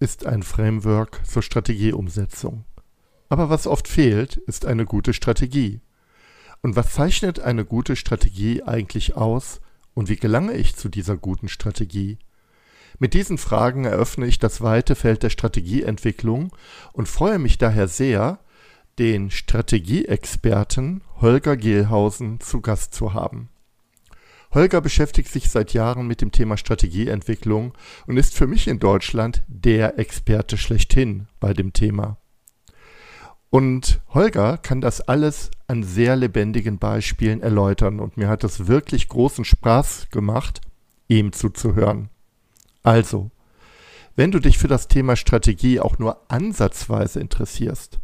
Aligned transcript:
ist 0.00 0.24
ein 0.24 0.42
Framework 0.42 1.20
zur 1.26 1.42
Strategieumsetzung. 1.42 2.64
Aber 3.28 3.50
was 3.50 3.66
oft 3.66 3.86
fehlt, 3.86 4.36
ist 4.36 4.64
eine 4.64 4.86
gute 4.86 5.12
Strategie. 5.12 5.82
Und 6.62 6.74
was 6.74 6.94
zeichnet 6.94 7.40
eine 7.40 7.64
gute 7.64 7.96
Strategie 7.96 8.62
eigentlich 8.62 9.16
aus 9.16 9.60
und 9.94 10.08
wie 10.08 10.16
gelange 10.16 10.54
ich 10.54 10.74
zu 10.74 10.88
dieser 10.88 11.16
guten 11.16 11.48
Strategie? 11.48 12.18
Mit 12.98 13.14
diesen 13.14 13.38
Fragen 13.38 13.84
eröffne 13.84 14.26
ich 14.26 14.38
das 14.38 14.62
weite 14.62 14.94
Feld 14.94 15.22
der 15.22 15.30
Strategieentwicklung 15.30 16.50
und 16.92 17.08
freue 17.08 17.38
mich 17.38 17.58
daher 17.58 17.86
sehr, 17.86 18.40
den 18.98 19.30
Strategieexperten 19.30 21.02
Holger 21.20 21.56
Gehlhausen 21.56 22.40
zu 22.40 22.60
Gast 22.60 22.94
zu 22.94 23.14
haben. 23.14 23.50
Holger 24.52 24.80
beschäftigt 24.80 25.28
sich 25.28 25.48
seit 25.48 25.72
Jahren 25.74 26.06
mit 26.06 26.20
dem 26.20 26.32
Thema 26.32 26.56
Strategieentwicklung 26.56 27.72
und 28.06 28.16
ist 28.16 28.34
für 28.34 28.46
mich 28.46 28.66
in 28.66 28.80
Deutschland 28.80 29.44
der 29.46 29.98
Experte 29.98 30.56
schlechthin 30.58 31.28
bei 31.38 31.54
dem 31.54 31.72
Thema. 31.72 32.16
Und 33.48 34.00
Holger 34.08 34.58
kann 34.58 34.80
das 34.80 35.00
alles 35.00 35.50
an 35.66 35.82
sehr 35.82 36.16
lebendigen 36.16 36.78
Beispielen 36.78 37.42
erläutern 37.42 38.00
und 38.00 38.16
mir 38.16 38.28
hat 38.28 38.44
es 38.44 38.66
wirklich 38.66 39.08
großen 39.08 39.44
Spaß 39.44 40.08
gemacht, 40.10 40.60
ihm 41.08 41.32
zuzuhören. 41.32 42.10
Also, 42.82 43.30
wenn 44.16 44.30
du 44.30 44.38
dich 44.38 44.58
für 44.58 44.68
das 44.68 44.88
Thema 44.88 45.16
Strategie 45.16 45.80
auch 45.80 45.98
nur 45.98 46.30
ansatzweise 46.30 47.20
interessierst, 47.20 48.00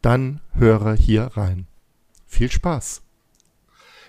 dann 0.00 0.40
höre 0.54 0.94
hier 0.94 1.30
rein. 1.36 1.66
Viel 2.26 2.50
Spaß! 2.50 3.01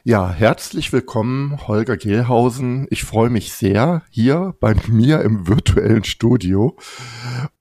Ja, 0.06 0.30
herzlich 0.30 0.92
willkommen, 0.92 1.66
Holger 1.66 1.96
Gehlhausen. 1.96 2.88
Ich 2.90 3.06
freue 3.06 3.30
mich 3.30 3.54
sehr 3.54 4.04
hier 4.10 4.54
bei 4.60 4.76
mir 4.90 5.22
im 5.22 5.48
virtuellen 5.48 6.04
Studio. 6.04 6.78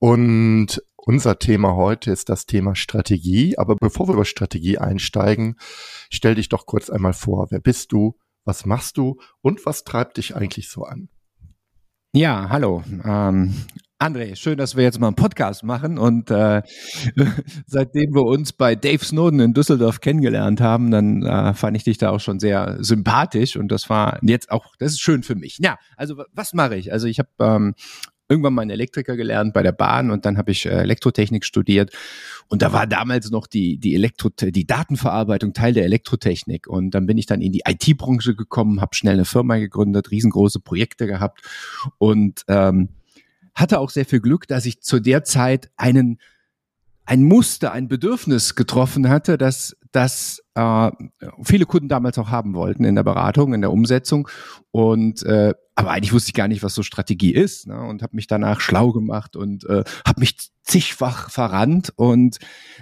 Und 0.01 0.83
unser 0.97 1.39
Thema 1.39 1.77
heute 1.77 2.11
ist 2.11 2.31
das 2.31 2.47
Thema 2.47 2.75
Strategie. 2.75 3.57
Aber 3.59 3.77
bevor 3.77 4.09
wir 4.09 4.15
über 4.15 4.25
Strategie 4.25 4.77
einsteigen, 4.79 5.55
stell 6.11 6.35
dich 6.35 6.49
doch 6.49 6.67
kurz 6.67 6.91
einmal 6.91 7.13
vor. 7.13 7.47
Wer 7.51 7.61
bist 7.61 7.93
du? 7.93 8.19
Was 8.45 8.67
machst 8.67 8.97
du? 8.97 9.21
Und 9.41 9.65
was 9.65 9.85
treibt 9.85 10.17
dich 10.17 10.35
eigentlich 10.35 10.69
so 10.69 10.83
an? 10.83 11.11
Ja, 12.13 12.49
hallo. 12.49 12.83
Ähm, 13.05 13.55
André, 14.03 14.35
schön, 14.35 14.59
dass 14.59 14.75
wir 14.75 14.83
jetzt 14.83 14.99
mal 14.99 15.07
einen 15.07 15.15
Podcast 15.15 15.63
machen. 15.63 15.97
Und 15.97 16.29
äh, 16.29 16.63
seitdem 17.67 18.13
wir 18.13 18.25
uns 18.25 18.53
bei 18.53 18.75
Dave 18.75 19.05
Snowden 19.05 19.39
in 19.39 19.55
Düsseldorf 19.55 20.01
kennengelernt 20.01 20.61
haben, 20.61 20.91
dann 20.91 21.23
äh, 21.23 21.55
fand 21.55 21.77
ich 21.77 21.85
dich 21.85 21.99
da 21.99 22.11
auch 22.11 22.19
schon 22.19 22.41
sehr 22.41 22.79
sympathisch. 22.81 23.55
Und 23.55 23.69
das 23.69 23.89
war 23.89 24.19
jetzt 24.23 24.51
auch, 24.51 24.75
das 24.81 24.91
ist 24.95 25.01
schön 25.01 25.23
für 25.23 25.37
mich. 25.37 25.59
Ja, 25.61 25.79
also 25.97 26.25
was 26.33 26.53
mache 26.53 26.75
ich? 26.75 26.93
Also 26.93 27.07
ich 27.07 27.21
habe 27.21 27.29
ähm, 27.39 27.75
irgendwann 28.29 28.55
mal 28.55 28.63
einen 28.63 28.73
Elektriker 28.73 29.15
gelernt 29.15 29.55
bei 29.55 29.63
der 29.63 29.71
Bahn 29.71 30.11
und 30.11 30.27
dann 30.27 30.37
habe 30.37 30.51
ich 30.51 30.67
äh, 30.67 30.71
Elektrotechnik 30.71 31.45
studiert. 31.45 31.93
Und 32.49 32.63
da 32.63 32.73
war 32.73 32.89
damals 32.89 33.31
noch 33.31 33.47
die, 33.47 33.79
die, 33.79 33.95
Elektro 33.95 34.31
die 34.31 34.67
Datenverarbeitung 34.67 35.53
Teil 35.53 35.75
der 35.75 35.85
Elektrotechnik. 35.85 36.67
Und 36.67 36.91
dann 36.91 37.07
bin 37.07 37.19
ich 37.19 37.27
dann 37.27 37.41
in 37.41 37.53
die 37.53 37.63
IT-Branche 37.65 38.35
gekommen, 38.35 38.81
habe 38.81 38.97
schnell 38.97 39.15
eine 39.15 39.27
Firma 39.27 39.59
gegründet, 39.59 40.11
riesengroße 40.11 40.59
Projekte 40.59 41.07
gehabt 41.07 41.43
und 41.99 42.43
ähm, 42.49 42.89
hatte 43.55 43.79
auch 43.79 43.91
sehr 43.91 44.07
viel 44.07 44.21
Glück, 44.21 44.49
dass 44.49 44.67
ich 44.67 44.81
zu 44.81 45.01
der 45.01 45.25
Zeit 45.25 45.71
einen 45.77 46.19
ein 47.05 47.25
Muster, 47.25 47.73
ein 47.73 47.89
Bedürfnis 47.89 48.55
getroffen 48.55 49.09
hatte, 49.09 49.37
dass 49.37 49.77
das 49.91 50.43
äh, 50.55 50.91
viele 51.43 51.67
Kunden 51.67 51.89
damals 51.89 52.17
auch 52.19 52.31
haben 52.31 52.55
wollten 52.55 52.85
in 52.85 52.95
der 52.95 53.03
Beratung, 53.03 53.55
in 53.55 53.61
der 53.61 53.73
Umsetzung. 53.73 54.29
Und 54.71 55.23
äh, 55.25 55.53
aber 55.75 55.91
eigentlich 55.91 56.13
wusste 56.13 56.31
ich 56.31 56.35
gar 56.35 56.49
nicht, 56.49 56.63
was 56.63 56.75
so 56.75 56.83
Strategie 56.83 57.33
ist, 57.33 57.67
ne? 57.67 57.81
und 57.81 58.03
habe 58.03 58.15
mich 58.17 58.27
danach 58.27 58.61
schlau 58.61 58.93
gemacht 58.93 59.37
und 59.37 59.65
äh, 59.69 59.85
habe 60.07 60.21
mich 60.21 60.37
zigfach 60.63 61.31
verrannt. 61.31 61.93
Und 61.97 62.39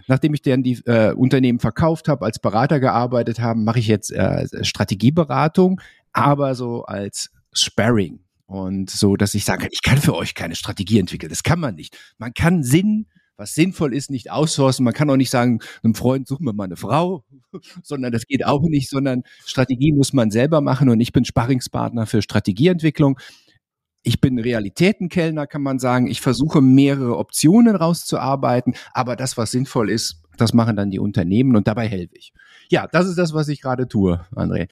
nachdem 0.07 0.35
ich 0.35 0.43
dann 0.43 0.63
die 0.63 0.81
äh, 0.87 1.13
Unternehmen 1.13 1.61
verkauft 1.61 2.09
habe, 2.09 2.25
als 2.25 2.39
Berater 2.39 2.81
gearbeitet 2.81 3.41
habe, 3.41 3.61
mache 3.61 3.79
ich 3.79 3.87
jetzt 3.87 4.13
äh, 4.13 4.47
Strategieberatung, 4.65 5.81
aber 6.13 6.55
so 6.55 6.85
als 6.85 7.31
Sparring. 7.53 8.21
Und 8.51 8.91
so, 8.91 9.17
dass 9.17 9.37
ich 9.37 9.45
sagen 9.45 9.63
kann, 9.63 9.71
ich 9.71 9.81
kann 9.81 9.99
für 9.99 10.17
euch 10.17 10.35
keine 10.35 10.57
Strategie 10.57 10.99
entwickeln. 10.99 11.31
Das 11.31 11.45
kann 11.45 11.61
man 11.61 11.77
nicht. 11.77 11.97
Man 12.19 12.35
kann 12.35 12.65
Sinn, 12.65 13.07
was 13.37 13.55
sinnvoll 13.55 13.95
ist, 13.95 14.11
nicht 14.11 14.33
outsourcen. 14.33 14.85
Man 14.85 14.93
kann 14.93 15.09
auch 15.09 15.17
nicht 15.17 15.31
sagen, 15.31 15.61
einem 15.85 15.95
Freund 15.95 16.27
suchen 16.27 16.47
wir 16.47 16.53
mal 16.53 16.65
eine 16.65 16.75
Frau, 16.75 17.23
sondern 17.85 18.11
das 18.11 18.27
geht 18.27 18.45
auch 18.45 18.63
nicht, 18.63 18.91
sondern 18.91 19.23
Strategie 19.47 19.93
muss 19.93 20.13
man 20.13 20.33
selber 20.33 20.63
machen. 20.63 20.89
Und 20.89 20.99
ich 20.99 21.13
bin 21.13 21.25
Sparringspartner 21.25 22.07
für 22.07 22.23
Strategieentwicklung. 22.23 23.21
Ich 24.03 24.21
bin 24.21 24.37
Realitätenkellner, 24.37 25.47
kann 25.47 25.63
man 25.63 25.79
sagen. 25.79 26.09
Ich 26.09 26.21
versuche 26.21 26.61
mehrere 26.61 27.19
Optionen 27.19 27.77
rauszuarbeiten, 27.77 28.75
aber 28.93 29.15
das, 29.15 29.37
was 29.37 29.53
sinnvoll 29.53 29.91
ist, 29.91 30.25
das 30.39 30.55
machen 30.55 30.75
dann 30.75 30.91
die 30.91 30.99
Unternehmen 30.99 31.55
und 31.55 31.69
dabei 31.69 31.87
helfe 31.87 32.17
ich. 32.17 32.33
Ja, 32.69 32.89
das 32.89 33.07
ist 33.07 33.17
das, 33.17 33.33
was 33.33 33.47
ich 33.47 33.61
gerade 33.61 33.87
tue, 33.87 34.27
André. 34.35 34.71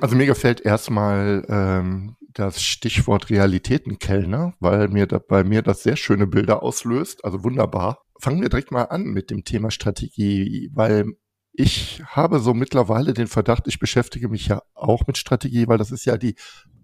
Also 0.00 0.16
mir 0.16 0.26
gefällt 0.26 0.60
erstmal 0.60 1.46
ähm, 1.48 2.16
das 2.38 2.62
Stichwort 2.62 3.30
Realitätenkellner, 3.30 4.54
weil 4.60 4.88
mir 4.88 5.06
da, 5.06 5.18
bei 5.18 5.42
mir 5.42 5.62
das 5.62 5.82
sehr 5.82 5.96
schöne 5.96 6.26
Bilder 6.26 6.62
auslöst. 6.62 7.24
Also 7.24 7.42
wunderbar. 7.42 8.02
Fangen 8.20 8.42
wir 8.42 8.48
direkt 8.48 8.70
mal 8.70 8.84
an 8.84 9.04
mit 9.04 9.30
dem 9.30 9.44
Thema 9.44 9.70
Strategie, 9.70 10.70
weil 10.74 11.14
ich 11.52 12.02
habe 12.06 12.38
so 12.40 12.52
mittlerweile 12.52 13.14
den 13.14 13.26
Verdacht, 13.26 13.66
ich 13.66 13.78
beschäftige 13.78 14.28
mich 14.28 14.48
ja 14.48 14.60
auch 14.74 15.06
mit 15.06 15.16
Strategie, 15.16 15.66
weil 15.66 15.78
das 15.78 15.90
ist 15.90 16.04
ja 16.04 16.18
die 16.18 16.34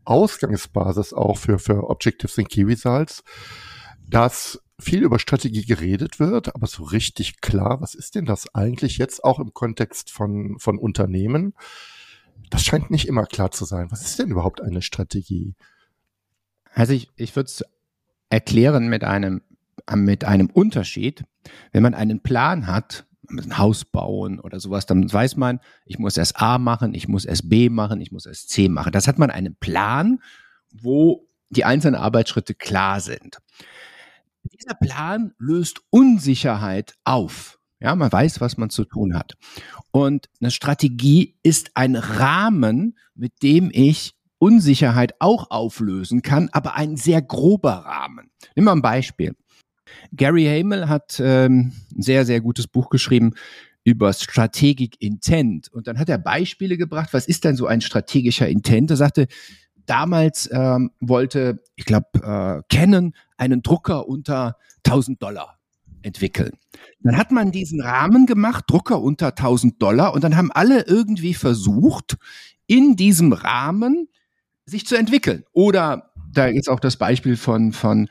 Ausgangsbasis 0.04 1.12
auch 1.12 1.36
für, 1.36 1.58
für 1.58 1.90
Objectives 1.90 2.38
and 2.38 2.48
Key 2.48 2.64
Results, 2.64 3.22
dass 4.08 4.58
viel 4.80 5.02
über 5.02 5.18
Strategie 5.18 5.64
geredet 5.64 6.18
wird, 6.18 6.54
aber 6.54 6.66
so 6.66 6.82
richtig 6.82 7.40
klar, 7.40 7.80
was 7.80 7.94
ist 7.94 8.14
denn 8.14 8.24
das 8.24 8.52
eigentlich 8.54 8.98
jetzt 8.98 9.22
auch 9.22 9.38
im 9.38 9.52
Kontext 9.52 10.10
von, 10.10 10.56
von 10.58 10.78
Unternehmen? 10.78 11.54
Das 12.52 12.64
scheint 12.64 12.90
nicht 12.90 13.08
immer 13.08 13.24
klar 13.24 13.50
zu 13.50 13.64
sein. 13.64 13.90
Was 13.90 14.02
ist 14.02 14.18
denn 14.18 14.30
überhaupt 14.30 14.60
eine 14.60 14.82
Strategie? 14.82 15.54
Also 16.74 16.92
ich, 16.92 17.10
ich 17.16 17.34
würde 17.34 17.46
es 17.46 17.64
erklären 18.28 18.88
mit 18.88 19.04
einem, 19.04 19.40
mit 19.94 20.24
einem 20.24 20.50
Unterschied. 20.50 21.24
Wenn 21.72 21.82
man 21.82 21.94
einen 21.94 22.20
Plan 22.20 22.66
hat, 22.66 23.06
ein 23.30 23.56
Haus 23.56 23.86
bauen 23.86 24.38
oder 24.38 24.60
sowas, 24.60 24.84
dann 24.84 25.10
weiß 25.10 25.36
man, 25.36 25.60
ich 25.86 25.98
muss 25.98 26.18
erst 26.18 26.42
A 26.42 26.58
machen, 26.58 26.92
ich 26.92 27.08
muss 27.08 27.24
erst 27.24 27.48
B 27.48 27.70
machen, 27.70 28.02
ich 28.02 28.12
muss 28.12 28.26
erst 28.26 28.50
C 28.50 28.68
machen. 28.68 28.92
Das 28.92 29.08
hat 29.08 29.18
man 29.18 29.30
einen 29.30 29.56
Plan, 29.56 30.20
wo 30.70 31.26
die 31.48 31.64
einzelnen 31.64 31.98
Arbeitsschritte 31.98 32.54
klar 32.54 33.00
sind. 33.00 33.38
Dieser 34.42 34.74
Plan 34.74 35.32
löst 35.38 35.80
Unsicherheit 35.88 36.96
auf. 37.04 37.58
Ja, 37.82 37.96
man 37.96 38.12
weiß, 38.12 38.40
was 38.40 38.56
man 38.56 38.70
zu 38.70 38.84
tun 38.84 39.14
hat. 39.14 39.34
Und 39.90 40.28
eine 40.40 40.52
Strategie 40.52 41.34
ist 41.42 41.72
ein 41.74 41.96
Rahmen, 41.96 42.96
mit 43.16 43.42
dem 43.42 43.70
ich 43.72 44.14
Unsicherheit 44.38 45.14
auch 45.18 45.50
auflösen 45.50 46.22
kann, 46.22 46.48
aber 46.52 46.76
ein 46.76 46.96
sehr 46.96 47.22
grober 47.22 47.72
Rahmen. 47.72 48.30
Nimm 48.54 48.66
mal 48.66 48.72
ein 48.72 48.82
Beispiel. 48.82 49.34
Gary 50.14 50.44
Hamel 50.44 50.88
hat 50.88 51.20
ähm, 51.20 51.72
ein 51.94 52.02
sehr, 52.02 52.24
sehr 52.24 52.40
gutes 52.40 52.68
Buch 52.68 52.88
geschrieben 52.88 53.34
über 53.84 54.12
Strategic 54.12 55.00
Intent. 55.00 55.68
Und 55.72 55.88
dann 55.88 55.98
hat 55.98 56.08
er 56.08 56.18
Beispiele 56.18 56.76
gebracht, 56.76 57.08
was 57.12 57.26
ist 57.26 57.44
denn 57.44 57.56
so 57.56 57.66
ein 57.66 57.80
strategischer 57.80 58.48
Intent? 58.48 58.90
Er 58.90 58.96
sagte, 58.96 59.26
damals 59.86 60.48
ähm, 60.52 60.92
wollte, 61.00 61.62
ich 61.74 61.84
glaube, 61.84 62.06
äh, 62.14 62.62
Canon 62.72 63.12
einen 63.36 63.62
Drucker 63.62 64.06
unter 64.06 64.56
1000 64.84 65.20
Dollar 65.20 65.58
entwickeln. 66.02 66.52
Dann 67.00 67.16
hat 67.16 67.32
man 67.32 67.52
diesen 67.52 67.80
Rahmen 67.80 68.26
gemacht, 68.26 68.64
Drucker 68.68 69.00
unter 69.00 69.28
1000 69.28 69.80
Dollar, 69.80 70.14
und 70.14 70.24
dann 70.24 70.36
haben 70.36 70.52
alle 70.52 70.86
irgendwie 70.86 71.34
versucht, 71.34 72.16
in 72.66 72.96
diesem 72.96 73.32
Rahmen 73.32 74.08
sich 74.64 74.86
zu 74.86 74.96
entwickeln. 74.96 75.44
Oder 75.52 76.12
da 76.32 76.46
ist 76.46 76.68
auch 76.68 76.80
das 76.80 76.96
Beispiel 76.96 77.36
von, 77.36 77.72
von, 77.72 78.08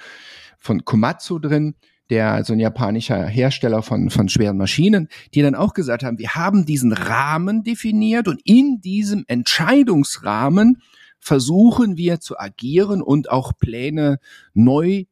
von 0.58 0.86
Komatsu 0.86 1.40
drin, 1.40 1.76
der 2.10 2.44
so 2.44 2.52
ein 2.54 2.60
japanischer 2.60 3.26
Hersteller 3.26 3.82
von, 3.82 4.10
von 4.10 4.28
schweren 4.28 4.58
Maschinen, 4.58 5.08
die 5.34 5.42
dann 5.42 5.56
auch 5.56 5.74
gesagt 5.74 6.04
haben, 6.04 6.20
wir 6.20 6.36
haben 6.36 6.66
diesen 6.66 6.92
Rahmen 6.92 7.64
definiert 7.64 8.28
und 8.28 8.42
in 8.44 8.82
diesem 8.82 9.24
Entscheidungsrahmen 9.28 10.82
versuchen 11.20 11.96
wir 11.96 12.20
zu 12.20 12.38
agieren 12.38 13.02
und 13.02 13.32
auch 13.32 13.54
Pläne 13.58 14.20
neu 14.54 15.06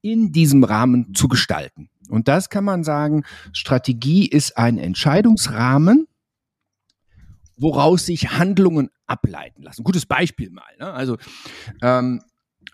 in 0.00 0.30
diesem 0.30 0.62
Rahmen 0.62 1.12
zu 1.14 1.26
gestalten. 1.26 1.90
Und 2.08 2.28
das 2.28 2.50
kann 2.50 2.64
man 2.64 2.84
sagen, 2.84 3.24
Strategie 3.52 4.26
ist 4.26 4.56
ein 4.56 4.78
Entscheidungsrahmen, 4.78 6.06
woraus 7.56 8.06
sich 8.06 8.30
Handlungen 8.38 8.90
ableiten 9.06 9.62
lassen. 9.62 9.84
Gutes 9.84 10.06
Beispiel 10.06 10.50
mal. 10.50 10.62
Ne? 10.78 10.92
Also 10.92 11.16
ähm, 11.82 12.20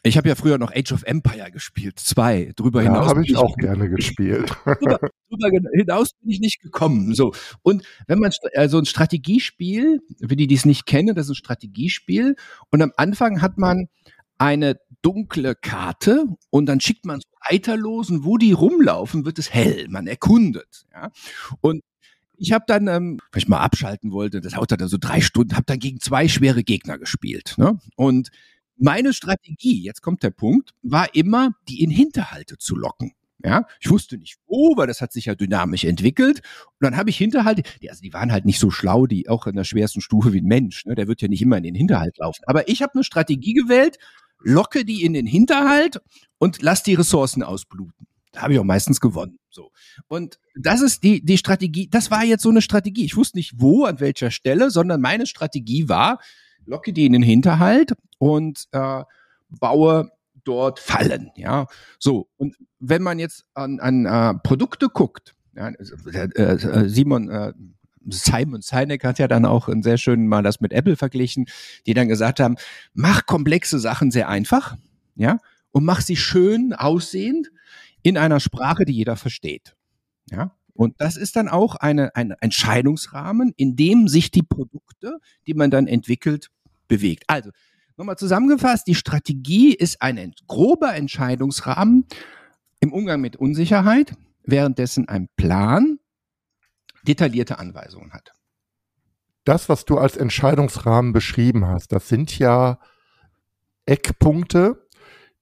ich 0.03 0.19
habe 0.19 0.29
ja 0.29 0.35
früher 0.35 0.59
noch 0.59 0.71
Age 0.75 0.93
of 0.93 1.03
Empire 1.05 1.51
gespielt, 1.51 1.99
zwei. 1.99 2.53
Drüber 2.57 2.83
ja, 2.83 2.91
hinaus. 2.91 3.09
habe 3.09 3.25
ich 3.25 3.37
auch 3.37 3.57
gerne 3.57 3.89
gespielt. 3.89 4.51
drüber, 4.65 4.99
drüber 5.31 5.51
hinaus 5.73 6.11
bin 6.21 6.31
ich 6.31 6.41
nicht 6.41 6.61
gekommen. 6.61 7.15
So 7.15 7.33
und 7.63 7.85
wenn 8.07 8.19
man 8.19 8.31
also 8.55 8.79
ein 8.79 8.85
Strategiespiel, 8.85 10.01
für 10.21 10.37
die, 10.37 10.47
die 10.47 10.55
es 10.55 10.67
nicht 10.67 10.85
kennen, 10.85 11.15
das 11.15 11.27
ist 11.27 11.31
ein 11.31 11.37
Strategiespiel 11.37 12.37
und 12.71 12.83
am 12.83 12.93
Anfang 12.97 13.41
hat 13.41 13.57
man 13.57 13.89
eine 14.37 14.77
dunkle 15.05 15.55
Karte 15.55 16.27
und 16.51 16.67
dann 16.67 16.81
schickt 16.81 17.05
man 17.05 17.21
so 17.21 17.29
Reiter 17.49 17.77
los 17.77 18.11
und 18.11 18.25
wo 18.25 18.39
die 18.39 18.53
rumlaufen, 18.53 19.25
wird 19.25 19.39
es 19.39 19.53
hell. 19.53 19.87
Man 19.89 20.07
erkundet. 20.07 20.87
Ja? 20.93 21.11
Und 21.61 21.83
ich 22.37 22.53
habe 22.53 22.65
dann, 22.67 22.89
ähm, 22.89 23.21
wenn 23.31 23.39
ich 23.39 23.49
mal 23.49 23.61
abschalten 23.61 24.11
wollte, 24.11 24.41
das 24.41 24.57
haut 24.57 24.73
dann 24.73 24.89
so 24.89 24.97
drei 24.99 25.21
Stunden, 25.21 25.55
habe 25.55 25.67
dann 25.67 25.79
gegen 25.79 26.01
zwei 26.01 26.27
schwere 26.27 26.65
Gegner 26.65 26.99
gespielt. 26.99 27.55
Ne? 27.59 27.79
Und 27.97 28.31
meine 28.77 29.13
Strategie, 29.13 29.83
jetzt 29.83 30.03
kommt 30.03 30.23
der 30.23 30.31
Punkt, 30.31 30.71
war 30.83 31.15
immer, 31.15 31.51
die 31.69 31.83
in 31.83 31.91
Hinterhalte 31.91 32.59
zu 32.59 32.75
locken. 32.75 33.13
Ja, 33.45 33.67
ich 33.79 33.91
wusste 33.91 34.17
nicht 34.17 34.39
wo, 34.47 34.75
weil 34.79 34.87
das 34.87 35.03
hat 35.03 35.13
sich 35.13 35.27
ja 35.27 35.35
dynamisch 35.35 35.85
entwickelt. 35.85 36.39
Und 36.39 36.81
dann 36.81 36.97
habe 36.97 37.11
ich 37.11 37.19
Hinterhalte, 37.19 37.63
die, 37.83 37.91
also 37.91 38.01
die 38.01 38.15
waren 38.15 38.33
halt 38.33 38.47
nicht 38.47 38.59
so 38.59 38.71
schlau, 38.71 39.07
die 39.07 39.29
auch 39.29 39.47
in 39.47 39.55
der 39.55 39.65
schwersten 39.65 40.01
Stufe 40.01 40.33
wie 40.33 40.41
ein 40.41 40.47
Mensch. 40.47 40.87
Ne? 40.87 40.95
Der 40.95 41.09
wird 41.09 41.21
ja 41.21 41.29
nicht 41.29 41.43
immer 41.43 41.59
in 41.59 41.63
den 41.63 41.75
Hinterhalt 41.75 42.17
laufen. 42.17 42.43
Aber 42.47 42.69
ich 42.69 42.81
habe 42.81 42.95
eine 42.95 43.05
Strategie 43.05 43.53
gewählt, 43.53 43.99
locke 44.45 44.85
die 44.85 45.05
in 45.05 45.13
den 45.13 45.27
Hinterhalt 45.27 46.01
und 46.39 46.63
lass 46.63 46.83
die 46.83 46.95
Ressourcen 46.95 47.43
ausbluten. 47.43 48.07
Da 48.33 48.43
habe 48.43 48.55
ich 48.55 48.59
auch 48.59 48.65
meistens 48.65 49.01
gewonnen. 49.01 49.39
So. 49.51 49.71
Und 50.09 50.39
das 50.57 50.81
ist 50.81 51.05
die, 51.05 51.25
die 51.25 51.39
Strategie, 51.39 51.89
das 51.89 52.11
war 52.11 52.25
jetzt 52.25 52.43
so 52.43 52.51
eine 52.51 52.63
Strategie. 52.63 53.05
Ich 53.05 53.17
wusste 53.17 53.39
nicht 53.39 53.55
wo, 53.57 53.85
an 53.85 54.01
welcher 54.01 54.31
Stelle, 54.31 54.71
sondern 54.71 55.01
meine 55.01 55.27
Strategie 55.27 55.89
war, 55.89 56.19
locke 56.67 56.93
die 56.93 57.07
in 57.07 57.13
den 57.13 57.23
Hinterhalt 57.23 57.93
und 58.19 58.65
äh, 58.73 59.03
baue 59.51 60.11
dort 60.43 60.81
Fallen. 60.81 61.31
Ja, 61.37 61.67
so. 61.99 62.29
Und 62.37 62.57
wenn 62.81 63.03
man 63.03 63.19
jetzt 63.19 63.45
an, 63.55 63.81
an 63.81 64.07
äh, 64.07 64.35
Produkte 64.43 64.89
guckt, 64.89 65.35
ja, 65.55 65.69
äh, 65.69 66.29
äh, 66.33 66.89
Simon, 66.89 67.31
äh, 67.31 67.53
Simon 68.09 68.63
Sinek 68.63 69.05
hat 69.05 69.19
ja 69.19 69.29
dann 69.29 69.45
auch 69.45 69.69
ein 69.69 69.83
sehr 69.83 69.99
schön 69.99 70.27
mal 70.27 70.43
das 70.43 70.61
mit 70.61 70.73
Apple 70.73 70.97
verglichen, 70.97 71.47
die 71.87 71.95
dann 71.95 72.09
gesagt 72.09 72.41
haben, 72.41 72.57
mach 72.93 73.27
komplexe 73.27 73.79
Sachen 73.79 74.11
sehr 74.11 74.29
einfach, 74.29 74.77
ja, 75.17 75.39
und 75.71 75.85
mach 75.85 76.01
sie 76.01 76.17
schön 76.17 76.73
aussehend 76.73 77.51
in 78.03 78.17
einer 78.17 78.41
Sprache, 78.41 78.85
die 78.85 78.93
jeder 78.93 79.17
versteht. 79.17 79.75
Ja, 80.31 80.53
und 80.75 80.95
das 80.99 81.17
ist 81.17 81.37
dann 81.37 81.49
auch 81.49 81.77
eine, 81.77 82.15
ein 82.17 82.33
Entscheidungsrahmen, 82.41 83.53
in 83.57 83.77
dem 83.77 84.09
sich 84.09 84.31
die 84.31 84.43
Produkte, 84.43 85.19
die 85.47 85.55
man 85.55 85.71
dann 85.71 85.87
entwickelt, 85.87 86.51
bewegt. 86.89 87.25
Also, 87.29 87.51
nochmal 87.97 88.19
zusammengefasst, 88.19 88.87
die 88.87 88.97
Strategie 88.97 89.73
ist 89.73 90.03
ein 90.03 90.33
grober 90.49 90.95
Entscheidungsrahmen 90.95 92.07
im 92.81 92.93
Umgang 92.93 93.21
mit 93.21 93.37
Unsicherheit, 93.37 94.15
währenddessen 94.43 95.09
ein 95.09 95.29
Plan 95.37 95.99
detaillierte 97.05 97.59
Anweisungen 97.59 98.13
hat. 98.13 98.33
Das, 99.45 99.69
was 99.69 99.85
du 99.85 99.99
als 99.99 100.17
Entscheidungsrahmen 100.17 101.13
beschrieben 101.13 101.67
hast, 101.67 101.93
das 101.93 102.09
sind 102.09 102.39
ja 102.39 102.79
Eckpunkte, 103.87 104.89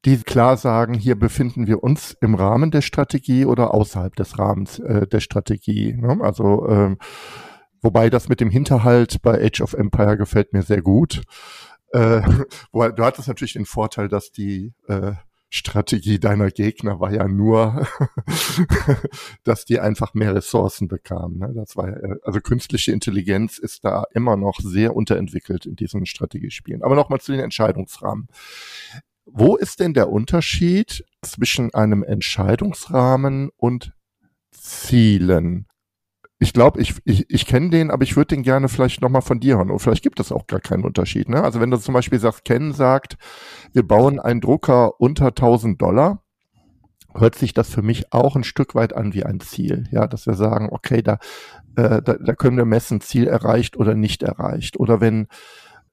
die 0.04 0.16
klar 0.18 0.56
sagen, 0.56 0.94
hier 0.94 1.16
befinden 1.16 1.68
wir 1.68 1.84
uns 1.84 2.16
im 2.20 2.34
Rahmen 2.34 2.72
der 2.72 2.82
Strategie 2.82 3.44
oder 3.44 3.72
außerhalb 3.72 4.16
des 4.16 4.38
Rahmens 4.38 4.80
äh, 4.80 5.06
der 5.06 5.20
Strategie. 5.20 5.94
Ne? 5.94 6.18
Also 6.20 6.68
ähm, 6.68 6.98
wobei 7.80 8.10
das 8.10 8.28
mit 8.28 8.40
dem 8.40 8.50
Hinterhalt 8.50 9.22
bei 9.22 9.40
Age 9.44 9.60
of 9.60 9.74
Empire 9.74 10.16
gefällt 10.16 10.52
mir 10.52 10.62
sehr 10.62 10.82
gut. 10.82 11.22
Äh, 11.92 12.22
du 12.72 13.04
hattest 13.04 13.28
natürlich 13.28 13.52
den 13.52 13.66
Vorteil, 13.66 14.08
dass 14.08 14.32
die 14.32 14.74
äh, 14.88 15.12
Strategie 15.54 16.18
deiner 16.18 16.50
Gegner 16.50 16.98
war 16.98 17.12
ja 17.12 17.28
nur, 17.28 17.86
dass 19.44 19.66
die 19.66 19.80
einfach 19.80 20.14
mehr 20.14 20.34
Ressourcen 20.34 20.88
bekamen. 20.88 21.38
Ne? 21.40 21.52
Das 21.54 21.76
war 21.76 21.94
also 22.22 22.40
künstliche 22.40 22.90
Intelligenz 22.90 23.58
ist 23.58 23.84
da 23.84 24.04
immer 24.14 24.38
noch 24.38 24.60
sehr 24.60 24.96
unterentwickelt 24.96 25.66
in 25.66 25.76
diesen 25.76 26.06
Strategiespielen. 26.06 26.82
Aber 26.82 26.94
nochmal 26.94 27.20
zu 27.20 27.32
den 27.32 27.42
Entscheidungsrahmen. 27.42 28.28
Wo 29.26 29.56
ist 29.56 29.80
denn 29.80 29.92
der 29.92 30.08
Unterschied 30.10 31.04
zwischen 31.20 31.74
einem 31.74 32.02
Entscheidungsrahmen 32.02 33.50
und 33.54 33.92
Zielen? 34.52 35.66
Ich 36.42 36.52
glaube, 36.52 36.80
ich, 36.80 36.96
ich, 37.04 37.30
ich 37.30 37.46
kenne 37.46 37.70
den, 37.70 37.92
aber 37.92 38.02
ich 38.02 38.16
würde 38.16 38.34
den 38.34 38.42
gerne 38.42 38.68
vielleicht 38.68 39.00
nochmal 39.00 39.22
von 39.22 39.38
dir 39.38 39.58
hören. 39.58 39.70
Und 39.70 39.78
vielleicht 39.78 40.02
gibt 40.02 40.18
es 40.18 40.32
auch 40.32 40.48
gar 40.48 40.58
keinen 40.58 40.84
Unterschied. 40.84 41.28
Ne? 41.28 41.40
Also 41.40 41.60
wenn 41.60 41.70
du 41.70 41.76
zum 41.76 41.94
Beispiel 41.94 42.18
sagst, 42.18 42.44
Ken 42.44 42.72
sagt, 42.72 43.16
wir 43.72 43.86
bauen 43.86 44.18
einen 44.18 44.40
Drucker 44.40 45.00
unter 45.00 45.28
1000 45.28 45.80
Dollar, 45.80 46.24
hört 47.14 47.36
sich 47.36 47.54
das 47.54 47.70
für 47.70 47.82
mich 47.82 48.12
auch 48.12 48.34
ein 48.34 48.42
Stück 48.42 48.74
weit 48.74 48.92
an 48.92 49.14
wie 49.14 49.22
ein 49.22 49.38
Ziel. 49.38 49.84
Ja, 49.92 50.08
dass 50.08 50.26
wir 50.26 50.34
sagen, 50.34 50.70
okay, 50.72 51.00
da, 51.00 51.20
äh, 51.76 52.02
da, 52.02 52.14
da 52.14 52.34
können 52.34 52.56
wir 52.56 52.64
messen, 52.64 53.00
Ziel 53.00 53.28
erreicht 53.28 53.76
oder 53.76 53.94
nicht 53.94 54.24
erreicht. 54.24 54.80
Oder 54.80 55.00
wenn 55.00 55.28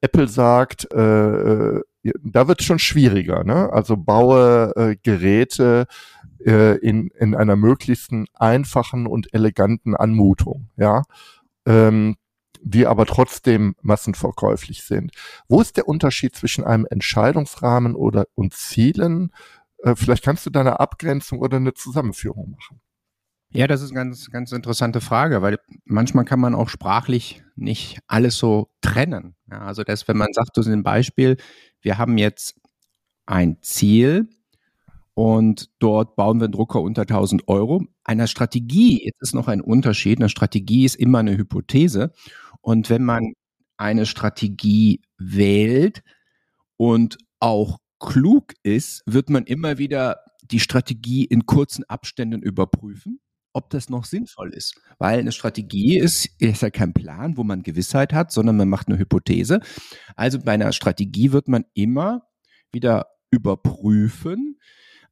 Apple 0.01 0.27
sagt, 0.27 0.91
äh, 0.91 0.97
äh 0.99 1.81
da 2.03 2.47
wird 2.47 2.61
es 2.61 2.65
schon 2.65 2.79
schwieriger. 2.79 3.43
Ne? 3.43 3.71
Also 3.71 3.97
baue 3.97 4.73
äh, 4.75 4.95
Geräte 5.01 5.87
äh, 6.45 6.77
in, 6.77 7.09
in 7.19 7.35
einer 7.35 7.55
möglichsten 7.55 8.27
einfachen 8.33 9.07
und 9.07 9.33
eleganten 9.33 9.95
Anmutung. 9.95 10.69
Ja. 10.77 11.03
Ähm, 11.65 12.15
die 12.61 12.85
aber 12.85 13.05
trotzdem 13.05 13.75
massenverkäuflich 13.81 14.83
sind. 14.83 15.11
Wo 15.47 15.61
ist 15.61 15.77
der 15.77 15.87
Unterschied 15.87 16.35
zwischen 16.35 16.65
einem 16.65 16.85
Entscheidungsrahmen 16.89 17.95
oder 17.95 18.25
und 18.35 18.53
Zielen? 18.53 19.31
Äh, 19.83 19.95
vielleicht 19.95 20.25
kannst 20.25 20.45
du 20.45 20.49
da 20.49 20.59
eine 20.59 20.79
Abgrenzung 20.79 21.39
oder 21.39 21.57
eine 21.57 21.73
Zusammenführung 21.73 22.51
machen. 22.51 22.81
Ja, 23.51 23.65
das 23.65 23.81
ist 23.81 23.91
eine 23.91 24.01
ganz, 24.01 24.29
ganz 24.29 24.51
interessante 24.51 25.01
Frage, 25.01 25.41
weil 25.41 25.57
manchmal 25.83 26.23
kann 26.23 26.39
man 26.39 26.53
auch 26.53 26.69
sprachlich 26.69 27.43
nicht 27.55 27.99
alles 28.07 28.37
so 28.37 28.69
trennen. 28.81 29.35
Ja, 29.49 29.61
also 29.61 29.83
das, 29.83 30.07
wenn 30.07 30.17
man 30.17 30.33
sagt, 30.33 30.51
so 30.53 30.69
ein 30.69 30.83
Beispiel, 30.83 31.37
wir 31.81 31.97
haben 31.97 32.17
jetzt 32.17 32.59
ein 33.25 33.61
Ziel 33.61 34.29
und 35.13 35.69
dort 35.79 36.15
bauen 36.15 36.39
wir 36.39 36.45
einen 36.45 36.53
Drucker 36.53 36.81
unter 36.81 37.01
1000 37.01 37.47
Euro. 37.47 37.85
Einer 38.03 38.27
Strategie, 38.27 39.05
jetzt 39.05 39.21
ist 39.21 39.35
noch 39.35 39.47
ein 39.47 39.61
Unterschied, 39.61 40.19
eine 40.19 40.29
Strategie 40.29 40.85
ist 40.85 40.95
immer 40.95 41.19
eine 41.19 41.37
Hypothese 41.37 42.13
und 42.61 42.89
wenn 42.89 43.03
man 43.03 43.33
eine 43.77 44.05
Strategie 44.05 45.01
wählt 45.17 46.03
und 46.77 47.17
auch 47.39 47.79
klug 47.99 48.53
ist, 48.63 49.03
wird 49.05 49.29
man 49.29 49.45
immer 49.45 49.77
wieder 49.77 50.21
die 50.41 50.59
Strategie 50.59 51.25
in 51.25 51.45
kurzen 51.45 51.83
Abständen 51.85 52.41
überprüfen 52.41 53.19
ob 53.53 53.69
das 53.69 53.89
noch 53.89 54.05
sinnvoll 54.05 54.53
ist. 54.53 54.79
Weil 54.97 55.19
eine 55.19 55.31
Strategie 55.31 55.97
ist, 55.97 56.29
ist 56.39 56.61
ja 56.61 56.69
kein 56.69 56.93
Plan, 56.93 57.37
wo 57.37 57.43
man 57.43 57.63
Gewissheit 57.63 58.13
hat, 58.13 58.31
sondern 58.31 58.57
man 58.57 58.69
macht 58.69 58.87
eine 58.87 58.97
Hypothese. 58.97 59.59
Also 60.15 60.39
bei 60.39 60.53
einer 60.53 60.71
Strategie 60.71 61.31
wird 61.31 61.47
man 61.47 61.65
immer 61.73 62.23
wieder 62.71 63.07
überprüfen, 63.31 64.59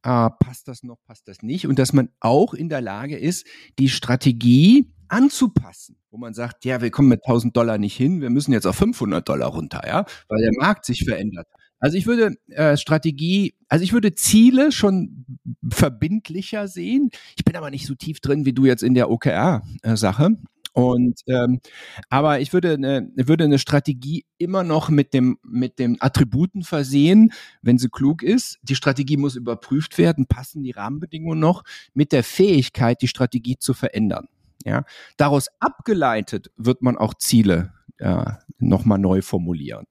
äh, 0.02 0.30
passt 0.40 0.68
das 0.68 0.82
noch, 0.82 0.98
passt 1.06 1.28
das 1.28 1.42
nicht. 1.42 1.66
Und 1.66 1.78
dass 1.78 1.92
man 1.92 2.10
auch 2.20 2.54
in 2.54 2.68
der 2.68 2.80
Lage 2.80 3.16
ist, 3.16 3.46
die 3.78 3.88
Strategie 3.88 4.92
anzupassen, 5.08 5.96
wo 6.10 6.18
man 6.18 6.34
sagt, 6.34 6.64
ja, 6.64 6.80
wir 6.80 6.90
kommen 6.90 7.08
mit 7.08 7.24
1000 7.24 7.56
Dollar 7.56 7.78
nicht 7.78 7.96
hin, 7.96 8.20
wir 8.20 8.30
müssen 8.30 8.52
jetzt 8.52 8.66
auf 8.66 8.76
500 8.76 9.28
Dollar 9.28 9.48
runter, 9.48 9.82
ja, 9.86 10.04
weil 10.28 10.40
der 10.40 10.52
Markt 10.58 10.84
sich 10.84 11.04
verändert. 11.04 11.46
Also 11.80 11.96
ich 11.96 12.06
würde 12.06 12.34
äh, 12.48 12.76
Strategie, 12.76 13.54
also 13.68 13.84
ich 13.84 13.92
würde 13.92 14.14
Ziele 14.14 14.72
schon 14.72 15.24
verbindlicher 15.70 16.66
sehen. 16.66 17.10
Ich 17.36 17.44
bin 17.44 17.56
aber 17.56 17.70
nicht 17.70 17.86
so 17.86 17.94
tief 17.94 18.20
drin 18.20 18.44
wie 18.44 18.52
du 18.52 18.66
jetzt 18.66 18.82
in 18.82 18.94
der 18.94 19.10
OKR-Sache. 19.10 20.30
Und 20.72 21.22
ähm, 21.26 21.60
aber 22.08 22.40
ich 22.40 22.52
würde 22.52 22.74
eine, 22.74 23.10
würde 23.16 23.44
eine 23.44 23.58
Strategie 23.58 24.24
immer 24.38 24.62
noch 24.62 24.90
mit 24.90 25.12
dem 25.12 25.38
mit 25.42 25.78
den 25.78 26.00
Attributen 26.00 26.62
versehen, 26.62 27.32
wenn 27.62 27.78
sie 27.78 27.88
klug 27.88 28.22
ist. 28.22 28.58
Die 28.62 28.76
Strategie 28.76 29.16
muss 29.16 29.34
überprüft 29.34 29.98
werden, 29.98 30.26
passen 30.26 30.62
die 30.62 30.70
Rahmenbedingungen 30.70 31.40
noch 31.40 31.64
mit 31.94 32.12
der 32.12 32.22
Fähigkeit, 32.22 33.02
die 33.02 33.08
Strategie 33.08 33.56
zu 33.58 33.74
verändern. 33.74 34.28
Ja, 34.64 34.84
daraus 35.16 35.48
abgeleitet 35.60 36.50
wird 36.56 36.82
man 36.82 36.98
auch 36.98 37.14
Ziele 37.14 37.72
äh, 37.98 38.24
nochmal 38.58 38.98
neu 38.98 39.22
formulieren. 39.22 39.86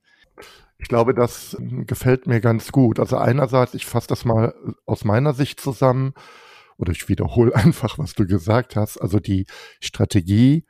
Ich 0.79 0.87
glaube, 0.89 1.13
das 1.13 1.57
gefällt 1.59 2.27
mir 2.27 2.39
ganz 2.39 2.71
gut. 2.71 2.99
Also 2.99 3.17
einerseits, 3.17 3.73
ich 3.73 3.85
fasse 3.85 4.07
das 4.07 4.25
mal 4.25 4.53
aus 4.85 5.05
meiner 5.05 5.33
Sicht 5.33 5.59
zusammen 5.59 6.13
oder 6.77 6.91
ich 6.91 7.09
wiederhole 7.09 7.55
einfach, 7.55 7.97
was 7.97 8.13
du 8.13 8.25
gesagt 8.27 8.75
hast. 8.75 8.97
Also 8.97 9.19
die 9.19 9.45
Strategie 9.79 10.65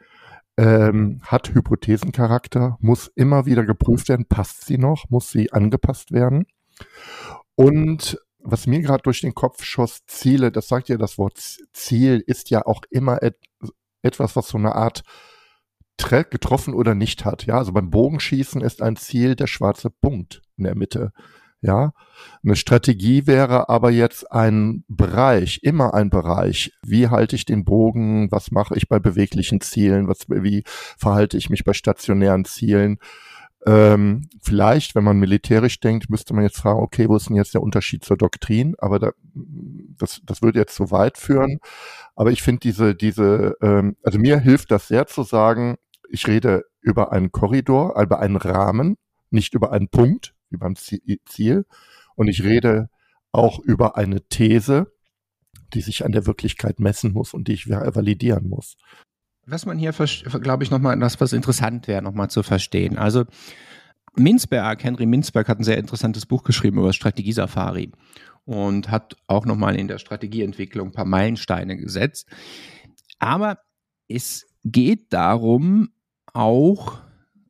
ähm, 0.57 1.21
hat 1.23 1.53
Hypothesencharakter, 1.53 2.77
muss 2.79 3.07
immer 3.15 3.45
wieder 3.45 3.65
geprüft 3.65 4.09
werden, 4.09 4.25
passt 4.27 4.65
sie 4.65 4.77
noch, 4.77 5.09
muss 5.09 5.29
sie 5.29 5.51
angepasst 5.51 6.11
werden. 6.11 6.45
Und 7.55 8.19
was 8.39 8.65
mir 8.65 8.81
gerade 8.81 9.03
durch 9.03 9.21
den 9.21 9.35
Kopf 9.35 9.63
schoss, 9.63 10.05
Ziele, 10.05 10.51
das 10.51 10.67
sagt 10.67 10.89
ja 10.89 10.97
das 10.97 11.17
Wort 11.17 11.37
Ziel, 11.73 12.23
ist 12.25 12.49
ja 12.49 12.65
auch 12.65 12.81
immer 12.89 13.21
etwas, 14.07 14.35
was 14.35 14.47
so 14.47 14.57
eine 14.57 14.75
Art 14.75 15.03
getroffen 15.97 16.73
oder 16.73 16.95
nicht 16.95 17.25
hat. 17.25 17.45
Ja, 17.45 17.57
also 17.57 17.73
beim 17.73 17.89
Bogenschießen 17.89 18.61
ist 18.61 18.81
ein 18.81 18.95
Ziel 18.95 19.35
der 19.35 19.47
schwarze 19.47 19.89
Punkt 19.89 20.41
in 20.55 20.63
der 20.65 20.75
Mitte. 20.75 21.11
Ja, 21.59 21.91
eine 22.43 22.55
Strategie 22.55 23.25
wäre 23.25 23.67
aber 23.67 23.89
jetzt 23.89 24.31
ein 24.31 24.83
Bereich, 24.87 25.59
immer 25.63 25.95
ein 25.95 26.11
Bereich. 26.11 26.71
Wie 26.83 27.07
halte 27.07 27.35
ich 27.35 27.45
den 27.45 27.65
Bogen? 27.65 28.31
Was 28.31 28.51
mache 28.51 28.75
ich 28.75 28.87
bei 28.87 28.99
beweglichen 28.99 29.59
Zielen? 29.59 30.07
Was, 30.07 30.29
wie 30.29 30.63
verhalte 30.99 31.35
ich 31.35 31.49
mich 31.49 31.63
bei 31.63 31.73
stationären 31.73 32.45
Zielen? 32.45 32.99
Ähm, 33.65 34.29
vielleicht, 34.41 34.95
wenn 34.95 35.03
man 35.03 35.17
militärisch 35.17 35.79
denkt, 35.79 36.09
müsste 36.09 36.33
man 36.33 36.43
jetzt 36.43 36.57
fragen, 36.57 36.79
okay, 36.79 37.09
wo 37.09 37.15
ist 37.15 37.29
denn 37.29 37.35
jetzt 37.35 37.53
der 37.53 37.61
Unterschied 37.61 38.05
zur 38.05 38.17
Doktrin? 38.17 38.75
Aber 38.77 38.99
da, 38.99 39.11
das, 39.33 40.21
das 40.23 40.41
würde 40.41 40.59
jetzt 40.59 40.75
zu 40.75 40.91
weit 40.91 41.17
führen. 41.17 41.59
Aber 42.15 42.31
ich 42.31 42.41
finde 42.41 42.59
diese, 42.59 42.95
diese, 42.95 43.57
ähm, 43.61 43.97
also 44.03 44.19
mir 44.19 44.39
hilft 44.39 44.71
das 44.71 44.87
sehr 44.87 45.07
zu 45.07 45.23
sagen, 45.23 45.77
ich 46.09 46.27
rede 46.27 46.65
über 46.81 47.11
einen 47.11 47.31
Korridor, 47.31 48.01
über 48.01 48.19
einen 48.19 48.37
Rahmen, 48.37 48.97
nicht 49.29 49.53
über 49.53 49.71
einen 49.71 49.89
Punkt, 49.89 50.33
wie 50.49 50.57
beim 50.57 50.75
Ziel. 50.75 51.65
Und 52.15 52.27
ich 52.27 52.43
rede 52.43 52.89
auch 53.31 53.59
über 53.59 53.97
eine 53.97 54.21
These, 54.29 54.91
die 55.73 55.81
sich 55.81 56.05
an 56.05 56.11
der 56.11 56.25
Wirklichkeit 56.25 56.79
messen 56.79 57.11
muss 57.11 57.33
und 57.33 57.47
die 57.47 57.53
ich 57.53 57.69
validieren 57.69 58.47
muss. 58.47 58.77
Was 59.49 59.65
man 59.65 59.77
hier, 59.77 59.93
glaube 59.93 60.65
ich, 60.65 60.71
nochmal, 60.71 60.99
das 60.99 61.21
was 61.21 61.31
interessant 61.31 61.87
wäre, 61.87 62.01
nochmal 62.01 62.29
zu 62.29 62.43
verstehen. 62.43 62.97
Also 62.97 63.23
Minzberg, 64.13 64.83
Henry 64.83 65.05
Minzberg 65.05 65.47
hat 65.47 65.59
ein 65.59 65.63
sehr 65.63 65.77
interessantes 65.77 66.25
Buch 66.25 66.43
geschrieben 66.43 66.79
über 66.79 66.91
Strategiesafari 66.91 67.91
und 68.43 68.91
hat 68.91 69.15
auch 69.27 69.45
nochmal 69.45 69.77
in 69.77 69.87
der 69.87 69.99
Strategieentwicklung 69.99 70.89
ein 70.89 70.93
paar 70.93 71.05
Meilensteine 71.05 71.77
gesetzt. 71.77 72.27
Aber 73.19 73.59
es 74.09 74.45
geht 74.65 75.13
darum, 75.13 75.91
auch 76.33 76.99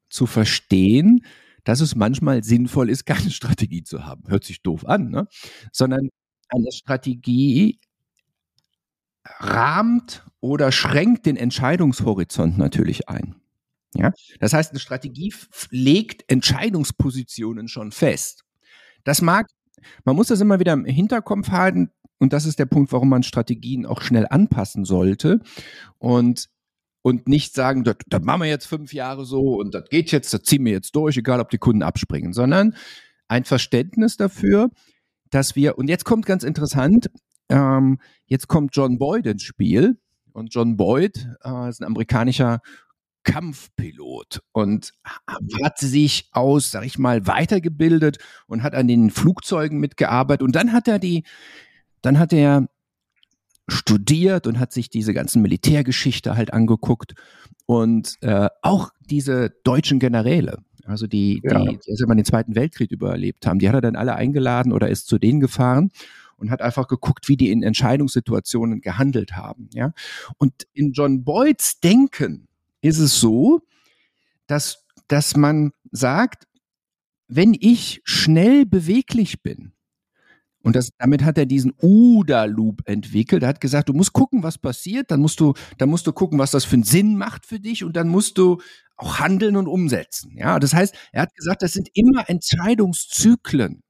zu 0.09 0.27
verstehen, 0.27 1.25
dass 1.63 1.81
es 1.81 1.95
manchmal 1.95 2.43
sinnvoll 2.43 2.91
ist, 2.91 3.05
keine 3.05 3.31
Strategie 3.31 3.83
zu 3.83 4.05
haben. 4.05 4.23
Hört 4.27 4.43
sich 4.43 4.61
doof 4.61 4.85
an, 4.85 5.09
ne? 5.09 5.27
Sondern 5.71 6.09
eine 6.49 6.71
Strategie 6.71 7.79
rahmt 9.39 10.23
oder 10.39 10.71
schränkt 10.71 11.25
den 11.25 11.37
Entscheidungshorizont 11.37 12.57
natürlich 12.57 13.09
ein. 13.09 13.35
Ja? 13.95 14.11
Das 14.39 14.53
heißt, 14.53 14.71
eine 14.71 14.79
Strategie 14.79 15.33
legt 15.71 16.29
Entscheidungspositionen 16.29 17.67
schon 17.67 17.91
fest. 17.91 18.43
Das 19.03 19.21
mag, 19.21 19.47
man 20.05 20.15
muss 20.15 20.27
das 20.27 20.41
immer 20.41 20.59
wieder 20.59 20.73
im 20.73 20.85
Hinterkopf 20.85 21.49
halten, 21.49 21.91
und 22.19 22.33
das 22.33 22.45
ist 22.45 22.57
der 22.57 22.65
Punkt, 22.65 22.91
warum 22.91 23.09
man 23.09 23.21
Strategien 23.21 23.85
auch 23.85 24.01
schnell 24.01 24.25
anpassen 24.27 24.85
sollte. 24.85 25.39
Und 25.99 26.49
und 27.03 27.29
nicht 27.29 27.53
sagen, 27.53 27.85
das, 27.85 27.95
das 28.07 28.21
machen 28.21 28.41
wir 28.41 28.49
jetzt 28.49 28.65
fünf 28.65 28.91
Jahre 28.91 29.23
so 29.23 29.59
und 29.61 29.73
das 29.73 29.87
geht 29.87 30.11
jetzt, 30.11 30.33
das 30.33 30.41
ziehen 30.41 30.65
wir 30.65 30.73
jetzt 30.73 30.93
durch, 30.93 31.15
egal 31.15 31.39
ob 31.39 31.49
die 31.49 31.57
Kunden 31.57 31.81
abspringen, 31.81 32.33
sondern 32.33 32.75
ein 33.29 33.45
Verständnis 33.45 34.17
dafür, 34.17 34.71
dass 35.29 35.55
wir, 35.55 35.77
und 35.77 35.87
jetzt 35.87 36.03
kommt 36.03 36.25
ganz 36.25 36.43
interessant, 36.43 37.09
ähm, 37.47 37.99
jetzt 38.25 38.49
kommt 38.49 38.75
John 38.75 38.97
Boyd 38.97 39.25
ins 39.25 39.43
Spiel 39.43 39.97
und 40.37 40.53
John 40.53 40.77
Boyd 40.77 41.27
äh, 41.43 41.69
ist 41.69 41.81
ein 41.81 41.85
amerikanischer 41.85 42.61
Kampfpilot 43.23 44.41
und 44.53 44.93
hat 45.61 45.79
sich 45.79 46.29
aus, 46.31 46.71
sag 46.71 46.85
ich 46.85 46.97
mal, 46.97 47.27
weitergebildet 47.27 48.19
und 48.45 48.63
hat 48.63 48.73
an 48.73 48.87
den 48.87 49.09
Flugzeugen 49.09 49.79
mitgearbeitet 49.79 50.43
und 50.43 50.55
dann 50.55 50.71
hat 50.71 50.87
er 50.87 50.99
die, 50.99 51.25
dann 52.01 52.19
hat 52.19 52.31
er 52.31 52.69
studiert 53.67 54.47
und 54.47 54.59
hat 54.59 54.71
sich 54.71 54.89
diese 54.89 55.13
ganzen 55.13 55.41
Militärgeschichte 55.41 56.37
halt 56.37 56.53
angeguckt 56.53 57.15
und 57.65 58.15
äh, 58.21 58.47
auch 58.61 58.91
diese 59.09 59.49
deutschen 59.65 59.99
Generäle, 59.99 60.59
also 60.85 61.05
die, 61.05 61.41
ja. 61.43 61.59
die, 61.59 61.79
die 61.85 61.91
also 61.91 62.05
den 62.05 62.23
Zweiten 62.23 62.55
Weltkrieg 62.55 62.91
überlebt 62.91 63.45
haben, 63.45 63.59
die 63.59 63.67
hat 63.67 63.75
er 63.75 63.81
dann 63.81 63.97
alle 63.97 64.15
eingeladen 64.15 64.71
oder 64.71 64.87
ist 64.87 65.07
zu 65.07 65.17
denen 65.17 65.41
gefahren 65.41 65.91
und 66.37 66.51
hat 66.51 66.61
einfach 66.61 66.87
geguckt, 66.87 67.27
wie 67.27 67.37
die 67.37 67.51
in 67.51 67.63
Entscheidungssituationen 67.63 68.81
gehandelt 68.81 69.33
haben. 69.35 69.69
Ja? 69.73 69.93
Und 70.37 70.67
in 70.73 70.93
John 70.93 71.23
Boyds 71.23 71.79
Denken 71.79 72.47
ist 72.81 72.99
es 72.99 73.19
so, 73.19 73.61
dass, 74.47 74.85
dass 75.07 75.35
man 75.35 75.71
sagt, 75.91 76.47
wenn 77.27 77.55
ich 77.59 78.01
schnell 78.05 78.65
beweglich 78.65 79.41
bin, 79.41 79.73
und 80.63 80.75
das, 80.75 80.89
damit 80.97 81.23
hat 81.23 81.37
er 81.37 81.45
diesen 81.45 81.73
UDA-Loop 81.81 82.81
entwickelt. 82.89 83.41
Er 83.43 83.47
hat 83.49 83.61
gesagt, 83.61 83.87
du 83.87 83.93
musst 83.93 84.11
gucken, 84.11 84.43
was 84.43 84.57
passiert, 84.57 85.11
dann 85.11 85.21
musst 85.21 85.39
du, 85.39 85.53
dann 85.77 85.87
musst 85.87 86.05
du 86.07 86.11
gucken, 86.11 86.39
was 86.39 86.51
das 86.51 86.65
für 86.65 86.73
einen 86.73 86.83
Sinn 86.83 87.15
macht 87.15 87.45
für 87.45 87.59
dich 87.59 87.85
und 87.85 87.95
dann 87.95 88.09
musst 88.09 88.37
du 88.37 88.59
auch 88.97 89.19
handeln 89.19 89.55
und 89.55 89.67
umsetzen. 89.67 90.35
Ja, 90.35 90.59
das 90.59 90.73
heißt, 90.73 90.93
er 91.13 91.21
hat 91.21 91.33
gesagt, 91.35 91.61
das 91.61 91.71
sind 91.71 91.87
immer 91.93 92.29
Entscheidungszyklen. 92.29 93.81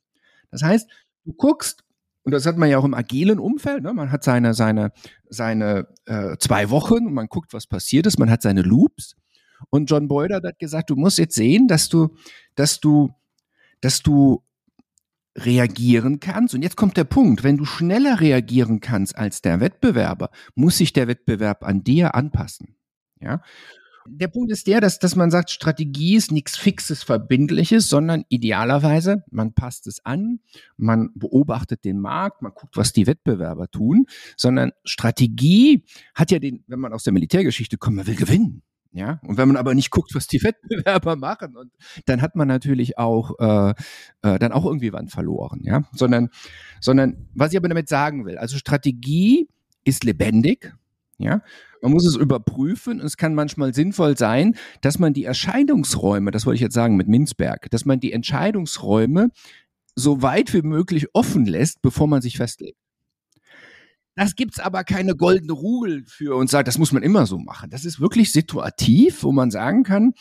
Das 0.52 0.62
heißt, 0.62 0.88
du 1.26 1.34
guckst, 1.34 1.84
und 2.28 2.32
das 2.32 2.46
hat 2.46 2.58
man 2.58 2.70
ja 2.70 2.78
auch 2.78 2.84
im 2.84 2.94
agilen 2.94 3.40
Umfeld, 3.40 3.84
ne? 3.84 3.94
man 3.94 4.12
hat 4.12 4.22
seine, 4.22 4.54
seine, 4.54 4.92
seine 5.30 5.88
äh, 6.08 6.36
zwei 6.40 6.70
Wochen 6.70 7.08
und 7.08 7.14
man 7.14 7.28
guckt, 7.28 7.54
was 7.54 7.68
passiert 7.68 8.06
ist, 8.06 8.20
man 8.20 8.30
hat 8.30 8.42
seine 8.42 8.64
Loops. 8.64 9.16
Und 9.70 9.90
John 9.90 10.10
Boyd 10.10 10.34
hat 10.34 10.60
gesagt, 10.60 10.90
du 10.90 10.98
musst 10.98 11.20
jetzt 11.20 11.36
sehen, 11.36 11.70
dass 11.70 11.88
du, 11.88 12.18
dass 12.56 12.82
du, 12.82 13.12
dass 13.80 14.04
du 14.04 14.44
reagieren 15.38 16.20
kannst. 16.20 16.54
Und 16.54 16.64
jetzt 16.64 16.76
kommt 16.76 16.98
der 16.98 17.06
Punkt, 17.06 17.46
wenn 17.46 17.56
du 17.56 17.64
schneller 17.64 18.20
reagieren 18.20 18.82
kannst 18.82 19.18
als 19.18 19.42
der 19.42 19.62
Wettbewerber, 19.62 20.30
muss 20.54 20.80
sich 20.80 20.92
der 20.92 21.08
Wettbewerb 21.08 21.64
an 21.64 21.86
dir 21.86 22.14
anpassen. 22.14 22.76
Ja. 23.22 23.42
Der 24.10 24.28
Punkt 24.28 24.52
ist 24.52 24.68
der, 24.68 24.80
dass, 24.82 25.00
dass 25.00 25.16
man 25.16 25.32
sagt, 25.32 25.50
Strategie 25.50 26.16
ist 26.16 26.32
nichts 26.32 26.58
Fixes, 26.58 27.04
Verbindliches, 27.04 27.90
sondern 27.90 28.24
idealerweise, 28.30 29.24
man 29.30 29.54
passt 29.54 29.86
es 29.88 30.04
an, 30.06 30.40
man 30.78 31.10
beobachtet 31.14 31.84
den 31.84 32.00
Markt, 32.00 32.42
man 32.42 32.54
guckt, 32.54 32.78
was 32.78 32.94
die 32.94 33.06
Wettbewerber 33.06 33.70
tun, 33.70 34.06
sondern 34.38 34.72
Strategie 34.84 35.84
hat 36.16 36.32
ja 36.32 36.40
den, 36.40 36.64
wenn 36.68 36.80
man 36.80 36.94
aus 36.94 37.04
der 37.04 37.14
Militärgeschichte 37.14 37.78
kommt, 37.78 37.98
man 37.98 38.08
will 38.08 38.16
gewinnen. 38.16 38.64
Ja, 38.94 39.20
und 39.28 39.38
wenn 39.38 39.48
man 39.48 39.58
aber 39.58 39.76
nicht 39.76 39.92
guckt, 39.92 40.16
was 40.16 40.28
die 40.28 40.42
Wettbewerber 40.44 41.16
machen, 41.16 41.56
und 41.56 41.72
dann 42.06 42.22
hat 42.22 42.36
man 42.36 42.48
natürlich 42.48 42.98
auch 42.98 43.38
äh, 43.40 43.74
äh, 44.22 44.40
dann 44.40 44.52
auch 44.52 44.66
irgendwie 44.66 44.94
wann 44.94 45.08
verloren, 45.10 45.62
ja. 45.64 45.84
Sondern, 45.92 46.30
sondern 46.80 47.28
was 47.36 47.52
ich 47.52 47.58
aber 47.58 47.70
damit 47.70 47.90
sagen 47.90 48.26
will, 48.26 48.38
also 48.38 48.58
Strategie 48.58 49.50
ist 49.84 50.04
lebendig, 50.04 50.74
ja. 51.18 51.42
Man 51.82 51.92
muss 51.92 52.06
es 52.06 52.16
überprüfen. 52.16 53.00
Es 53.00 53.18
kann 53.18 53.36
manchmal 53.36 53.74
sinnvoll 53.74 54.18
sein, 54.18 54.56
dass 54.82 55.00
man 55.00 55.14
die 55.14 55.26
Erscheinungsräume, 55.26 56.32
das 56.32 56.46
wollte 56.46 56.56
ich 56.56 56.62
jetzt 56.62 56.74
sagen 56.74 56.96
mit 56.96 57.08
Minzberg, 57.08 57.70
dass 57.70 57.86
man 57.86 58.00
die 58.00 58.12
Entscheidungsräume 58.12 59.30
so 59.96 60.22
weit 60.22 60.54
wie 60.54 60.62
möglich 60.62 61.08
offen 61.14 61.46
lässt, 61.46 61.82
bevor 61.82 62.08
man 62.08 62.22
sich 62.22 62.38
festlegt. 62.38 62.78
Das 64.16 64.36
gibt's 64.36 64.60
aber 64.60 64.84
keine 64.84 65.16
goldene 65.16 65.54
Rule 65.54 66.04
für 66.06 66.36
und 66.36 66.50
sagt, 66.50 66.68
das 66.68 66.80
muss 66.80 66.92
man 66.92 67.04
immer 67.04 67.28
so 67.28 67.38
machen. 67.38 67.70
Das 67.70 67.86
ist 67.86 68.00
wirklich 68.00 68.32
situativ, 68.32 69.22
wo 69.22 69.32
man 69.32 69.52
sagen 69.52 69.84
kann, 69.84 70.14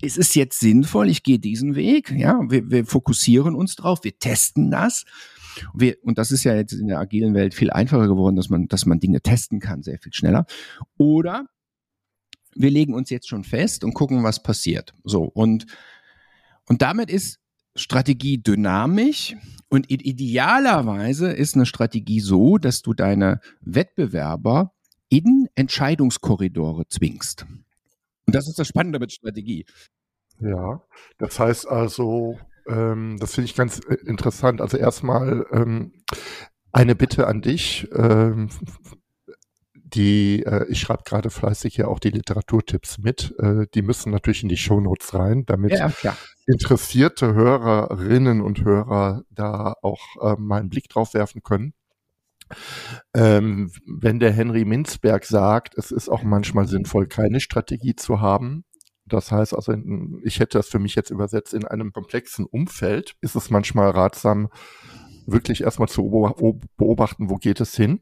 es 0.00 0.16
ist 0.16 0.34
jetzt 0.34 0.60
sinnvoll, 0.60 1.08
ich 1.08 1.22
gehe 1.22 1.38
diesen 1.38 1.74
Weg, 1.74 2.10
ja, 2.10 2.40
wir, 2.48 2.70
wir 2.70 2.86
fokussieren 2.86 3.54
uns 3.54 3.76
drauf, 3.76 4.00
wir 4.02 4.18
testen 4.18 4.70
das. 4.70 5.04
Wir, 5.72 5.96
und 6.02 6.18
das 6.18 6.30
ist 6.30 6.44
ja 6.44 6.54
jetzt 6.54 6.72
in 6.72 6.88
der 6.88 6.98
agilen 6.98 7.34
Welt 7.34 7.54
viel 7.54 7.70
einfacher 7.70 8.08
geworden, 8.08 8.36
dass 8.36 8.48
man, 8.48 8.68
dass 8.68 8.86
man 8.86 9.00
Dinge 9.00 9.20
testen 9.20 9.60
kann, 9.60 9.82
sehr 9.82 9.98
viel 9.98 10.12
schneller. 10.12 10.46
Oder 10.96 11.46
wir 12.54 12.70
legen 12.70 12.94
uns 12.94 13.10
jetzt 13.10 13.28
schon 13.28 13.44
fest 13.44 13.84
und 13.84 13.94
gucken, 13.94 14.22
was 14.22 14.42
passiert. 14.42 14.94
So, 15.04 15.22
und, 15.22 15.66
und 16.66 16.82
damit 16.82 17.10
ist 17.10 17.40
Strategie 17.76 18.38
dynamisch 18.38 19.36
und 19.68 19.90
idealerweise 19.90 21.32
ist 21.32 21.56
eine 21.56 21.66
Strategie 21.66 22.20
so, 22.20 22.58
dass 22.58 22.82
du 22.82 22.94
deine 22.94 23.40
Wettbewerber 23.60 24.72
in 25.08 25.48
Entscheidungskorridore 25.56 26.86
zwingst. 26.88 27.46
Und 28.26 28.34
das 28.34 28.48
ist 28.48 28.58
das 28.58 28.68
Spannende 28.68 28.98
mit 29.00 29.12
Strategie. 29.12 29.66
Ja, 30.38 30.82
das 31.18 31.38
heißt 31.38 31.68
also, 31.68 32.38
ähm, 32.68 33.16
das 33.18 33.34
finde 33.34 33.46
ich 33.46 33.56
ganz 33.56 33.80
äh, 33.88 33.94
interessant. 34.06 34.60
Also 34.60 34.76
erstmal 34.76 35.46
ähm, 35.52 35.92
eine 36.72 36.94
Bitte 36.94 37.26
an 37.26 37.42
dich. 37.42 37.88
Ähm, 37.94 38.48
die, 39.94 40.42
äh, 40.44 40.66
ich 40.68 40.80
schreibe 40.80 41.04
gerade 41.04 41.30
fleißig 41.30 41.76
hier 41.76 41.88
auch 41.88 42.00
die 42.00 42.10
Literaturtipps 42.10 42.98
mit. 42.98 43.34
Äh, 43.38 43.66
die 43.74 43.82
müssen 43.82 44.10
natürlich 44.10 44.42
in 44.42 44.48
die 44.48 44.56
Shownotes 44.56 45.14
rein, 45.14 45.44
damit 45.46 45.72
ja, 45.72 45.92
interessierte 46.46 47.34
Hörerinnen 47.34 48.40
und 48.40 48.64
Hörer 48.64 49.22
da 49.30 49.74
auch 49.82 50.00
äh, 50.20 50.40
mal 50.40 50.60
einen 50.60 50.70
Blick 50.70 50.88
drauf 50.88 51.14
werfen 51.14 51.42
können. 51.42 51.74
Ähm, 53.14 53.70
wenn 53.86 54.20
der 54.20 54.32
Henry 54.32 54.64
Minzberg 54.64 55.24
sagt, 55.24 55.78
es 55.78 55.90
ist 55.90 56.08
auch 56.08 56.22
manchmal 56.22 56.66
sinnvoll, 56.66 57.06
keine 57.06 57.40
Strategie 57.40 57.96
zu 57.96 58.20
haben, 58.20 58.64
das 59.06 59.30
heißt 59.30 59.54
also, 59.54 59.74
ich 60.22 60.40
hätte 60.40 60.58
das 60.58 60.68
für 60.68 60.78
mich 60.78 60.94
jetzt 60.94 61.10
übersetzt, 61.10 61.54
in 61.54 61.66
einem 61.66 61.92
komplexen 61.92 62.46
Umfeld 62.46 63.16
ist 63.20 63.34
es 63.34 63.50
manchmal 63.50 63.90
ratsam, 63.90 64.48
wirklich 65.26 65.62
erstmal 65.62 65.88
zu 65.88 66.02
beobachten, 66.76 67.30
wo 67.30 67.36
geht 67.36 67.60
es 67.60 67.74
hin. 67.74 68.00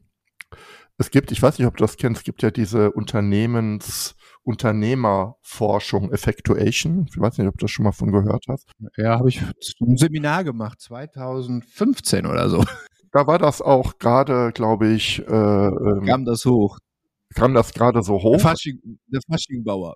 Es 0.97 1.09
gibt, 1.09 1.31
ich 1.31 1.41
weiß 1.41 1.57
nicht, 1.57 1.67
ob 1.67 1.75
du 1.77 1.83
das 1.83 1.97
kennst, 1.97 2.19
es 2.19 2.23
gibt 2.23 2.43
ja 2.43 2.51
diese 2.51 2.91
Unternehmens, 2.91 4.15
Unternehmerforschung, 4.43 6.11
Effectuation. 6.11 7.07
Ich 7.09 7.19
weiß 7.19 7.37
nicht, 7.37 7.47
ob 7.47 7.57
du 7.57 7.65
das 7.65 7.71
schon 7.71 7.83
mal 7.83 7.91
von 7.91 8.11
gehört 8.11 8.45
hast. 8.47 8.69
Ja, 8.97 9.17
habe 9.17 9.29
ich 9.29 9.41
ein 9.81 9.97
Seminar 9.97 10.43
gemacht, 10.43 10.81
2015 10.81 12.25
oder 12.25 12.49
so. 12.49 12.63
Da 13.11 13.27
war 13.27 13.37
das 13.37 13.61
auch 13.61 13.99
gerade, 13.99 14.51
glaube 14.53 14.87
ich. 14.87 15.19
Äh, 15.19 15.31
ähm, 15.31 16.03
kam 16.05 16.25
das 16.25 16.45
hoch? 16.45 16.79
Kam 17.35 17.53
das 17.53 17.73
gerade 17.73 18.01
so 18.01 18.15
hoch? 18.15 18.37
Der, 18.37 18.39
Fasching, 18.39 18.79
der 19.07 19.21
Faschingbauer. 19.29 19.95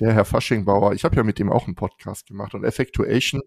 Der 0.00 0.12
Herr 0.12 0.24
Faschingbauer. 0.24 0.92
Ich 0.92 1.04
habe 1.04 1.16
ja 1.16 1.22
mit 1.22 1.38
ihm 1.40 1.50
auch 1.50 1.66
einen 1.66 1.74
Podcast 1.74 2.26
gemacht. 2.26 2.54
Und 2.54 2.64
Effectuation 2.64 3.40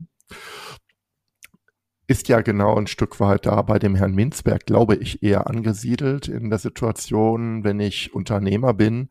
ist 2.07 2.27
ja 2.27 2.41
genau 2.41 2.75
ein 2.75 2.87
Stück 2.87 3.19
weit 3.19 3.45
da 3.45 3.61
bei 3.61 3.77
dem 3.77 3.93
Herrn 3.93 4.15
Minzberg, 4.15 4.65
glaube 4.65 4.95
ich, 4.95 5.21
eher 5.21 5.47
angesiedelt 5.47 6.27
in 6.27 6.49
der 6.49 6.57
Situation, 6.57 7.63
wenn 7.63 7.79
ich 7.79 8.15
Unternehmer 8.15 8.73
bin, 8.73 9.09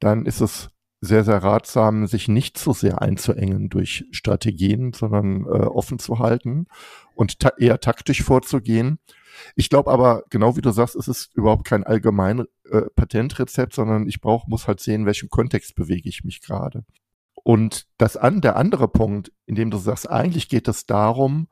dann 0.00 0.26
ist 0.26 0.40
es 0.40 0.70
sehr, 1.04 1.24
sehr 1.24 1.42
ratsam, 1.42 2.06
sich 2.06 2.28
nicht 2.28 2.58
so 2.58 2.72
sehr 2.72 3.02
einzuengen 3.02 3.68
durch 3.68 4.04
Strategien, 4.10 4.92
sondern 4.92 5.44
äh, 5.44 5.66
offen 5.66 5.98
zu 5.98 6.18
halten 6.18 6.66
und 7.14 7.40
ta 7.40 7.52
eher 7.58 7.80
taktisch 7.80 8.22
vorzugehen. 8.22 8.98
Ich 9.56 9.68
glaube 9.68 9.90
aber, 9.90 10.22
genau 10.30 10.56
wie 10.56 10.62
du 10.62 10.70
sagst, 10.70 10.96
es 10.96 11.08
ist 11.08 11.34
überhaupt 11.34 11.64
kein 11.64 11.84
allgemein 11.84 12.44
äh, 12.70 12.82
Patentrezept, 12.94 13.74
sondern 13.74 14.08
ich 14.08 14.20
brauche, 14.20 14.48
muss 14.48 14.66
halt 14.66 14.80
sehen, 14.80 15.02
in 15.02 15.06
welchem 15.06 15.28
Kontext 15.28 15.74
bewege 15.74 16.08
ich 16.08 16.24
mich 16.24 16.40
gerade. 16.40 16.84
Und 17.42 17.86
das 17.98 18.16
an, 18.16 18.40
der 18.40 18.56
andere 18.56 18.88
Punkt, 18.88 19.32
in 19.44 19.54
dem 19.54 19.70
du 19.70 19.76
sagst, 19.76 20.08
eigentlich 20.08 20.48
geht 20.48 20.68
es 20.68 20.86
darum, 20.86 21.48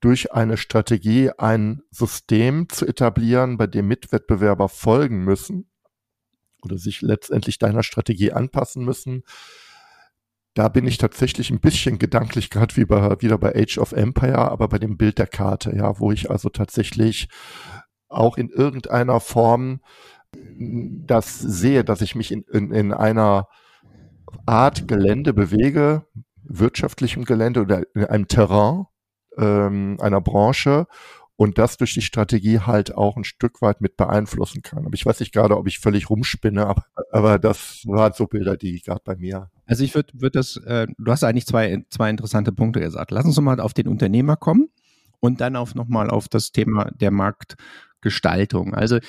durch 0.00 0.32
eine 0.32 0.56
Strategie 0.56 1.30
ein 1.38 1.82
System 1.90 2.68
zu 2.68 2.86
etablieren, 2.86 3.56
bei 3.56 3.66
dem 3.66 3.88
Mitwettbewerber 3.88 4.68
folgen 4.68 5.24
müssen 5.24 5.71
oder 6.64 6.78
sich 6.78 7.02
letztendlich 7.02 7.58
deiner 7.58 7.82
Strategie 7.82 8.32
anpassen 8.32 8.84
müssen. 8.84 9.22
Da 10.54 10.68
bin 10.68 10.86
ich 10.86 10.98
tatsächlich 10.98 11.50
ein 11.50 11.60
bisschen 11.60 11.98
gedanklich 11.98 12.50
gerade 12.50 12.76
wie 12.76 12.84
bei, 12.84 13.20
wieder 13.20 13.38
bei 13.38 13.54
Age 13.54 13.78
of 13.78 13.92
Empire, 13.92 14.50
aber 14.50 14.68
bei 14.68 14.78
dem 14.78 14.98
Bild 14.98 15.18
der 15.18 15.26
Karte, 15.26 15.74
ja, 15.74 15.98
wo 15.98 16.12
ich 16.12 16.30
also 16.30 16.50
tatsächlich 16.50 17.28
auch 18.08 18.36
in 18.36 18.50
irgendeiner 18.50 19.20
Form 19.20 19.80
das 20.34 21.38
sehe, 21.38 21.84
dass 21.84 22.00
ich 22.00 22.14
mich 22.14 22.32
in, 22.32 22.42
in, 22.52 22.72
in 22.72 22.92
einer 22.92 23.48
Art 24.46 24.88
Gelände 24.88 25.32
bewege, 25.32 26.06
wirtschaftlichem 26.42 27.24
Gelände 27.24 27.62
oder 27.62 27.82
in 27.94 28.04
einem 28.04 28.28
Terrain, 28.28 28.86
ähm, 29.38 29.96
einer 30.00 30.20
Branche 30.20 30.86
und 31.42 31.58
das 31.58 31.76
durch 31.76 31.92
die 31.94 32.02
Strategie 32.02 32.60
halt 32.60 32.94
auch 32.94 33.16
ein 33.16 33.24
Stück 33.24 33.62
weit 33.62 33.80
mit 33.80 33.96
beeinflussen 33.96 34.62
kann. 34.62 34.86
Aber 34.86 34.94
ich 34.94 35.04
weiß 35.04 35.18
nicht 35.18 35.32
gerade, 35.32 35.56
ob 35.56 35.66
ich 35.66 35.80
völlig 35.80 36.08
rumspinne, 36.08 36.64
aber, 36.64 36.84
aber 37.10 37.40
das 37.40 37.82
waren 37.84 38.12
so 38.12 38.28
Bilder, 38.28 38.56
die 38.56 38.80
gerade 38.80 39.00
bei 39.04 39.16
mir. 39.16 39.50
Also 39.66 39.82
ich 39.82 39.92
würde 39.96 40.12
würd 40.14 40.36
das, 40.36 40.56
äh, 40.58 40.86
du 40.96 41.10
hast 41.10 41.24
eigentlich 41.24 41.46
zwei, 41.46 41.84
zwei 41.90 42.10
interessante 42.10 42.52
Punkte 42.52 42.78
gesagt. 42.78 43.10
Lass 43.10 43.24
uns 43.24 43.40
mal 43.40 43.58
auf 43.58 43.74
den 43.74 43.88
Unternehmer 43.88 44.36
kommen 44.36 44.68
und 45.18 45.40
dann 45.40 45.56
auf 45.56 45.74
nochmal 45.74 46.10
auf 46.10 46.28
das 46.28 46.52
Thema 46.52 46.92
der 46.92 47.10
Marktgestaltung. 47.10 48.72
Also 48.72 49.00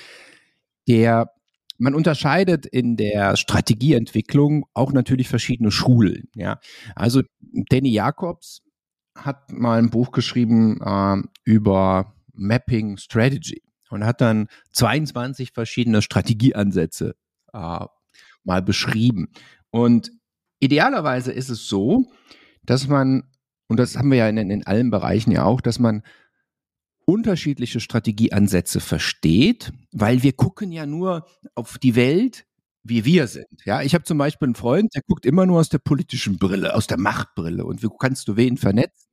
der 0.87 1.29
man 1.77 1.93
unterscheidet 1.93 2.65
in 2.65 2.97
der 2.97 3.37
Strategieentwicklung 3.37 4.65
auch 4.73 4.91
natürlich 4.91 5.27
verschiedene 5.27 5.69
Schulen. 5.69 6.29
Ja, 6.33 6.59
also 6.95 7.21
Danny 7.69 7.91
Jacobs 7.91 8.63
hat 9.15 9.51
mal 9.51 9.77
ein 9.77 9.91
Buch 9.91 10.11
geschrieben 10.11 10.81
äh, 10.81 11.21
über 11.43 12.15
Mapping 12.33 12.97
Strategy 12.97 13.63
und 13.89 14.05
hat 14.05 14.21
dann 14.21 14.47
22 14.71 15.51
verschiedene 15.51 16.01
Strategieansätze 16.01 17.15
äh, 17.53 17.85
mal 18.43 18.61
beschrieben. 18.61 19.29
Und 19.69 20.11
idealerweise 20.59 21.31
ist 21.31 21.49
es 21.49 21.67
so, 21.67 22.11
dass 22.63 22.87
man, 22.87 23.23
und 23.67 23.77
das 23.77 23.97
haben 23.97 24.11
wir 24.11 24.17
ja 24.17 24.29
in, 24.29 24.37
in 24.37 24.65
allen 24.65 24.89
Bereichen 24.89 25.31
ja 25.31 25.43
auch, 25.45 25.61
dass 25.61 25.79
man 25.79 26.03
unterschiedliche 27.05 27.79
Strategieansätze 27.79 28.79
versteht, 28.79 29.73
weil 29.91 30.23
wir 30.23 30.33
gucken 30.33 30.71
ja 30.71 30.85
nur 30.85 31.27
auf 31.53 31.77
die 31.77 31.95
Welt 31.95 32.45
wie 32.83 33.05
wir 33.05 33.27
sind. 33.27 33.65
Ja, 33.65 33.81
ich 33.81 33.93
habe 33.93 34.03
zum 34.03 34.17
Beispiel 34.17 34.47
einen 34.47 34.55
Freund, 34.55 34.93
der 34.93 35.01
guckt 35.07 35.25
immer 35.25 35.45
nur 35.45 35.59
aus 35.59 35.69
der 35.69 35.79
politischen 35.79 36.37
Brille, 36.37 36.75
aus 36.75 36.87
der 36.87 36.99
Machtbrille 36.99 37.65
und 37.65 37.81
wie 37.81 37.87
kannst 37.97 38.27
du 38.27 38.35
wen 38.35 38.57
vernetzen? 38.57 39.12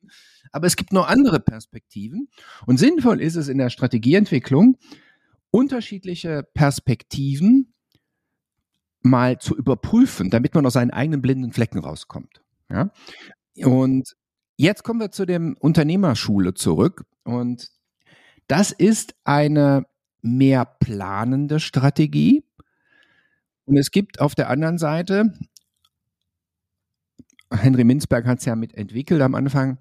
Aber 0.53 0.67
es 0.67 0.77
gibt 0.77 0.93
noch 0.93 1.09
andere 1.09 1.41
Perspektiven 1.41 2.29
und 2.67 2.79
sinnvoll 2.79 3.21
ist 3.21 3.37
es 3.37 3.49
in 3.49 3.59
der 3.59 3.71
Strategieentwicklung, 3.71 4.77
unterschiedliche 5.51 6.43
Perspektiven 6.55 7.75
mal 9.03 9.39
zu 9.39 9.57
überprüfen, 9.57 10.31
damit 10.31 10.55
man 10.55 10.67
aus 10.67 10.75
seinen 10.75 10.91
eigenen 10.91 11.23
blinden 11.23 11.53
Flecken 11.53 11.79
rauskommt. 11.79 12.43
Ja? 12.71 12.91
Und 13.63 14.17
jetzt 14.57 14.83
kommen 14.83 15.01
wir 15.01 15.11
zu 15.11 15.27
dem 15.27 15.57
Unternehmerschule 15.59 16.55
zurück 16.55 17.05
und 17.25 17.71
das 18.47 18.73
ist 18.73 19.15
eine 19.25 19.87
mehr 20.23 20.65
planende 20.65 21.61
Strategie, 21.61 22.45
und 23.71 23.77
es 23.77 23.93
gibt 23.93 24.21
auf 24.21 24.35
der 24.35 24.51
anderen 24.51 24.79
Seite, 24.79 25.33
Henry 27.53 27.85
Minzberg 27.85 28.27
hat 28.27 28.41
es 28.41 28.45
ja 28.45 28.57
mit 28.57 28.75
entwickelt 28.75 29.23
am 29.23 29.37
Anfang, 29.37 29.79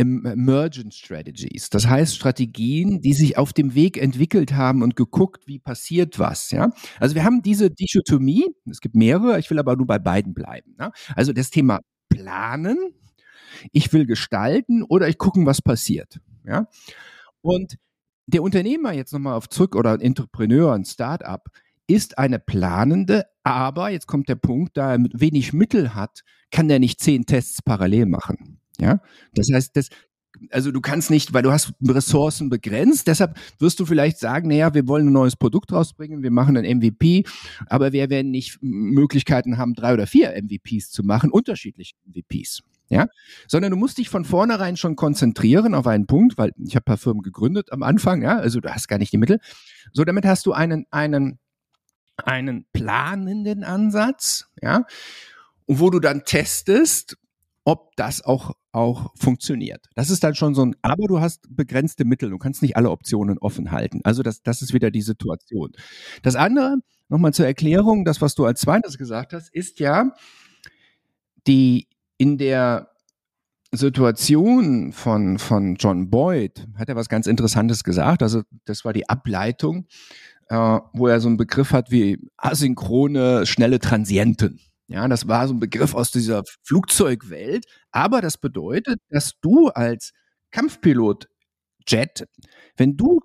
Emergent 0.00 0.94
Strategies. 0.94 1.68
Das 1.68 1.86
heißt 1.86 2.16
Strategien, 2.16 3.02
die 3.02 3.12
sich 3.12 3.36
auf 3.36 3.52
dem 3.52 3.74
Weg 3.74 3.98
entwickelt 4.00 4.54
haben 4.54 4.82
und 4.82 4.96
geguckt, 4.96 5.46
wie 5.46 5.58
passiert 5.58 6.18
was. 6.18 6.50
Ja? 6.50 6.70
Also 6.98 7.14
wir 7.14 7.24
haben 7.24 7.42
diese 7.42 7.70
Dichotomie, 7.70 8.46
es 8.70 8.80
gibt 8.80 8.94
mehrere, 8.94 9.38
ich 9.38 9.50
will 9.50 9.58
aber 9.58 9.76
nur 9.76 9.86
bei 9.86 9.98
beiden 9.98 10.32
bleiben. 10.32 10.74
Ne? 10.78 10.90
Also 11.14 11.34
das 11.34 11.50
Thema 11.50 11.80
Planen, 12.08 12.78
ich 13.72 13.92
will 13.92 14.06
gestalten 14.06 14.82
oder 14.82 15.06
ich 15.06 15.18
gucken, 15.18 15.44
was 15.44 15.60
passiert. 15.60 16.18
Ja? 16.46 16.66
Und 17.42 17.76
der 18.26 18.42
Unternehmer 18.42 18.92
jetzt 18.92 19.12
nochmal 19.12 19.34
auf 19.34 19.50
zurück 19.50 19.76
oder 19.76 19.92
ein 19.92 20.00
Entrepreneur, 20.00 20.72
ein 20.72 20.86
Start-up, 20.86 21.48
ist 21.86 22.16
eine 22.16 22.38
planende, 22.38 23.24
aber 23.42 23.90
jetzt 23.90 24.06
kommt 24.06 24.28
der 24.28 24.36
Punkt, 24.36 24.76
da 24.76 24.92
er 24.92 24.98
wenig 25.12 25.52
Mittel 25.52 25.94
hat, 25.94 26.22
kann 26.50 26.68
der 26.68 26.78
nicht 26.78 27.00
zehn 27.00 27.26
Tests 27.26 27.60
parallel 27.62 28.06
machen. 28.06 28.59
Ja, 28.80 29.00
das 29.34 29.50
heißt, 29.52 29.76
das, 29.76 29.88
also 30.50 30.70
du 30.70 30.80
kannst 30.80 31.10
nicht, 31.10 31.32
weil 31.32 31.42
du 31.42 31.52
hast 31.52 31.72
Ressourcen 31.86 32.48
begrenzt, 32.50 33.06
deshalb 33.06 33.36
wirst 33.58 33.80
du 33.80 33.86
vielleicht 33.86 34.18
sagen, 34.18 34.48
naja, 34.48 34.74
wir 34.74 34.86
wollen 34.88 35.08
ein 35.08 35.12
neues 35.12 35.36
Produkt 35.36 35.72
rausbringen, 35.72 36.22
wir 36.22 36.30
machen 36.30 36.56
ein 36.56 36.78
MVP, 36.78 37.24
aber 37.66 37.92
wir 37.92 38.10
werden 38.10 38.30
nicht 38.30 38.58
Möglichkeiten 38.60 39.58
haben, 39.58 39.74
drei 39.74 39.92
oder 39.92 40.06
vier 40.06 40.32
MVPs 40.40 40.90
zu 40.90 41.02
machen, 41.02 41.30
unterschiedliche 41.30 41.94
MVPs. 42.06 42.62
Ja, 42.92 43.06
sondern 43.46 43.70
du 43.70 43.76
musst 43.76 43.98
dich 43.98 44.08
von 44.08 44.24
vornherein 44.24 44.76
schon 44.76 44.96
konzentrieren 44.96 45.76
auf 45.76 45.86
einen 45.86 46.08
Punkt, 46.08 46.36
weil 46.38 46.50
ich 46.58 46.74
habe 46.74 46.82
ein 46.82 46.86
paar 46.86 46.96
Firmen 46.96 47.22
gegründet 47.22 47.70
am 47.70 47.84
Anfang, 47.84 48.20
ja, 48.20 48.36
also 48.36 48.58
du 48.58 48.68
hast 48.68 48.88
gar 48.88 48.98
nicht 48.98 49.12
die 49.12 49.18
Mittel. 49.18 49.38
So, 49.92 50.02
damit 50.02 50.26
hast 50.26 50.44
du 50.44 50.52
einen, 50.52 50.86
einen 50.90 51.38
einen 52.26 52.66
planenden 52.72 53.64
Ansatz, 53.64 54.46
ja, 54.60 54.84
wo 55.66 55.90
du 55.90 56.00
dann 56.00 56.24
testest, 56.24 57.16
ob 57.64 57.94
das 57.96 58.22
auch, 58.22 58.52
auch 58.72 59.12
funktioniert. 59.16 59.86
Das 59.94 60.10
ist 60.10 60.22
dann 60.22 60.34
schon 60.34 60.54
so 60.54 60.64
ein, 60.64 60.76
aber 60.82 61.06
du 61.06 61.20
hast 61.20 61.44
begrenzte 61.54 62.04
Mittel, 62.04 62.30
du 62.30 62.38
kannst 62.38 62.62
nicht 62.62 62.76
alle 62.76 62.90
Optionen 62.90 63.38
offen 63.38 63.72
halten. 63.72 64.00
Also 64.04 64.22
das, 64.22 64.42
das 64.42 64.62
ist 64.62 64.72
wieder 64.72 64.90
die 64.90 65.02
Situation. 65.02 65.72
Das 66.22 66.36
andere, 66.36 66.76
nochmal 67.08 67.32
zur 67.32 67.46
Erklärung, 67.46 68.04
das, 68.04 68.20
was 68.20 68.34
du 68.34 68.44
als 68.44 68.60
zweites 68.60 68.98
gesagt 68.98 69.32
hast, 69.32 69.52
ist 69.54 69.80
ja 69.80 70.12
die 71.46 71.88
in 72.18 72.38
der 72.38 72.90
Situation 73.72 74.92
von, 74.92 75.38
von 75.38 75.76
John 75.76 76.10
Boyd 76.10 76.66
hat 76.76 76.88
er 76.88 76.96
was 76.96 77.08
ganz 77.08 77.26
Interessantes 77.26 77.84
gesagt. 77.84 78.22
Also 78.22 78.42
das 78.64 78.84
war 78.84 78.92
die 78.92 79.08
Ableitung 79.08 79.86
äh, 80.50 80.80
wo 80.92 81.06
er 81.06 81.20
so 81.20 81.28
einen 81.28 81.36
Begriff 81.36 81.72
hat 81.72 81.90
wie 81.90 82.18
asynchrone, 82.36 83.46
schnelle 83.46 83.78
Transienten. 83.78 84.60
Ja, 84.90 85.06
das 85.06 85.28
war 85.28 85.46
so 85.46 85.54
ein 85.54 85.60
Begriff 85.60 85.94
aus 85.94 86.10
dieser 86.10 86.42
Flugzeugwelt. 86.64 87.64
Aber 87.92 88.20
das 88.20 88.38
bedeutet, 88.38 88.98
dass 89.08 89.34
du 89.40 89.68
als 89.68 90.12
Kampfpilot 90.50 91.28
Jet, 91.86 92.26
wenn 92.76 92.96
du 92.96 93.20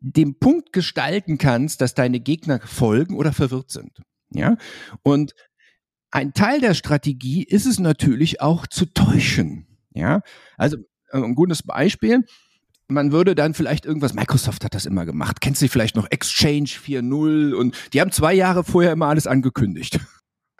den 0.00 0.38
Punkt 0.38 0.72
gestalten 0.72 1.36
kannst, 1.36 1.82
dass 1.82 1.94
deine 1.94 2.20
Gegner 2.20 2.60
folgen 2.60 3.16
oder 3.16 3.34
verwirrt 3.34 3.70
sind. 3.70 4.00
Ja, 4.30 4.56
und 5.02 5.34
ein 6.10 6.32
Teil 6.32 6.60
der 6.60 6.72
Strategie 6.72 7.42
ist 7.42 7.66
es 7.66 7.78
natürlich 7.78 8.40
auch 8.40 8.66
zu 8.66 8.86
täuschen. 8.86 9.66
Ja, 9.92 10.22
also 10.56 10.78
äh, 11.12 11.18
ein 11.18 11.34
gutes 11.34 11.62
Beispiel 11.62 12.24
man 12.90 13.12
würde 13.12 13.34
dann 13.34 13.52
vielleicht 13.52 13.84
irgendwas, 13.84 14.14
Microsoft 14.14 14.64
hat 14.64 14.74
das 14.74 14.86
immer 14.86 15.04
gemacht. 15.04 15.42
Kennst 15.42 15.60
du 15.60 15.68
vielleicht 15.68 15.94
noch 15.94 16.10
Exchange 16.10 16.68
4.0 16.68 17.52
und 17.52 17.76
die 17.92 18.00
haben 18.00 18.12
zwei 18.12 18.32
Jahre 18.32 18.64
vorher 18.64 18.92
immer 18.92 19.08
alles 19.08 19.26
angekündigt. 19.26 20.00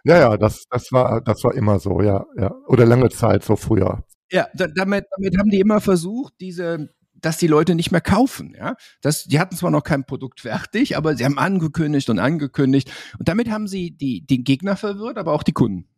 Ja, 0.04 0.18
ja, 0.18 0.36
das, 0.36 0.64
das 0.70 0.92
war, 0.92 1.20
das 1.20 1.42
war 1.44 1.54
immer 1.54 1.78
so, 1.78 2.00
ja, 2.02 2.24
ja. 2.36 2.54
Oder 2.66 2.86
lange 2.86 3.08
Zeit, 3.10 3.44
so 3.44 3.56
früher. 3.56 4.04
Ja, 4.30 4.46
damit, 4.54 5.06
damit 5.16 5.38
haben 5.38 5.50
die 5.50 5.60
immer 5.60 5.80
versucht, 5.80 6.34
diese, 6.40 6.88
dass 7.14 7.38
die 7.38 7.46
Leute 7.46 7.74
nicht 7.74 7.90
mehr 7.90 8.00
kaufen. 8.00 8.54
Ja, 8.56 8.76
das, 9.00 9.24
die 9.24 9.40
hatten 9.40 9.56
zwar 9.56 9.70
noch 9.70 9.82
kein 9.82 10.04
Produkt 10.04 10.40
fertig, 10.40 10.96
aber 10.96 11.16
sie 11.16 11.24
haben 11.24 11.38
angekündigt 11.38 12.10
und 12.10 12.18
angekündigt 12.18 12.90
und 13.18 13.28
damit 13.28 13.50
haben 13.50 13.66
sie 13.66 13.90
die 13.90 14.24
den 14.26 14.44
Gegner 14.44 14.76
verwirrt, 14.76 15.18
aber 15.18 15.32
auch 15.32 15.42
die 15.42 15.52
Kunden. 15.52 15.88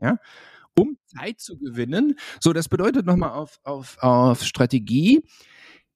Ja, 0.00 0.18
um 0.78 0.96
Zeit 1.06 1.40
zu 1.40 1.58
gewinnen. 1.58 2.14
So, 2.40 2.52
das 2.52 2.68
bedeutet 2.68 3.06
nochmal 3.06 3.30
auf 3.30 3.58
auf 3.64 3.98
auf 4.00 4.44
Strategie. 4.44 5.24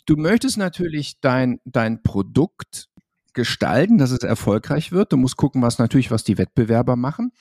Du 0.06 0.16
möchtest 0.16 0.58
natürlich 0.58 1.20
dein 1.20 1.60
dein 1.64 2.02
Produkt 2.02 2.88
gestalten, 3.34 3.98
dass 3.98 4.10
es 4.10 4.20
erfolgreich 4.20 4.92
wird. 4.92 5.12
Du 5.12 5.16
musst 5.16 5.36
gucken, 5.36 5.62
was 5.62 5.78
natürlich 5.78 6.10
was 6.10 6.24
die 6.24 6.38
Wettbewerber 6.38 6.96
machen. 6.96 7.32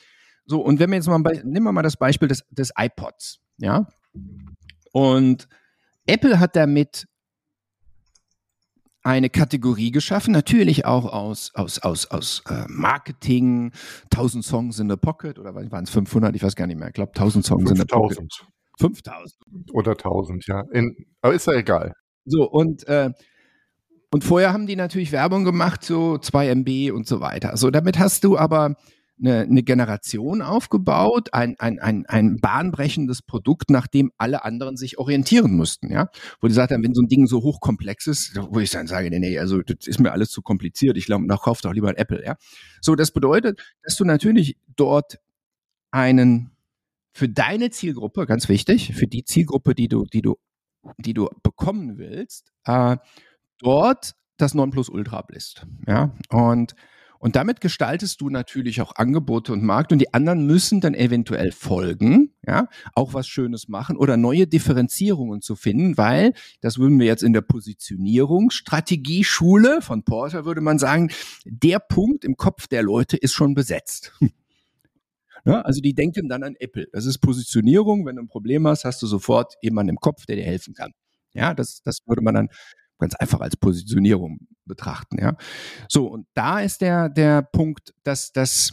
So 0.46 0.62
und 0.62 0.80
wenn 0.80 0.90
wir 0.90 0.98
jetzt 0.98 1.08
mal 1.08 1.20
nehmen 1.44 1.66
wir 1.66 1.72
mal 1.72 1.82
das 1.82 1.98
Beispiel 1.98 2.28
des 2.28 2.44
des 2.50 2.72
iPods, 2.78 3.40
ja. 3.58 3.88
Und 4.92 5.48
Apple 6.06 6.40
hat 6.40 6.56
damit 6.56 7.08
eine 9.04 9.30
Kategorie 9.30 9.92
geschaffen, 9.92 10.32
natürlich 10.32 10.86
auch 10.86 11.12
aus, 11.12 11.52
aus, 11.56 11.80
aus, 11.80 12.06
aus 12.12 12.44
äh, 12.50 12.66
Marketing, 12.68 13.72
1000 14.12 14.46
Songs 14.46 14.80
in 14.80 14.90
the 14.90 14.96
Pocket 14.96 15.40
oder 15.40 15.56
waren 15.56 15.84
es 15.84 15.90
500, 15.90 16.36
ich 16.36 16.44
weiß 16.44 16.56
gar 16.56 16.68
nicht 16.68 16.78
mehr, 16.78 16.90
ich 16.90 16.94
glaube 16.94 17.12
1000 17.16 17.46
Songs 17.46 17.70
5000. 17.70 17.80
in 17.80 17.88
the 17.88 18.18
Pocket. 18.18 18.48
5000. 18.80 19.74
Oder 19.74 19.92
1000, 19.92 20.48
ja. 20.48 20.64
In, 20.72 20.96
aber 21.22 21.34
ist 21.34 21.48
ja 21.48 21.54
egal. 21.54 21.94
So, 22.26 22.50
und, 22.50 22.88
äh, 22.88 23.12
und 24.14 24.24
vorher 24.24 24.54
haben 24.54 24.68
die 24.68 24.76
natürlich 24.76 25.12
Werbung 25.12 25.46
gemacht, 25.46 25.84
so 25.84 26.18
2 26.18 26.50
MB 26.56 26.92
und 26.92 27.08
so 27.08 27.22
weiter. 27.22 27.56
So, 27.56 27.72
damit 27.72 27.98
hast 27.98 28.24
du 28.24 28.38
aber 28.38 28.76
eine, 29.22 29.42
eine 29.42 29.64
Generation 29.64 30.42
aufgebaut, 30.42 31.34
ein, 31.34 31.56
ein, 31.60 31.80
ein, 31.80 32.06
ein 32.08 32.38
bahnbrechendes 32.42 33.22
Produkt, 33.22 33.70
nach 33.70 33.88
dem 33.88 34.12
alle 34.18 34.44
anderen 34.44 34.78
sich 34.78 34.98
orientieren 34.98 35.56
mussten, 35.56 35.92
ja. 35.92 36.10
Wo 36.42 36.48
die 36.48 36.54
sagt 36.54 36.72
wenn 36.72 36.94
so 36.94 37.02
ein 37.02 37.08
Ding 37.08 37.28
so 37.28 37.42
hochkomplex 37.42 38.08
ist, 38.08 38.36
wo 38.50 38.60
ich 38.60 38.72
dann 38.72 38.88
sage, 38.88 39.10
nee, 39.10 39.20
nee, 39.20 39.40
also 39.40 39.62
das 39.62 39.88
ist 39.88 40.00
mir 40.00 40.12
alles 40.12 40.30
zu 40.30 40.42
kompliziert, 40.42 40.98
ich 40.98 41.06
glaube, 41.06 41.26
noch 41.26 41.44
kauf 41.44 41.62
doch 41.62 41.74
lieber 41.74 41.90
ein 41.90 41.96
Apple, 41.96 42.24
ja. 42.26 42.36
So, 42.82 42.96
das 42.96 43.12
bedeutet, 43.12 43.62
dass 43.84 43.96
du 43.96 44.06
natürlich 44.06 44.58
dort 44.76 45.20
einen 45.92 46.52
für 47.14 47.30
deine 47.30 47.70
Zielgruppe, 47.70 48.26
ganz 48.26 48.50
wichtig, 48.50 48.94
für 48.94 49.08
die 49.08 49.24
Zielgruppe, 49.24 49.76
die 49.76 49.88
du, 49.88 50.06
die 50.06 50.22
du, 50.22 50.38
die 50.98 51.14
du 51.14 51.30
bekommen 51.44 51.98
willst, 51.98 52.52
äh, 52.66 52.98
dort 53.62 54.16
das 54.38 54.54
Nonplusultra 54.54 55.22
bist, 55.22 55.66
ja. 55.88 56.12
Und 56.30 56.76
und 57.22 57.36
damit 57.36 57.62
gestaltest 57.62 58.20
du 58.20 58.32
natürlich 58.32 58.82
auch 58.82 58.96
Angebote 58.96 59.54
und 59.54 59.62
Markt 59.64 59.92
und 59.92 60.00
die 60.00 60.12
anderen 60.12 60.48
müssen 60.48 60.82
dann 60.82 60.96
eventuell 60.96 61.52
folgen, 61.52 62.34
ja, 62.46 62.68
auch 62.96 63.14
was 63.14 63.28
Schönes 63.28 63.68
machen 63.68 63.96
oder 63.96 64.18
neue 64.18 64.48
Differenzierungen 64.48 65.44
zu 65.44 65.56
finden, 65.56 66.00
weil 66.00 66.34
das 66.62 66.80
würden 66.80 67.00
wir 67.00 67.06
jetzt 67.06 67.22
in 67.22 67.34
der 67.34 67.42
Positionierungsstrategieschule 67.42 69.84
von 69.84 70.04
Porter 70.04 70.46
würde 70.46 70.62
man 70.62 70.80
sagen, 70.80 71.12
der 71.46 71.78
Punkt 71.78 72.26
im 72.26 72.38
Kopf 72.38 72.68
der 72.68 72.82
Leute 72.82 73.18
ist 73.18 73.34
schon 73.34 73.54
besetzt. 73.54 74.14
Ja, 75.46 75.62
also 75.66 75.80
die 75.80 75.94
denken 75.94 76.28
dann 76.28 76.42
an 76.42 76.56
Apple. 76.60 76.88
Das 76.92 77.06
ist 77.06 77.20
Positionierung. 77.20 78.08
Wenn 78.08 78.16
du 78.16 78.24
ein 78.24 78.30
Problem 78.30 78.66
hast, 78.66 78.84
hast 78.84 79.00
du 79.04 79.06
sofort 79.06 79.54
jemanden 79.62 79.92
im 79.92 79.98
Kopf, 79.98 80.26
der 80.26 80.38
dir 80.38 80.46
helfen 80.46 80.74
kann. 80.74 80.94
Ja, 81.34 81.54
das, 81.54 81.84
das 81.84 82.00
würde 82.08 82.24
man 82.24 82.34
dann 82.34 82.50
ganz 83.02 83.16
einfach 83.16 83.42
als 83.42 83.58
Positionierung 83.58 84.48
betrachten, 84.66 85.18
ja. 85.20 85.36
So, 85.90 86.08
und 86.08 86.26
da 86.34 86.62
ist 86.62 86.82
der, 86.82 87.10
der 87.10 87.42
Punkt, 87.42 87.94
dass, 88.04 88.32
dass, 88.32 88.72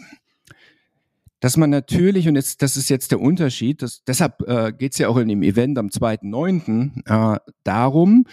dass 1.41 1.57
man 1.57 1.71
natürlich, 1.71 2.29
und 2.29 2.37
jetzt, 2.37 2.63
das 2.63 2.77
ist 2.77 2.89
jetzt 2.89 3.11
der 3.11 3.21
Unterschied, 3.21 3.83
dass, 3.83 4.05
deshalb 4.05 4.43
äh, 4.47 4.73
geht 4.73 4.93
es 4.93 4.99
ja 4.99 5.09
auch 5.09 5.17
in 5.17 5.29
dem 5.29 5.43
Event 5.43 5.79
am 5.79 5.89
2.9. 5.89 7.35
Äh, 7.35 7.41
darum, 7.65 8.27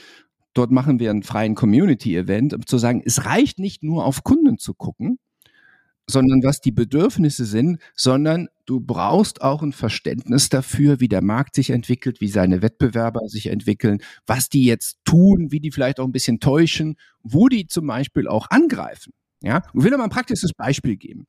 dort 0.54 0.72
machen 0.72 1.00
wir 1.00 1.10
einen 1.10 1.24
freien 1.24 1.56
Community-Event, 1.56 2.54
um 2.54 2.66
zu 2.66 2.78
sagen, 2.78 3.02
es 3.04 3.26
reicht 3.26 3.58
nicht 3.58 3.84
nur 3.84 4.06
auf 4.06 4.24
Kunden 4.24 4.58
zu 4.58 4.74
gucken, 4.74 5.18
sondern 6.08 6.44
was 6.44 6.62
die 6.62 6.72
Bedürfnisse 6.72 7.46
sind, 7.46 7.80
sondern 7.96 8.48
du 8.66 8.80
brauchst 8.80 9.42
auch 9.42 9.64
ein 9.64 9.74
Verständnis 9.74 10.50
dafür, 10.50 11.00
wie 11.00 11.08
der 11.08 11.24
Markt 11.24 11.56
sich 11.56 11.72
entwickelt, 11.72 12.22
wie 12.22 12.28
seine 12.28 12.62
Wettbewerber 12.62 13.28
sich 13.28 13.48
entwickeln, 13.48 14.00
was 14.26 14.50
die 14.50 14.66
jetzt 14.66 15.00
tun, 15.04 15.52
wie 15.52 15.60
die 15.60 15.72
vielleicht 15.72 16.00
auch 16.00 16.06
ein 16.06 16.12
bisschen 16.12 16.40
täuschen, 16.40 16.96
wo 17.24 17.48
die 17.48 17.68
zum 17.68 17.88
Beispiel 17.88 18.28
auch 18.28 18.48
angreifen. 18.50 19.14
Ja, 19.42 19.64
ich 19.74 19.84
will 19.84 19.92
dir 19.92 19.98
mal 19.98 20.06
ein 20.06 20.10
praktisches 20.10 20.54
Beispiel 20.54 20.96
geben. 20.96 21.26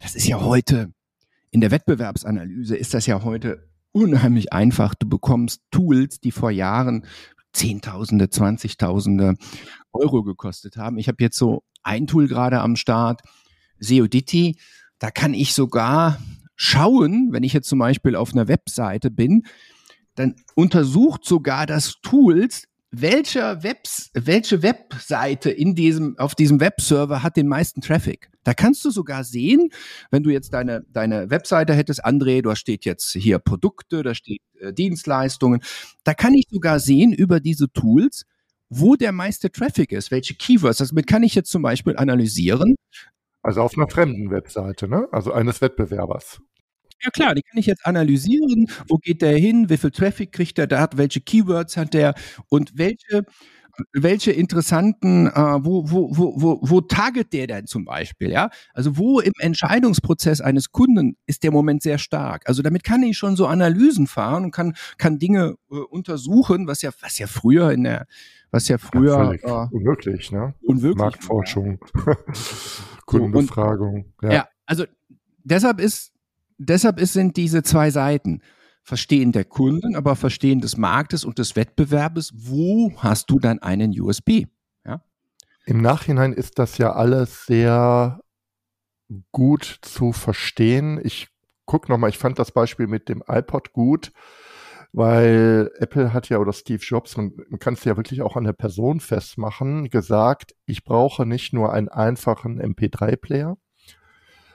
Das 0.00 0.14
ist 0.14 0.26
ja 0.26 0.40
heute 0.40 0.92
in 1.50 1.60
der 1.60 1.70
Wettbewerbsanalyse 1.70 2.76
ist 2.76 2.94
das 2.94 3.06
ja 3.06 3.24
heute 3.24 3.68
unheimlich 3.92 4.52
einfach. 4.52 4.94
Du 4.94 5.08
bekommst 5.08 5.62
Tools, 5.70 6.20
die 6.20 6.30
vor 6.30 6.50
Jahren 6.50 7.04
Zehntausende, 7.52 8.30
Zwanzigtausende 8.30 9.34
Euro 9.92 10.22
gekostet 10.22 10.76
haben. 10.76 10.98
Ich 10.98 11.08
habe 11.08 11.22
jetzt 11.22 11.36
so 11.36 11.64
ein 11.82 12.06
Tool 12.06 12.28
gerade 12.28 12.60
am 12.60 12.76
Start, 12.76 13.22
Seoditi, 13.80 14.56
da 14.98 15.10
kann 15.10 15.34
ich 15.34 15.54
sogar 15.54 16.18
schauen, 16.54 17.28
wenn 17.32 17.42
ich 17.42 17.52
jetzt 17.52 17.68
zum 17.68 17.78
Beispiel 17.78 18.14
auf 18.14 18.32
einer 18.32 18.46
Webseite 18.46 19.10
bin, 19.10 19.44
dann 20.14 20.36
untersucht 20.54 21.24
sogar 21.24 21.66
das 21.66 22.00
Tools, 22.02 22.64
welcher 22.90 23.62
Webs, 23.62 24.10
welche 24.14 24.62
Webseite 24.62 25.50
in 25.50 25.74
diesem, 25.74 26.18
auf 26.18 26.34
diesem 26.34 26.60
Webserver 26.60 27.22
hat 27.22 27.36
den 27.36 27.46
meisten 27.46 27.80
Traffic. 27.80 28.30
Da 28.42 28.52
kannst 28.52 28.84
du 28.84 28.90
sogar 28.90 29.22
sehen, 29.24 29.70
wenn 30.10 30.22
du 30.22 30.30
jetzt 30.30 30.52
deine, 30.52 30.84
deine 30.92 31.30
Webseite 31.30 31.72
hättest, 31.74 32.04
André, 32.04 32.42
da 32.42 32.56
steht 32.56 32.84
jetzt 32.84 33.12
hier 33.12 33.38
Produkte, 33.38 34.02
da 34.02 34.14
steht 34.14 34.40
äh, 34.60 34.72
Dienstleistungen. 34.72 35.60
Da 36.04 36.14
kann 36.14 36.34
ich 36.34 36.44
sogar 36.50 36.80
sehen 36.80 37.12
über 37.12 37.38
diese 37.38 37.70
Tools, 37.72 38.24
wo 38.70 38.96
der 38.96 39.12
meiste 39.12 39.50
Traffic 39.50 39.92
ist, 39.92 40.10
welche 40.10 40.34
Keywords. 40.34 40.78
Damit 40.78 41.06
kann 41.06 41.22
ich 41.22 41.34
jetzt 41.34 41.50
zum 41.50 41.62
Beispiel 41.62 41.96
analysieren, 41.96 42.74
also 43.42 43.62
auf 43.62 43.76
einer 43.76 43.88
fremden 43.88 44.30
Webseite, 44.30 44.88
ne? 44.88 45.08
Also 45.12 45.32
eines 45.32 45.60
Wettbewerbers. 45.60 46.40
Ja 47.02 47.10
klar, 47.10 47.34
die 47.34 47.42
kann 47.42 47.58
ich 47.58 47.66
jetzt 47.66 47.86
analysieren. 47.86 48.66
Wo 48.86 48.96
geht 48.98 49.22
der 49.22 49.36
hin? 49.36 49.70
Wie 49.70 49.78
viel 49.78 49.90
Traffic 49.90 50.32
kriegt 50.32 50.58
er 50.58 50.66
da? 50.66 50.88
Welche 50.94 51.20
Keywords 51.20 51.78
hat 51.78 51.94
der? 51.94 52.14
Und 52.50 52.72
welche, 52.76 53.24
welche 53.94 54.32
interessanten, 54.32 55.28
äh, 55.28 55.32
wo, 55.32 55.90
wo, 55.90 56.14
wo, 56.14 56.34
wo, 56.36 56.58
wo 56.62 56.80
target 56.82 57.32
der 57.32 57.46
denn 57.46 57.66
zum 57.66 57.86
Beispiel? 57.86 58.30
Ja, 58.30 58.50
also 58.74 58.98
wo 58.98 59.20
im 59.20 59.32
Entscheidungsprozess 59.38 60.42
eines 60.42 60.72
Kunden 60.72 61.16
ist 61.26 61.42
der 61.42 61.52
Moment 61.52 61.82
sehr 61.82 61.96
stark? 61.96 62.46
Also 62.46 62.60
damit 62.60 62.84
kann 62.84 63.02
ich 63.02 63.16
schon 63.16 63.34
so 63.34 63.46
Analysen 63.46 64.06
fahren 64.06 64.44
und 64.44 64.50
kann, 64.50 64.74
kann 64.98 65.18
Dinge 65.18 65.56
äh, 65.70 65.76
untersuchen, 65.76 66.66
was 66.66 66.82
ja, 66.82 66.90
was 67.00 67.18
ja 67.18 67.26
früher 67.26 67.70
in 67.70 67.84
der 67.84 68.06
was 68.52 68.66
ja 68.66 68.78
früher 68.78 69.38
ja, 69.42 69.64
äh, 69.64 69.68
unmöglich, 69.70 70.32
ne? 70.32 70.54
Unmöglich. 70.62 70.96
Marktforschung, 70.96 71.78
Kundenbefragung. 73.18 74.12
ja. 74.22 74.32
ja, 74.32 74.48
also 74.66 74.84
deshalb 75.44 75.80
ist 75.80 76.12
deshalb 76.58 77.00
ist, 77.00 77.14
sind 77.14 77.36
diese 77.36 77.62
zwei 77.62 77.90
Seiten. 77.90 78.42
Verstehen 78.82 79.32
der 79.32 79.44
Kunden, 79.44 79.94
aber 79.94 80.16
Verstehen 80.16 80.60
des 80.60 80.76
Marktes 80.76 81.24
und 81.24 81.38
des 81.38 81.54
Wettbewerbes. 81.54 82.32
Wo 82.34 82.92
hast 82.96 83.30
du 83.30 83.38
dann 83.38 83.58
einen 83.58 83.98
USB? 84.00 84.46
Ja? 84.86 85.04
Im 85.66 85.82
Nachhinein 85.82 86.32
ist 86.32 86.58
das 86.58 86.78
ja 86.78 86.92
alles 86.92 87.46
sehr 87.46 88.20
gut 89.32 89.78
zu 89.82 90.12
verstehen. 90.12 90.98
Ich 91.02 91.28
gucke 91.66 91.90
nochmal, 91.92 92.10
ich 92.10 92.18
fand 92.18 92.38
das 92.38 92.52
Beispiel 92.52 92.86
mit 92.86 93.08
dem 93.08 93.22
iPod 93.28 93.72
gut 93.72 94.12
weil 94.92 95.70
Apple 95.78 96.12
hat 96.12 96.28
ja 96.28 96.38
oder 96.38 96.52
Steve 96.52 96.82
Jobs, 96.82 97.16
man, 97.16 97.32
man 97.48 97.58
kann 97.60 97.74
es 97.74 97.84
ja 97.84 97.96
wirklich 97.96 98.22
auch 98.22 98.36
an 98.36 98.44
der 98.44 98.52
Person 98.52 99.00
festmachen, 99.00 99.88
gesagt, 99.88 100.54
ich 100.66 100.84
brauche 100.84 101.26
nicht 101.26 101.52
nur 101.52 101.72
einen 101.72 101.88
einfachen 101.88 102.60
MP3-Player, 102.60 103.56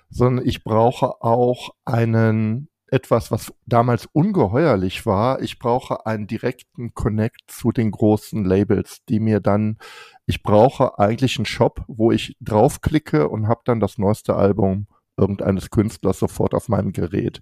sondern 0.10 0.46
ich 0.46 0.64
brauche 0.64 1.22
auch 1.22 1.72
einen 1.86 2.70
etwas, 2.88 3.32
was 3.32 3.54
damals 3.66 4.06
ungeheuerlich 4.06 5.06
war. 5.06 5.42
Ich 5.42 5.60
brauche 5.60 6.06
einen 6.06 6.28
direkten 6.28 6.94
Connect 6.94 7.42
zu 7.48 7.72
den 7.72 7.92
großen 7.92 8.46
Labels, 8.46 9.04
die 9.10 9.20
mir 9.20 9.40
dann, 9.40 9.78
ich 10.26 10.44
brauche 10.44 11.00
eigentlich 11.00 11.38
einen 11.38 11.46
Shop, 11.46 11.84
wo 11.88 12.12
ich 12.12 12.38
draufklicke 12.42 13.28
und 13.28 13.48
habe 13.48 13.62
dann 13.66 13.80
das 13.80 13.98
neueste 13.98 14.36
Album 14.36 14.88
irgendeines 15.18 15.72
Künstlers 15.72 16.20
sofort 16.20 16.54
auf 16.54 16.70
meinem 16.70 16.94
Gerät. 16.94 17.42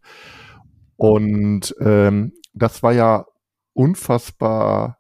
Und 0.96 1.76
ähm, 1.82 2.34
das 2.54 2.84
war 2.84 2.94
ja 2.94 3.26
unfassbar 3.74 5.00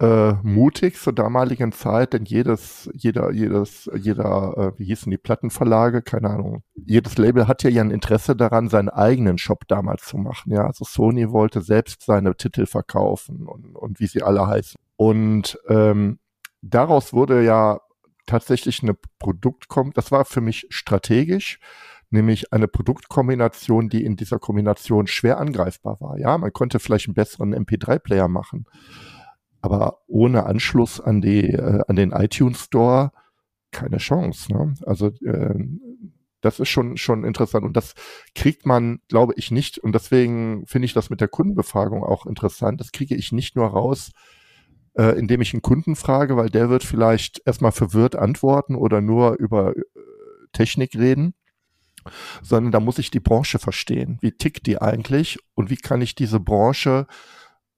äh, 0.00 0.32
mutig 0.42 0.96
zur 1.00 1.12
damaligen 1.12 1.70
Zeit, 1.72 2.14
denn 2.14 2.24
jedes, 2.24 2.90
jeder, 2.94 3.30
jedes, 3.30 3.88
jeder, 3.94 4.54
äh, 4.56 4.78
wie 4.78 4.86
hießen 4.86 5.10
die 5.10 5.18
Plattenverlage, 5.18 6.02
keine 6.02 6.30
Ahnung, 6.30 6.62
jedes 6.74 7.16
Label 7.16 7.46
hat 7.46 7.62
ja 7.62 7.80
ein 7.80 7.90
Interesse 7.90 8.34
daran, 8.34 8.68
seinen 8.68 8.88
eigenen 8.88 9.38
Shop 9.38 9.68
damals 9.68 10.04
zu 10.06 10.18
machen. 10.18 10.52
Ja, 10.52 10.66
also 10.66 10.84
Sony 10.84 11.30
wollte 11.30 11.60
selbst 11.60 12.02
seine 12.04 12.34
Titel 12.36 12.66
verkaufen 12.66 13.46
und, 13.46 13.76
und 13.76 14.00
wie 14.00 14.06
sie 14.06 14.22
alle 14.22 14.46
heißen. 14.46 14.80
Und 14.96 15.58
ähm, 15.68 16.18
daraus 16.60 17.12
wurde 17.12 17.44
ja 17.44 17.80
tatsächlich 18.26 18.82
eine 18.82 18.96
Produktkom, 19.18 19.92
das 19.92 20.10
war 20.10 20.24
für 20.24 20.40
mich 20.40 20.66
strategisch 20.70 21.60
nämlich 22.14 22.52
eine 22.52 22.68
Produktkombination, 22.68 23.90
die 23.90 24.04
in 24.04 24.16
dieser 24.16 24.38
Kombination 24.38 25.06
schwer 25.06 25.38
angreifbar 25.38 26.00
war. 26.00 26.18
Ja, 26.18 26.38
man 26.38 26.52
konnte 26.52 26.78
vielleicht 26.78 27.08
einen 27.08 27.14
besseren 27.14 27.54
MP3-Player 27.54 28.28
machen. 28.28 28.64
aber 29.60 30.00
ohne 30.06 30.44
Anschluss 30.46 31.00
an 31.00 31.20
die 31.22 31.50
äh, 31.50 31.80
an 31.88 31.96
den 31.96 32.12
iTunes 32.12 32.64
Store 32.64 33.12
keine 33.72 33.98
Chance. 33.98 34.52
Ne? 34.52 34.74
Also 34.86 35.08
äh, 35.24 35.54
das 36.42 36.60
ist 36.60 36.68
schon 36.68 36.96
schon 36.98 37.24
interessant 37.24 37.64
und 37.64 37.74
das 37.76 37.94
kriegt 38.34 38.66
man, 38.66 39.00
glaube 39.08 39.32
ich, 39.36 39.50
nicht 39.50 39.78
und 39.78 39.94
deswegen 39.94 40.66
finde 40.66 40.86
ich 40.86 40.92
das 40.94 41.10
mit 41.10 41.20
der 41.20 41.28
Kundenbefragung 41.28 42.04
auch 42.04 42.26
interessant. 42.26 42.80
Das 42.80 42.92
kriege 42.92 43.14
ich 43.14 43.32
nicht 43.32 43.56
nur 43.56 43.68
raus, 43.68 44.12
äh, 44.98 45.18
indem 45.18 45.40
ich 45.40 45.54
einen 45.54 45.62
Kunden 45.62 45.96
frage, 45.96 46.36
weil 46.36 46.50
der 46.50 46.68
wird 46.70 46.84
vielleicht 46.84 47.42
erstmal 47.46 47.72
verwirrt 47.72 48.16
antworten 48.16 48.76
oder 48.76 49.00
nur 49.00 49.36
über 49.38 49.74
äh, 49.76 49.82
Technik 50.52 50.94
reden, 50.94 51.34
sondern 52.42 52.72
da 52.72 52.80
muss 52.80 52.98
ich 52.98 53.10
die 53.10 53.20
Branche 53.20 53.58
verstehen. 53.58 54.18
Wie 54.20 54.32
tickt 54.32 54.66
die 54.66 54.80
eigentlich 54.80 55.38
und 55.54 55.70
wie 55.70 55.76
kann 55.76 56.02
ich 56.02 56.14
diese 56.14 56.40
Branche 56.40 57.06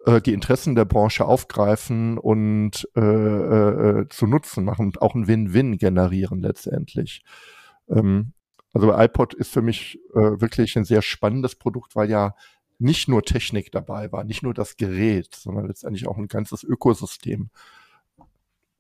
äh, 0.07 0.23
die 0.23 0.33
Interessen 0.33 0.75
der 0.75 0.85
Branche 0.85 1.27
aufgreifen 1.27 2.17
und 2.17 2.89
äh, 2.97 3.01
äh, 3.01 4.01
äh, 4.01 4.09
zu 4.09 4.27
Nutzen 4.27 4.65
machen 4.65 4.87
und 4.87 5.03
auch 5.03 5.15
ein 5.15 5.27
Win-Win 5.27 5.79
generieren 5.79 6.41
letztendlich. 6.41 7.23
Ähm, 7.89 8.33
also 8.73 8.93
iPod 8.95 9.35
ist 9.35 9.53
für 9.53 9.62
mich 9.62 9.99
äh, 10.15 10.41
wirklich 10.41 10.77
ein 10.77 10.85
sehr 10.85 11.03
spannendes 11.03 11.57
Produkt, 11.57 11.97
weil 11.97 12.11
ja 12.11 12.35
nicht 12.79 13.09
nur 13.09 13.23
Technik 13.23 13.73
dabei 13.73 14.12
war, 14.12 14.25
nicht 14.25 14.43
nur 14.43 14.55
das 14.55 14.77
Gerät, 14.77 15.35
sondern 15.35 15.67
letztendlich 15.67 16.07
auch 16.07 16.19
ein 16.19 16.29
ganzes 16.29 16.62
Ökosystem. 16.62 17.51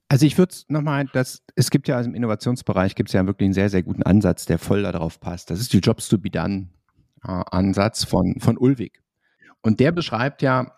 Also 0.08 0.24
ich 0.24 0.38
würde 0.38 0.54
nochmal, 0.68 1.06
das, 1.12 1.42
es 1.56 1.70
gibt 1.70 1.88
ja 1.88 2.00
im 2.00 2.14
Innovationsbereich 2.14 2.94
gibt 2.94 3.08
es 3.08 3.12
ja 3.12 3.26
wirklich 3.26 3.46
einen 3.46 3.54
sehr, 3.54 3.70
sehr 3.70 3.82
guten 3.82 4.04
Ansatz, 4.04 4.46
der 4.46 4.58
voll 4.58 4.82
darauf 4.82 5.18
passt. 5.18 5.50
Das 5.50 5.60
ist 5.60 5.72
die 5.72 5.78
Jobs 5.78 6.08
to 6.08 6.18
be 6.18 6.30
done 6.30 6.68
äh, 7.24 7.42
Ansatz 7.50 8.04
von, 8.04 8.36
von 8.38 8.56
Ulwig. 8.56 9.02
Und 9.62 9.80
der 9.80 9.90
beschreibt 9.90 10.42
ja 10.42 10.72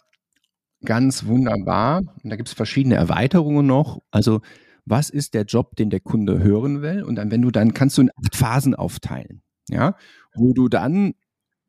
ganz 0.84 1.26
wunderbar, 1.26 1.98
und 2.22 2.30
da 2.30 2.36
gibt 2.36 2.48
es 2.48 2.54
verschiedene 2.54 2.94
Erweiterungen 2.94 3.66
noch, 3.66 4.00
also 4.10 4.40
was 4.86 5.10
ist 5.10 5.34
der 5.34 5.44
Job, 5.44 5.76
den 5.76 5.90
der 5.90 6.00
Kunde 6.00 6.42
hören 6.42 6.80
will? 6.80 7.02
Und 7.02 7.16
dann, 7.16 7.30
wenn 7.30 7.42
du 7.42 7.50
dann 7.50 7.74
kannst 7.74 7.98
du 7.98 8.02
in 8.02 8.10
acht 8.16 8.34
Phasen 8.34 8.74
aufteilen, 8.74 9.42
ja, 9.68 9.94
wo 10.34 10.54
du 10.54 10.68
dann 10.68 11.14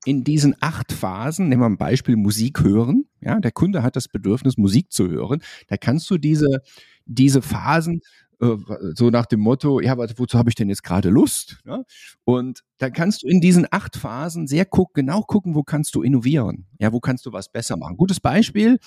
in 0.05 0.23
diesen 0.23 0.55
acht 0.61 0.93
Phasen, 0.93 1.49
nehmen 1.49 1.61
wir 1.61 1.65
ein 1.65 1.77
Beispiel 1.77 2.15
Musik 2.15 2.63
hören, 2.63 3.05
ja, 3.19 3.39
der 3.39 3.51
Kunde 3.51 3.83
hat 3.83 3.97
das 3.97 4.07
Bedürfnis, 4.07 4.57
Musik 4.57 4.91
zu 4.91 5.09
hören, 5.09 5.41
da 5.67 5.75
kannst 5.75 6.09
du 6.09 6.17
diese, 6.17 6.61
diese 7.09 7.41
Phasen 7.41 8.01
äh, 8.41 8.55
so 8.95 9.09
nach 9.09 9.25
dem 9.25 9.41
Motto, 9.41 9.81
ja, 9.81 9.97
wozu 9.97 10.37
habe 10.37 10.49
ich 10.49 10.55
denn 10.55 10.69
jetzt 10.69 10.83
gerade 10.83 11.09
Lust? 11.09 11.57
Ja? 11.65 11.83
Und 12.23 12.63
dann 12.77 12.93
kannst 12.93 13.23
du 13.23 13.27
in 13.27 13.41
diesen 13.41 13.67
acht 13.69 13.97
Phasen 13.97 14.47
sehr 14.47 14.65
guck, 14.65 14.93
genau 14.93 15.21
gucken, 15.21 15.55
wo 15.55 15.63
kannst 15.63 15.95
du 15.95 16.01
innovieren? 16.01 16.65
Ja, 16.79 16.93
wo 16.93 16.99
kannst 16.99 17.25
du 17.25 17.33
was 17.33 17.51
besser 17.51 17.77
machen? 17.77 17.97
Gutes 17.97 18.19
Beispiel, 18.19 18.79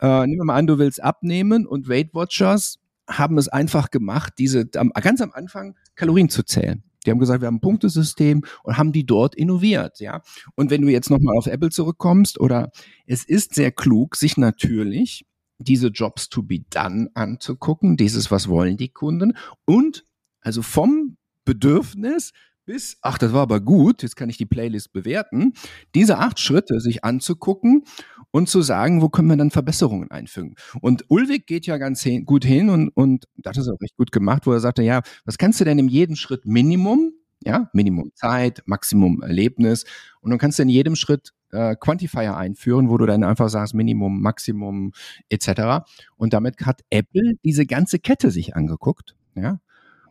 äh, 0.00 0.26
nehmen 0.26 0.40
wir 0.40 0.44
mal 0.44 0.56
an, 0.56 0.66
du 0.66 0.78
willst 0.78 1.02
abnehmen 1.02 1.66
und 1.66 1.88
Weight 1.88 2.14
Watchers 2.14 2.78
haben 3.08 3.38
es 3.38 3.48
einfach 3.48 3.90
gemacht, 3.90 4.34
diese 4.38 4.66
ganz 4.66 5.20
am 5.20 5.32
Anfang 5.32 5.76
Kalorien 5.96 6.28
zu 6.28 6.44
zählen. 6.44 6.84
Die 7.04 7.10
haben 7.10 7.18
gesagt, 7.18 7.40
wir 7.40 7.46
haben 7.46 7.56
ein 7.56 7.60
Punktesystem 7.60 8.42
und 8.62 8.76
haben 8.76 8.92
die 8.92 9.06
dort 9.06 9.34
innoviert, 9.34 10.00
ja. 10.00 10.20
Und 10.54 10.70
wenn 10.70 10.82
du 10.82 10.88
jetzt 10.88 11.10
nochmal 11.10 11.36
auf 11.36 11.46
Apple 11.46 11.70
zurückkommst, 11.70 12.38
oder 12.38 12.70
es 13.06 13.24
ist 13.24 13.54
sehr 13.54 13.72
klug, 13.72 14.16
sich 14.16 14.36
natürlich 14.36 15.24
diese 15.60 15.88
Jobs 15.88 16.28
to 16.28 16.42
be 16.42 16.60
done 16.70 17.10
anzugucken, 17.14 17.96
dieses, 17.96 18.30
was 18.30 18.48
wollen 18.48 18.76
die 18.76 18.88
Kunden 18.88 19.36
und 19.64 20.04
also 20.40 20.62
vom 20.62 21.16
Bedürfnis 21.44 22.32
bis, 22.64 22.98
ach, 23.02 23.18
das 23.18 23.32
war 23.32 23.42
aber 23.42 23.60
gut, 23.60 24.02
jetzt 24.02 24.16
kann 24.16 24.30
ich 24.30 24.36
die 24.36 24.46
Playlist 24.46 24.92
bewerten, 24.92 25.54
diese 25.94 26.18
acht 26.18 26.38
Schritte 26.38 26.80
sich 26.80 27.04
anzugucken 27.04 27.84
und 28.30 28.48
zu 28.48 28.62
sagen, 28.62 29.02
wo 29.02 29.08
können 29.08 29.28
wir 29.28 29.36
dann 29.36 29.50
Verbesserungen 29.50 30.10
einfügen. 30.10 30.54
Und 30.80 31.04
Ulwig 31.08 31.46
geht 31.46 31.66
ja 31.66 31.78
ganz 31.78 32.02
hin, 32.02 32.24
gut 32.24 32.44
hin 32.44 32.70
und, 32.70 32.90
und 32.90 33.24
das 33.36 33.56
ist 33.56 33.68
auch 33.68 33.80
recht 33.80 33.96
gut 33.96 34.12
gemacht, 34.12 34.46
wo 34.46 34.52
er 34.52 34.60
sagte, 34.60 34.82
ja, 34.82 35.02
was 35.24 35.36
kannst 35.36 35.60
du 35.60 35.64
denn 35.64 35.78
in 35.78 35.88
jedem 35.88 36.16
Schritt 36.16 36.46
Minimum, 36.46 37.12
ja, 37.42 37.68
Minimum 37.72 38.12
Zeit, 38.14 38.62
Maximum 38.66 39.22
Erlebnis 39.22 39.84
und 40.20 40.30
dann 40.30 40.38
kannst 40.38 40.58
du 40.58 40.62
in 40.62 40.68
jedem 40.68 40.94
Schritt 40.94 41.32
äh, 41.52 41.76
Quantifier 41.76 42.36
einführen, 42.36 42.88
wo 42.88 42.98
du 42.98 43.06
dann 43.06 43.24
einfach 43.24 43.48
sagst 43.48 43.74
Minimum, 43.74 44.20
Maximum 44.20 44.92
etc. 45.28 45.84
Und 46.16 46.32
damit 46.32 46.64
hat 46.66 46.82
Apple 46.90 47.34
diese 47.44 47.66
ganze 47.66 47.98
Kette 47.98 48.30
sich 48.30 48.56
angeguckt, 48.56 49.16
ja, 49.34 49.60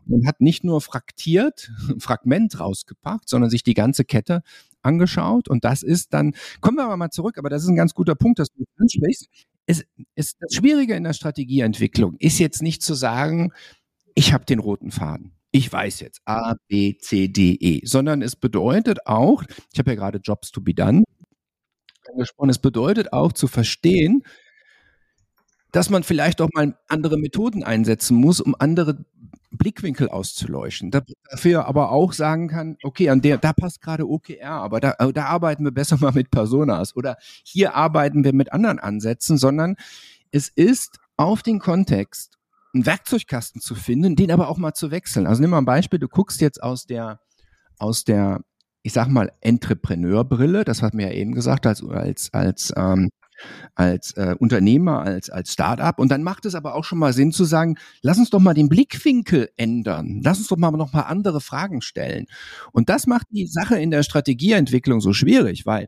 und 0.07 0.27
hat 0.27 0.41
nicht 0.41 0.63
nur 0.63 0.81
fraktiert, 0.81 1.71
ein 1.89 1.99
Fragment 1.99 2.59
rausgepackt, 2.59 3.29
sondern 3.29 3.49
sich 3.49 3.63
die 3.63 3.73
ganze 3.73 4.05
Kette 4.05 4.41
angeschaut. 4.81 5.47
Und 5.49 5.63
das 5.63 5.83
ist 5.83 6.13
dann, 6.13 6.33
kommen 6.61 6.77
wir 6.77 6.85
aber 6.85 6.97
mal 6.97 7.11
zurück, 7.11 7.37
aber 7.37 7.49
das 7.49 7.63
ist 7.63 7.69
ein 7.69 7.75
ganz 7.75 7.93
guter 7.93 8.15
Punkt, 8.15 8.39
dass 8.39 8.49
du 8.49 8.63
ansprichst. 8.77 9.27
Es, 9.65 9.85
es, 10.15 10.35
das 10.39 10.55
Schwierige 10.55 10.95
in 10.95 11.03
der 11.03 11.13
Strategieentwicklung 11.13 12.15
ist 12.17 12.39
jetzt 12.39 12.63
nicht 12.63 12.81
zu 12.81 12.95
sagen, 12.95 13.51
ich 14.15 14.33
habe 14.33 14.45
den 14.45 14.59
roten 14.59 14.91
Faden. 14.91 15.33
Ich 15.51 15.71
weiß 15.71 15.99
jetzt 16.01 16.21
A, 16.25 16.55
B, 16.67 16.97
C, 16.97 17.27
D, 17.27 17.57
E, 17.59 17.81
sondern 17.85 18.21
es 18.21 18.35
bedeutet 18.35 19.05
auch, 19.05 19.43
ich 19.73 19.79
habe 19.79 19.91
ja 19.91 19.95
gerade 19.95 20.19
Jobs 20.23 20.51
to 20.51 20.61
be 20.61 20.73
done 20.73 21.03
angesprochen, 22.11 22.49
es 22.49 22.59
bedeutet 22.59 23.13
auch 23.13 23.33
zu 23.33 23.47
verstehen, 23.47 24.23
dass 25.71 25.89
man 25.89 26.03
vielleicht 26.03 26.41
auch 26.41 26.49
mal 26.53 26.77
andere 26.87 27.17
Methoden 27.17 27.63
einsetzen 27.63 28.17
muss, 28.17 28.41
um 28.41 28.55
andere 28.57 29.05
Blickwinkel 29.51 30.09
auszuleuchten. 30.09 30.91
Dafür 30.91 31.65
aber 31.65 31.91
auch 31.91 32.13
sagen 32.13 32.47
kann, 32.47 32.77
okay, 32.83 33.09
an 33.09 33.21
der, 33.21 33.37
da 33.37 33.53
passt 33.53 33.81
gerade 33.81 34.07
OKR, 34.07 34.49
aber 34.49 34.79
da, 34.79 34.93
da 34.93 35.25
arbeiten 35.25 35.63
wir 35.63 35.71
besser 35.71 35.97
mal 36.01 36.11
mit 36.11 36.31
Personas 36.31 36.95
oder 36.95 37.17
hier 37.43 37.75
arbeiten 37.75 38.23
wir 38.23 38.33
mit 38.33 38.53
anderen 38.53 38.79
Ansätzen, 38.79 39.37
sondern 39.37 39.75
es 40.31 40.49
ist 40.49 40.99
auf 41.17 41.41
den 41.41 41.59
Kontext 41.59 42.37
einen 42.73 42.85
Werkzeugkasten 42.85 43.61
zu 43.61 43.73
finden, 43.73 44.15
den 44.15 44.31
aber 44.31 44.47
auch 44.47 44.57
mal 44.57 44.73
zu 44.73 44.91
wechseln. 44.91 45.25
Also 45.25 45.41
nimm 45.41 45.49
mal 45.49 45.57
ein 45.57 45.65
Beispiel, 45.65 45.99
du 45.99 46.07
guckst 46.07 46.39
jetzt 46.41 46.61
aus 46.61 46.85
der, 46.85 47.19
aus 47.79 48.03
der, 48.03 48.41
ich 48.81 48.93
sag 48.93 49.07
mal, 49.07 49.31
Entrepreneurbrille, 49.41 50.63
das 50.63 50.81
hat 50.81 50.93
mir 50.93 51.07
ja 51.07 51.13
eben 51.13 51.33
gesagt, 51.33 51.65
als, 51.67 51.83
als, 51.83 52.33
als 52.33 52.73
ähm, 52.75 53.09
als 53.75 54.11
äh, 54.13 54.35
Unternehmer, 54.37 55.01
als, 55.01 55.29
als 55.29 55.53
Startup. 55.53 55.97
Und 55.99 56.09
dann 56.09 56.23
macht 56.23 56.45
es 56.45 56.55
aber 56.55 56.75
auch 56.75 56.83
schon 56.83 56.99
mal 56.99 57.13
Sinn 57.13 57.31
zu 57.31 57.45
sagen, 57.45 57.77
lass 58.01 58.17
uns 58.17 58.29
doch 58.29 58.39
mal 58.39 58.53
den 58.53 58.69
Blickwinkel 58.69 59.49
ändern. 59.57 60.21
Lass 60.23 60.39
uns 60.39 60.47
doch 60.47 60.57
mal 60.57 60.71
noch 60.71 60.93
mal 60.93 61.03
andere 61.03 61.41
Fragen 61.41 61.81
stellen. 61.81 62.25
Und 62.71 62.89
das 62.89 63.07
macht 63.07 63.27
die 63.31 63.47
Sache 63.47 63.79
in 63.79 63.91
der 63.91 64.03
Strategieentwicklung 64.03 65.01
so 65.01 65.13
schwierig, 65.13 65.65
weil 65.65 65.87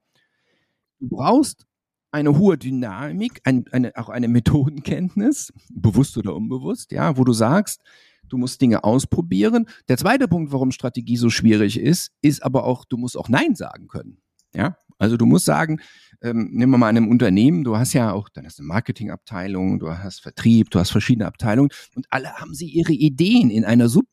du 0.99 1.09
brauchst 1.09 1.65
eine 2.11 2.37
hohe 2.37 2.57
Dynamik, 2.57 3.41
ein, 3.45 3.65
eine, 3.71 3.95
auch 3.95 4.09
eine 4.09 4.27
Methodenkenntnis, 4.27 5.53
bewusst 5.69 6.17
oder 6.17 6.35
unbewusst, 6.35 6.91
ja, 6.91 7.17
wo 7.17 7.23
du 7.23 7.33
sagst, 7.33 7.81
du 8.27 8.37
musst 8.37 8.61
Dinge 8.61 8.83
ausprobieren. 8.83 9.67
Der 9.87 9.97
zweite 9.97 10.27
Punkt, 10.27 10.51
warum 10.51 10.71
Strategie 10.71 11.17
so 11.17 11.29
schwierig 11.29 11.79
ist, 11.79 12.11
ist 12.21 12.43
aber 12.43 12.65
auch, 12.65 12.85
du 12.85 12.97
musst 12.97 13.17
auch 13.17 13.29
Nein 13.29 13.55
sagen 13.55 13.87
können. 13.87 14.17
Ja, 14.53 14.75
also 14.97 15.17
du 15.17 15.25
musst 15.25 15.45
sagen, 15.45 15.79
ähm, 16.21 16.49
nehmen 16.51 16.73
wir 16.73 16.77
mal 16.77 16.89
einem 16.89 17.07
Unternehmen, 17.07 17.63
du 17.63 17.77
hast 17.77 17.93
ja 17.93 18.11
auch, 18.11 18.29
dann 18.29 18.45
hast 18.45 18.59
du 18.59 18.63
eine 18.63 18.67
Marketingabteilung, 18.67 19.79
du 19.79 19.89
hast 19.89 20.21
Vertrieb, 20.21 20.69
du 20.69 20.79
hast 20.79 20.91
verschiedene 20.91 21.25
Abteilungen 21.25 21.69
und 21.95 22.05
alle 22.09 22.33
haben 22.33 22.53
sie 22.53 22.67
ihre 22.67 22.93
Ideen 22.93 23.49
in 23.49 23.65
einer 23.65 23.87
Sub, 23.89 24.05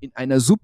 in 0.00 0.10
einer 0.16 0.40
Sub 0.40 0.60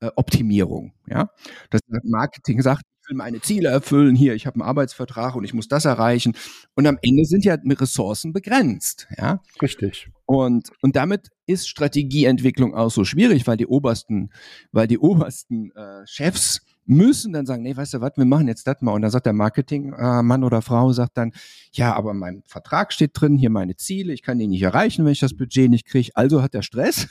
äh, 0.00 0.10
Optimierung, 0.16 0.94
ja. 1.06 1.30
Das 1.70 1.80
Marketing 2.04 2.62
sagt, 2.62 2.82
will 3.08 3.16
meine 3.16 3.40
Ziele 3.40 3.68
erfüllen, 3.68 4.14
hier, 4.16 4.34
ich 4.34 4.46
habe 4.46 4.56
einen 4.56 4.68
Arbeitsvertrag 4.68 5.34
und 5.36 5.44
ich 5.44 5.54
muss 5.54 5.68
das 5.68 5.84
erreichen. 5.84 6.34
Und 6.74 6.86
am 6.86 6.98
Ende 7.02 7.24
sind 7.24 7.44
ja 7.44 7.56
Ressourcen 7.64 8.32
begrenzt, 8.32 9.08
ja. 9.16 9.40
Richtig. 9.60 10.08
Und, 10.24 10.70
und 10.82 10.96
damit 10.96 11.30
ist 11.46 11.68
Strategieentwicklung 11.68 12.74
auch 12.74 12.90
so 12.90 13.04
schwierig, 13.04 13.46
weil 13.46 13.56
die 13.56 13.66
obersten, 13.66 14.30
weil 14.72 14.88
die 14.88 14.98
obersten 14.98 15.70
äh, 15.72 16.06
Chefs 16.06 16.62
müssen 16.86 17.32
dann 17.32 17.46
sagen, 17.46 17.62
nee, 17.62 17.76
weißt 17.76 17.94
du 17.94 18.00
was, 18.00 18.12
wir 18.16 18.24
machen 18.24 18.48
jetzt 18.48 18.66
das 18.66 18.80
mal. 18.80 18.92
Und 18.92 19.02
dann 19.02 19.10
sagt 19.10 19.26
der 19.26 19.32
Marketingmann 19.32 20.42
äh, 20.42 20.46
oder 20.46 20.62
Frau, 20.62 20.92
sagt 20.92 21.16
dann, 21.18 21.32
ja, 21.72 21.94
aber 21.94 22.14
mein 22.14 22.42
Vertrag 22.46 22.92
steht 22.92 23.10
drin, 23.14 23.36
hier 23.36 23.50
meine 23.50 23.76
Ziele, 23.76 24.12
ich 24.12 24.22
kann 24.22 24.38
die 24.38 24.46
nicht 24.46 24.62
erreichen, 24.62 25.04
wenn 25.04 25.12
ich 25.12 25.20
das 25.20 25.36
Budget 25.36 25.68
nicht 25.70 25.86
kriege. 25.86 26.10
Also 26.14 26.42
hat 26.42 26.54
er 26.54 26.62
Stress 26.62 27.08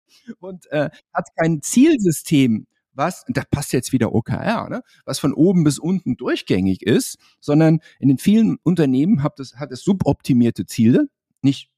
und 0.40 0.70
äh, 0.72 0.90
hat 1.12 1.26
kein 1.36 1.62
Zielsystem, 1.62 2.66
was, 2.98 3.24
da 3.28 3.42
passt 3.50 3.72
jetzt 3.72 3.92
wieder 3.92 4.12
OKR, 4.14 4.68
ne, 4.68 4.82
was 5.06 5.18
von 5.18 5.32
oben 5.32 5.64
bis 5.64 5.78
unten 5.78 6.16
durchgängig 6.16 6.82
ist, 6.82 7.16
sondern 7.40 7.78
in 7.98 8.08
den 8.08 8.18
vielen 8.18 8.58
Unternehmen 8.62 9.22
hat 9.22 9.40
es, 9.40 9.56
hat 9.56 9.72
es 9.72 9.82
suboptimierte 9.82 10.66
Ziele, 10.66 11.08
nicht 11.40 11.70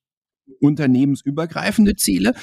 unternehmensübergreifende 0.61 1.95
Ziele. 1.95 2.35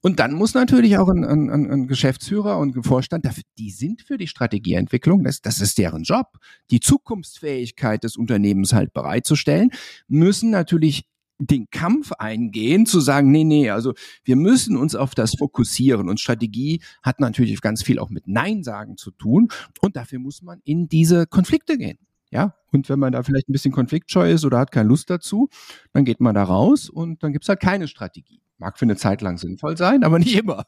Und 0.00 0.20
dann 0.20 0.34
muss 0.34 0.54
natürlich 0.54 0.98
auch 0.98 1.08
ein, 1.08 1.24
ein, 1.24 1.50
ein 1.50 1.86
Geschäftsführer 1.88 2.58
und 2.58 2.76
ein 2.76 2.82
Vorstand, 2.82 3.26
die 3.58 3.70
sind 3.70 4.02
für 4.02 4.18
die 4.18 4.28
Strategieentwicklung, 4.28 5.24
das, 5.24 5.40
das 5.40 5.60
ist 5.60 5.78
deren 5.78 6.04
Job, 6.04 6.38
die 6.70 6.80
Zukunftsfähigkeit 6.80 8.04
des 8.04 8.16
Unternehmens 8.16 8.72
halt 8.72 8.92
bereitzustellen, 8.92 9.70
müssen 10.06 10.50
natürlich 10.50 11.06
den 11.38 11.68
Kampf 11.70 12.12
eingehen, 12.12 12.86
zu 12.86 13.00
sagen, 13.00 13.30
nee, 13.30 13.44
nee, 13.44 13.70
also 13.70 13.94
wir 14.24 14.36
müssen 14.36 14.76
uns 14.76 14.94
auf 14.94 15.14
das 15.14 15.34
fokussieren. 15.36 16.08
Und 16.08 16.20
Strategie 16.20 16.80
hat 17.02 17.20
natürlich 17.20 17.60
ganz 17.60 17.82
viel 17.82 17.98
auch 17.98 18.10
mit 18.10 18.26
Nein 18.26 18.62
sagen 18.62 18.96
zu 18.96 19.10
tun. 19.10 19.48
Und 19.80 19.96
dafür 19.96 20.18
muss 20.18 20.42
man 20.42 20.60
in 20.64 20.88
diese 20.88 21.26
Konflikte 21.26 21.78
gehen. 21.78 21.98
Ja, 22.30 22.54
und 22.72 22.88
wenn 22.88 22.98
man 22.98 23.12
da 23.12 23.22
vielleicht 23.22 23.48
ein 23.48 23.52
bisschen 23.52 23.72
konfliktscheu 23.72 24.30
ist 24.30 24.44
oder 24.44 24.58
hat 24.58 24.72
keine 24.72 24.88
Lust 24.88 25.10
dazu, 25.10 25.48
dann 25.92 26.04
geht 26.04 26.20
man 26.20 26.34
da 26.34 26.42
raus 26.42 26.90
und 26.90 27.22
dann 27.22 27.32
gibt 27.32 27.44
es 27.44 27.48
halt 27.48 27.60
keine 27.60 27.86
Strategie. 27.86 28.40
Mag 28.58 28.78
für 28.78 28.84
eine 28.84 28.96
Zeit 28.96 29.22
lang 29.22 29.38
sinnvoll 29.38 29.76
sein, 29.76 30.02
aber 30.02 30.18
nicht 30.18 30.36
immer. 30.36 30.64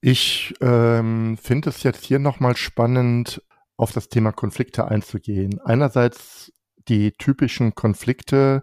Ich 0.00 0.54
ähm, 0.60 1.36
finde 1.36 1.70
es 1.70 1.82
jetzt 1.82 2.04
hier 2.04 2.18
nochmal 2.18 2.56
spannend, 2.56 3.42
auf 3.76 3.92
das 3.92 4.08
Thema 4.08 4.32
Konflikte 4.32 4.88
einzugehen. 4.88 5.60
Einerseits 5.64 6.52
die 6.88 7.12
typischen 7.12 7.74
Konflikte, 7.74 8.62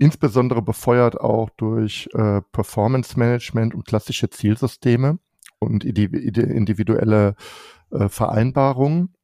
insbesondere 0.00 0.62
befeuert 0.62 1.20
auch 1.20 1.50
durch 1.50 2.08
äh, 2.14 2.40
Performance 2.52 3.18
Management 3.18 3.74
und 3.74 3.84
klassische 3.84 4.30
Zielsysteme 4.30 5.18
und 5.58 5.84
individuelle 5.84 7.36
äh, 7.90 8.08
Vereinbarungen, 8.08 9.14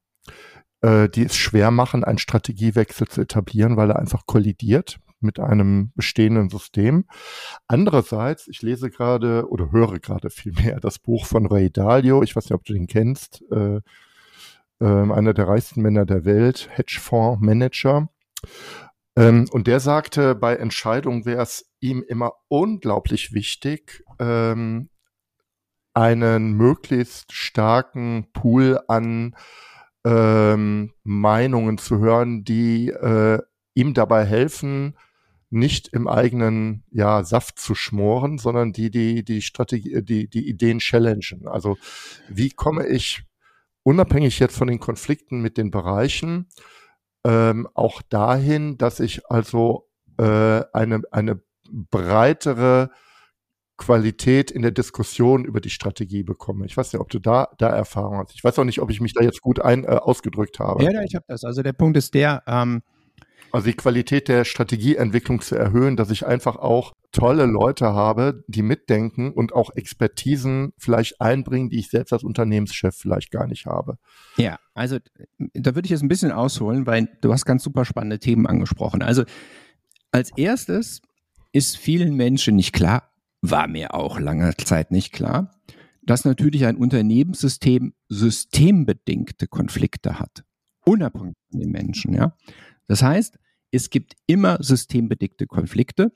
äh, 0.82 1.08
die 1.08 1.24
es 1.24 1.34
schwer 1.34 1.70
machen, 1.70 2.04
einen 2.04 2.18
Strategiewechsel 2.18 3.08
zu 3.08 3.22
etablieren, 3.22 3.76
weil 3.76 3.90
er 3.90 3.98
einfach 3.98 4.26
kollidiert 4.26 4.98
mit 5.20 5.40
einem 5.40 5.92
bestehenden 5.94 6.50
System. 6.50 7.06
Andererseits, 7.66 8.46
ich 8.46 8.60
lese 8.60 8.90
gerade 8.90 9.48
oder 9.48 9.72
höre 9.72 9.98
gerade 9.98 10.28
vielmehr 10.30 10.78
das 10.78 10.98
Buch 10.98 11.24
von 11.24 11.46
Ray 11.46 11.70
Dalio, 11.70 12.22
ich 12.22 12.36
weiß 12.36 12.44
nicht, 12.44 12.54
ob 12.54 12.64
du 12.64 12.74
den 12.74 12.86
kennst, 12.86 13.42
äh, 13.50 13.80
äh, 14.78 14.84
einer 14.84 15.32
der 15.32 15.48
reichsten 15.48 15.80
Männer 15.80 16.04
der 16.04 16.26
Welt, 16.26 16.68
Hedgefondsmanager. 16.70 18.10
Ähm, 19.16 19.46
und 19.50 19.66
der 19.66 19.80
sagte, 19.80 20.34
bei 20.34 20.56
Entscheidungen 20.56 21.24
wäre 21.24 21.42
es 21.42 21.70
ihm 21.80 22.04
immer 22.06 22.32
unglaublich 22.48 23.32
wichtig, 23.32 24.04
ähm, 24.18 24.90
einen 25.94 26.52
möglichst 26.52 27.32
starken 27.32 28.28
Pool 28.34 28.78
an 28.86 29.34
ähm, 30.04 30.92
Meinungen 31.02 31.78
zu 31.78 31.98
hören, 31.98 32.44
die 32.44 32.90
äh, 32.90 33.38
ihm 33.74 33.94
dabei 33.94 34.24
helfen, 34.24 34.96
nicht 35.48 35.88
im 35.88 36.06
eigenen 36.06 36.84
ja, 36.90 37.24
Saft 37.24 37.58
zu 37.58 37.74
schmoren, 37.74 38.36
sondern 38.36 38.72
die 38.72 38.90
die 38.90 39.24
die 39.24 39.40
Strategie, 39.40 40.02
die 40.02 40.28
die 40.28 40.48
Ideen 40.48 40.80
challengen. 40.80 41.46
Also 41.46 41.78
wie 42.28 42.50
komme 42.50 42.86
ich 42.86 43.22
unabhängig 43.82 44.38
jetzt 44.38 44.56
von 44.56 44.68
den 44.68 44.80
Konflikten 44.80 45.40
mit 45.40 45.56
den 45.56 45.70
Bereichen 45.70 46.48
ähm, 47.26 47.68
auch 47.74 48.02
dahin, 48.02 48.78
dass 48.78 49.00
ich 49.00 49.28
also 49.28 49.88
äh, 50.16 50.62
eine 50.72 51.02
eine 51.10 51.42
breitere 51.68 52.90
Qualität 53.76 54.52
in 54.52 54.62
der 54.62 54.70
Diskussion 54.70 55.44
über 55.44 55.60
die 55.60 55.70
Strategie 55.70 56.22
bekomme. 56.22 56.64
Ich 56.66 56.76
weiß 56.76 56.92
nicht, 56.92 57.00
ob 57.00 57.10
du 57.10 57.18
da, 57.18 57.48
da 57.58 57.68
Erfahrung 57.68 58.18
hast. 58.18 58.34
Ich 58.34 58.42
weiß 58.42 58.58
auch 58.58 58.64
nicht, 58.64 58.80
ob 58.80 58.90
ich 58.90 59.00
mich 59.00 59.12
da 59.12 59.22
jetzt 59.22 59.42
gut 59.42 59.60
ein, 59.60 59.84
äh, 59.84 59.88
ausgedrückt 59.88 60.60
habe. 60.60 60.84
Ja, 60.84 61.02
ich 61.02 61.14
habe 61.14 61.26
das. 61.28 61.44
Also 61.44 61.62
der 61.62 61.74
Punkt 61.74 61.96
ist 61.96 62.14
der, 62.14 62.42
ähm, 62.46 62.82
also 63.56 63.70
die 63.70 63.76
Qualität 63.76 64.28
der 64.28 64.44
Strategieentwicklung 64.44 65.40
zu 65.40 65.56
erhöhen, 65.56 65.96
dass 65.96 66.10
ich 66.10 66.26
einfach 66.26 66.56
auch 66.56 66.92
tolle 67.10 67.46
Leute 67.46 67.86
habe, 67.86 68.44
die 68.48 68.60
mitdenken 68.60 69.32
und 69.32 69.54
auch 69.54 69.70
Expertisen 69.74 70.74
vielleicht 70.76 71.22
einbringen, 71.22 71.70
die 71.70 71.78
ich 71.78 71.88
selbst 71.88 72.12
als 72.12 72.22
Unternehmenschef 72.22 72.94
vielleicht 72.94 73.30
gar 73.30 73.46
nicht 73.46 73.64
habe. 73.64 73.96
Ja, 74.36 74.58
also 74.74 74.98
da 75.38 75.74
würde 75.74 75.86
ich 75.86 75.90
jetzt 75.90 76.02
ein 76.02 76.08
bisschen 76.08 76.32
ausholen, 76.32 76.86
weil 76.86 77.08
du 77.22 77.32
hast 77.32 77.46
ganz 77.46 77.62
super 77.64 77.86
spannende 77.86 78.18
Themen 78.18 78.46
angesprochen. 78.46 79.00
Also 79.00 79.24
als 80.10 80.30
erstes 80.36 81.00
ist 81.52 81.78
vielen 81.78 82.14
Menschen 82.14 82.56
nicht 82.56 82.74
klar, 82.74 83.10
war 83.40 83.68
mir 83.68 83.94
auch 83.94 84.20
lange 84.20 84.54
Zeit 84.58 84.90
nicht 84.90 85.14
klar, 85.14 85.50
dass 86.02 86.26
natürlich 86.26 86.66
ein 86.66 86.76
Unternehmenssystem 86.76 87.94
systembedingte 88.10 89.46
Konflikte 89.46 90.18
hat. 90.18 90.44
Unabhängig 90.84 91.36
von 91.50 91.60
den 91.60 91.70
Menschen, 91.70 92.12
ja. 92.12 92.36
Das 92.86 93.02
heißt, 93.02 93.38
es 93.70 93.90
gibt 93.90 94.14
immer 94.26 94.58
systembedingte 94.62 95.46
Konflikte. 95.46 96.12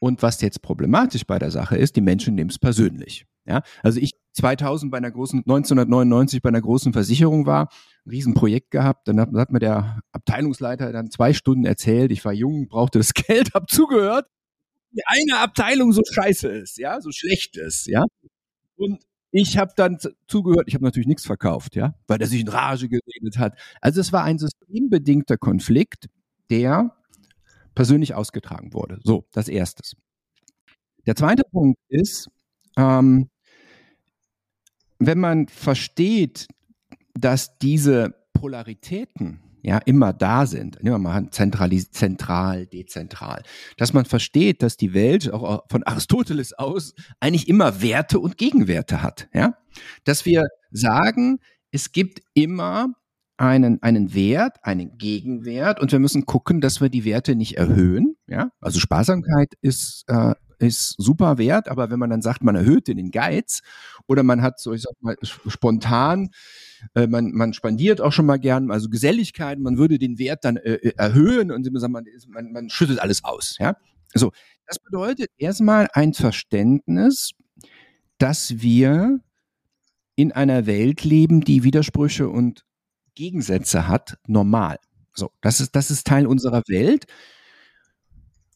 Und 0.00 0.22
was 0.22 0.40
jetzt 0.42 0.62
problematisch 0.62 1.26
bei 1.26 1.38
der 1.40 1.50
Sache 1.50 1.76
ist, 1.76 1.96
die 1.96 2.00
Menschen 2.00 2.36
nehmen 2.36 2.50
es 2.50 2.58
persönlich. 2.58 3.26
Ja, 3.46 3.62
also 3.82 3.98
ich 3.98 4.12
2000 4.34 4.92
bei 4.92 4.98
einer 4.98 5.10
großen, 5.10 5.40
1999 5.40 6.42
bei 6.42 6.50
einer 6.50 6.60
großen 6.60 6.92
Versicherung 6.92 7.46
war, 7.46 7.68
ein 8.06 8.10
Riesenprojekt 8.10 8.70
gehabt, 8.70 9.08
dann 9.08 9.18
hat, 9.18 9.30
hat 9.34 9.50
mir 9.50 9.58
der 9.58 10.00
Abteilungsleiter 10.12 10.92
dann 10.92 11.10
zwei 11.10 11.32
Stunden 11.32 11.64
erzählt, 11.64 12.12
ich 12.12 12.24
war 12.24 12.32
jung, 12.32 12.68
brauchte 12.68 12.98
das 12.98 13.14
Geld, 13.14 13.54
hab 13.54 13.68
zugehört 13.70 14.26
die 14.92 15.02
eine 15.06 15.40
Abteilung 15.40 15.92
so 15.92 16.02
scheiße 16.04 16.48
ist, 16.48 16.78
ja, 16.78 17.00
so 17.00 17.10
schlecht 17.12 17.56
ist, 17.56 17.86
ja. 17.86 18.04
Und 18.76 19.02
ich 19.30 19.58
habe 19.58 19.72
dann 19.76 19.98
zugehört, 20.26 20.64
ich 20.66 20.74
habe 20.74 20.84
natürlich 20.84 21.06
nichts 21.06 21.26
verkauft, 21.26 21.76
ja, 21.76 21.94
weil 22.06 22.20
er 22.20 22.26
sich 22.26 22.40
in 22.40 22.48
Rage 22.48 22.88
geredet 22.88 23.38
hat. 23.38 23.58
Also 23.80 24.00
es 24.00 24.12
war 24.12 24.24
ein 24.24 24.38
systembedingter 24.38 25.36
Konflikt, 25.36 26.08
der 26.50 26.94
persönlich 27.74 28.14
ausgetragen 28.14 28.72
wurde. 28.72 28.98
So, 29.02 29.26
das 29.32 29.48
erstes. 29.48 29.94
Der 31.06 31.16
zweite 31.16 31.42
Punkt 31.50 31.78
ist, 31.88 32.28
ähm, 32.76 33.30
wenn 34.98 35.18
man 35.18 35.48
versteht, 35.48 36.48
dass 37.14 37.58
diese 37.58 38.14
Polaritäten 38.32 39.40
ja, 39.62 39.78
immer 39.78 40.12
da 40.12 40.46
sind. 40.46 40.82
Nehmen 40.82 40.94
wir 40.94 40.98
mal 40.98 41.30
zentral, 41.30 42.66
dezentral. 42.66 43.42
Dass 43.76 43.92
man 43.92 44.04
versteht, 44.04 44.62
dass 44.62 44.76
die 44.76 44.94
Welt 44.94 45.32
auch 45.32 45.64
von 45.68 45.82
Aristoteles 45.82 46.52
aus 46.52 46.94
eigentlich 47.20 47.48
immer 47.48 47.82
Werte 47.82 48.18
und 48.18 48.38
Gegenwerte 48.38 49.02
hat. 49.02 49.28
Ja? 49.34 49.56
Dass 50.04 50.24
wir 50.24 50.46
sagen, 50.70 51.38
es 51.70 51.92
gibt 51.92 52.22
immer 52.34 52.94
einen, 53.38 53.82
einen 53.82 54.14
Wert, 54.14 54.58
einen 54.62 54.98
Gegenwert 54.98 55.80
und 55.80 55.92
wir 55.92 55.98
müssen 55.98 56.26
gucken, 56.26 56.60
dass 56.60 56.80
wir 56.80 56.88
die 56.88 57.04
Werte 57.04 57.34
nicht 57.34 57.56
erhöhen. 57.56 58.16
Ja? 58.26 58.50
Also 58.60 58.80
Sparsamkeit 58.80 59.54
ist, 59.62 60.04
äh, 60.08 60.34
ist 60.58 60.96
super 60.98 61.38
wert, 61.38 61.68
aber 61.68 61.90
wenn 61.90 62.00
man 62.00 62.10
dann 62.10 62.20
sagt, 62.20 62.42
man 62.42 62.56
erhöht 62.56 62.88
den 62.88 63.12
Geiz 63.12 63.60
oder 64.08 64.24
man 64.24 64.42
hat 64.42 64.58
so, 64.58 64.72
ich 64.72 64.82
sag 64.82 64.92
mal, 65.00 65.16
spontan 65.22 66.30
äh, 66.94 67.06
man, 67.06 67.32
man 67.32 67.52
spendiert 67.52 68.00
auch 68.00 68.12
schon 68.12 68.26
mal 68.26 68.38
gern, 68.38 68.70
also 68.70 68.88
Geselligkeit, 68.88 69.58
man 69.58 69.78
würde 69.78 69.98
den 69.98 70.18
Wert 70.18 70.44
dann 70.44 70.56
äh, 70.56 70.74
äh 70.74 70.92
erhöhen 70.96 71.50
und 71.50 71.70
man, 71.72 72.04
man, 72.28 72.52
man 72.52 72.70
schüttet 72.70 72.98
alles 72.98 73.24
aus. 73.24 73.56
Ja? 73.58 73.76
So, 74.14 74.32
das 74.66 74.78
bedeutet 74.78 75.30
erstmal 75.38 75.88
ein 75.92 76.14
Verständnis, 76.14 77.32
dass 78.18 78.60
wir 78.60 79.20
in 80.16 80.32
einer 80.32 80.66
Welt 80.66 81.04
leben, 81.04 81.42
die 81.42 81.62
Widersprüche 81.62 82.28
und 82.28 82.64
Gegensätze 83.18 83.88
hat, 83.88 84.16
normal. 84.28 84.78
So, 85.12 85.32
das 85.40 85.60
ist, 85.60 85.74
das 85.74 85.90
ist 85.90 86.06
Teil 86.06 86.24
unserer 86.24 86.62
Welt. 86.68 87.06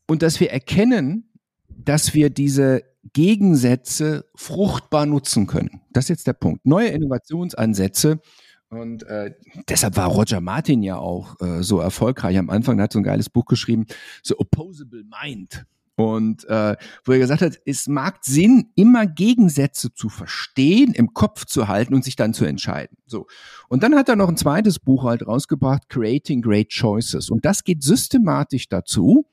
Und 0.06 0.22
dass 0.22 0.38
wir 0.38 0.52
erkennen, 0.52 1.28
dass 1.68 2.14
wir 2.14 2.30
diese 2.30 2.84
Gegensätze 3.12 4.24
fruchtbar 4.36 5.04
nutzen 5.06 5.48
können. 5.48 5.80
Das 5.90 6.04
ist 6.04 6.10
jetzt 6.10 6.26
der 6.28 6.34
Punkt. 6.34 6.64
Neue 6.64 6.88
Innovationsansätze. 6.88 8.20
Und 8.68 9.02
äh, 9.02 9.34
deshalb 9.68 9.96
war 9.96 10.06
Roger 10.06 10.40
Martin 10.40 10.84
ja 10.84 10.96
auch 10.96 11.40
äh, 11.40 11.64
so 11.64 11.80
erfolgreich. 11.80 12.38
Am 12.38 12.48
Anfang 12.48 12.80
hat 12.80 12.92
so 12.92 13.00
ein 13.00 13.04
geiles 13.04 13.28
Buch 13.28 13.46
geschrieben, 13.46 13.86
The 14.22 14.36
Opposable 14.38 15.02
Mind. 15.22 15.66
Und 16.02 16.44
äh, 16.48 16.76
wo 17.04 17.12
er 17.12 17.18
gesagt 17.18 17.42
hat, 17.42 17.58
es 17.64 17.86
mag 17.86 18.18
Sinn, 18.22 18.72
immer 18.74 19.06
Gegensätze 19.06 19.94
zu 19.94 20.08
verstehen, 20.08 20.92
im 20.94 21.14
Kopf 21.14 21.44
zu 21.44 21.68
halten 21.68 21.94
und 21.94 22.04
sich 22.04 22.16
dann 22.16 22.34
zu 22.34 22.44
entscheiden. 22.44 22.96
So. 23.06 23.26
Und 23.68 23.82
dann 23.82 23.94
hat 23.94 24.08
er 24.08 24.16
noch 24.16 24.28
ein 24.28 24.36
zweites 24.36 24.78
Buch 24.78 25.04
halt 25.04 25.26
rausgebracht, 25.26 25.88
Creating 25.88 26.42
Great 26.42 26.70
Choices. 26.70 27.30
Und 27.30 27.44
das 27.44 27.64
geht 27.64 27.82
systematisch 27.82 28.68
dazu, 28.68 29.26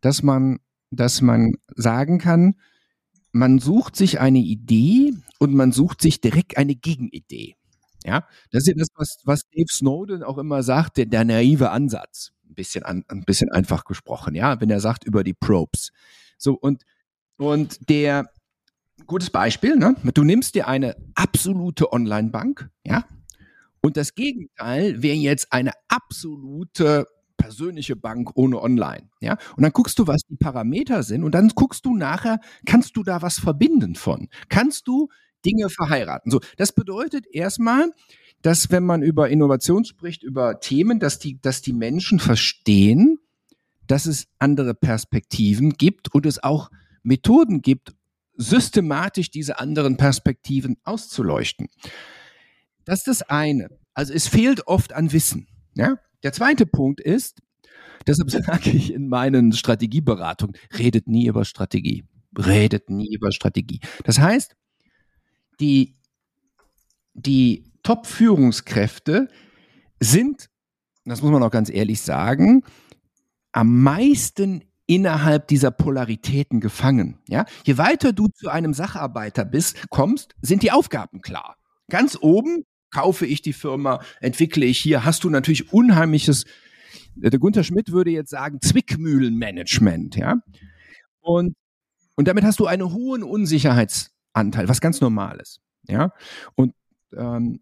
dass 0.00 0.22
man, 0.22 0.58
dass 0.90 1.20
man 1.22 1.54
sagen 1.74 2.18
kann, 2.18 2.54
man 3.32 3.58
sucht 3.58 3.96
sich 3.96 4.20
eine 4.20 4.38
Idee 4.38 5.14
und 5.38 5.54
man 5.54 5.72
sucht 5.72 6.02
sich 6.02 6.20
direkt 6.20 6.56
eine 6.56 6.74
Gegenidee. 6.74 7.54
Ja, 8.04 8.26
das 8.50 8.62
ist 8.62 8.68
ja 8.68 8.74
das, 8.76 8.88
was, 8.94 9.18
was 9.24 9.42
Dave 9.50 9.66
Snowden 9.70 10.22
auch 10.22 10.38
immer 10.38 10.62
sagt, 10.62 10.96
der, 10.96 11.06
der 11.06 11.24
naive 11.24 11.70
Ansatz. 11.70 12.32
Ein 12.48 12.54
bisschen, 12.54 12.82
an, 12.82 13.04
ein 13.08 13.24
bisschen 13.24 13.50
einfach 13.50 13.84
gesprochen, 13.84 14.34
ja, 14.34 14.60
wenn 14.60 14.70
er 14.70 14.80
sagt 14.80 15.04
über 15.04 15.22
die 15.22 15.34
Probes. 15.34 15.90
So, 16.38 16.54
und, 16.54 16.84
und 17.36 17.88
der, 17.88 18.30
gutes 19.06 19.30
Beispiel, 19.30 19.76
ne? 19.76 19.94
Du 20.14 20.24
nimmst 20.24 20.54
dir 20.54 20.66
eine 20.66 20.96
absolute 21.14 21.92
Online-Bank, 21.92 22.70
ja, 22.84 23.04
und 23.80 23.96
das 23.96 24.14
Gegenteil 24.14 25.02
wäre 25.02 25.16
jetzt 25.16 25.52
eine 25.52 25.72
absolute 25.88 27.06
persönliche 27.36 27.96
Bank 27.96 28.30
ohne 28.34 28.60
Online. 28.60 29.08
Ja? 29.20 29.38
Und 29.56 29.62
dann 29.62 29.72
guckst 29.72 29.98
du, 29.98 30.06
was 30.06 30.22
die 30.28 30.36
Parameter 30.36 31.02
sind 31.02 31.24
und 31.24 31.34
dann 31.34 31.48
guckst 31.50 31.86
du 31.86 31.96
nachher, 31.96 32.40
kannst 32.66 32.96
du 32.96 33.02
da 33.02 33.22
was 33.22 33.38
verbinden 33.38 33.94
von? 33.94 34.28
Kannst 34.48 34.88
du 34.88 35.08
Dinge 35.46 35.70
verheiraten? 35.70 36.30
So, 36.30 36.40
das 36.56 36.72
bedeutet 36.72 37.26
erstmal, 37.32 37.90
dass 38.42 38.70
wenn 38.70 38.84
man 38.84 39.02
über 39.02 39.28
Innovation 39.28 39.84
spricht, 39.84 40.22
über 40.22 40.60
Themen, 40.60 41.00
dass 41.00 41.18
die, 41.18 41.40
dass 41.40 41.62
die 41.62 41.72
Menschen 41.72 42.20
verstehen, 42.20 43.18
dass 43.86 44.06
es 44.06 44.26
andere 44.38 44.74
Perspektiven 44.74 45.72
gibt 45.72 46.14
und 46.14 46.26
es 46.26 46.42
auch 46.42 46.70
Methoden 47.02 47.62
gibt, 47.62 47.94
systematisch 48.36 49.30
diese 49.30 49.58
anderen 49.58 49.96
Perspektiven 49.96 50.76
auszuleuchten. 50.84 51.68
Das 52.84 53.00
ist 53.00 53.08
das 53.08 53.22
eine. 53.22 53.68
Also 53.94 54.12
es 54.12 54.28
fehlt 54.28 54.66
oft 54.66 54.92
an 54.92 55.12
Wissen. 55.12 55.48
Ja? 55.74 55.98
Der 56.22 56.32
zweite 56.32 56.66
Punkt 56.66 57.00
ist, 57.00 57.40
deshalb 58.06 58.30
sage 58.46 58.70
ich 58.70 58.92
in 58.92 59.08
meinen 59.08 59.52
Strategieberatungen, 59.52 60.56
redet 60.78 61.08
nie 61.08 61.26
über 61.26 61.44
Strategie. 61.44 62.04
Redet 62.36 62.90
nie 62.90 63.12
über 63.12 63.32
Strategie. 63.32 63.80
Das 64.04 64.20
heißt, 64.20 64.54
die, 65.60 65.96
die 67.14 67.67
Top-Führungskräfte 67.82 69.28
sind, 70.00 70.48
das 71.04 71.22
muss 71.22 71.30
man 71.30 71.42
auch 71.42 71.50
ganz 71.50 71.70
ehrlich 71.70 72.00
sagen, 72.00 72.62
am 73.52 73.82
meisten 73.82 74.64
innerhalb 74.86 75.48
dieser 75.48 75.70
Polaritäten 75.70 76.60
gefangen. 76.60 77.18
Ja? 77.28 77.44
Je 77.64 77.78
weiter 77.78 78.12
du 78.12 78.28
zu 78.28 78.48
einem 78.48 78.72
Sacharbeiter 78.72 79.44
bist, 79.44 79.88
kommst, 79.90 80.34
sind 80.40 80.62
die 80.62 80.72
Aufgaben 80.72 81.20
klar. 81.20 81.56
Ganz 81.88 82.18
oben 82.20 82.64
kaufe 82.90 83.26
ich 83.26 83.42
die 83.42 83.52
Firma, 83.52 84.00
entwickle 84.20 84.64
ich 84.64 84.78
hier, 84.78 85.04
hast 85.04 85.24
du 85.24 85.30
natürlich 85.30 85.72
unheimliches, 85.72 86.46
der 87.14 87.38
Gunther 87.38 87.64
Schmidt 87.64 87.92
würde 87.92 88.10
jetzt 88.10 88.30
sagen, 88.30 88.60
Zwickmühlenmanagement, 88.60 90.16
ja. 90.16 90.36
Und, 91.20 91.54
und 92.16 92.28
damit 92.28 92.44
hast 92.44 92.58
du 92.60 92.66
einen 92.66 92.92
hohen 92.92 93.22
Unsicherheitsanteil, 93.22 94.68
was 94.68 94.80
ganz 94.80 95.02
normales, 95.02 95.60
ja. 95.86 96.12
Und 96.54 96.74
ähm, 97.14 97.60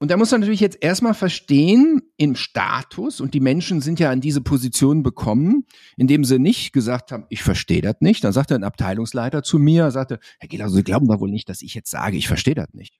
und 0.00 0.10
da 0.10 0.16
muss 0.16 0.30
man 0.30 0.40
natürlich 0.40 0.60
jetzt 0.60 0.78
erstmal 0.80 1.12
verstehen, 1.12 2.00
im 2.16 2.34
Status, 2.34 3.20
und 3.20 3.34
die 3.34 3.40
Menschen 3.40 3.82
sind 3.82 4.00
ja 4.00 4.10
an 4.10 4.22
diese 4.22 4.40
Position 4.40 5.02
bekommen, 5.02 5.66
indem 5.98 6.24
sie 6.24 6.38
nicht 6.38 6.72
gesagt 6.72 7.12
haben, 7.12 7.26
ich 7.28 7.42
verstehe 7.42 7.82
das 7.82 7.96
nicht. 8.00 8.24
Dann 8.24 8.32
sagte 8.32 8.54
ein 8.54 8.64
Abteilungsleiter 8.64 9.42
zu 9.42 9.58
mir, 9.58 9.90
sagte, 9.90 10.18
Herr 10.38 10.48
Gehler, 10.48 10.70
Sie 10.70 10.82
glauben 10.82 11.06
doch 11.06 11.20
wohl 11.20 11.30
nicht, 11.30 11.50
dass 11.50 11.60
ich 11.60 11.74
jetzt 11.74 11.90
sage, 11.90 12.16
ich 12.16 12.28
verstehe 12.28 12.54
das 12.54 12.72
nicht. 12.72 12.98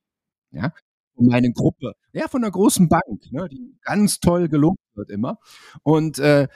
Ja, 0.50 0.74
von 1.16 1.26
meine 1.26 1.50
Gruppe, 1.52 1.94
ja, 2.12 2.28
von 2.28 2.44
einer 2.44 2.52
großen 2.52 2.90
Bank, 2.90 3.32
ne, 3.32 3.48
die 3.48 3.78
ganz 3.80 4.20
toll 4.20 4.50
gelobt 4.50 4.80
wird 4.94 5.10
immer. 5.10 5.38
Und 5.82 6.18
äh, 6.18 6.48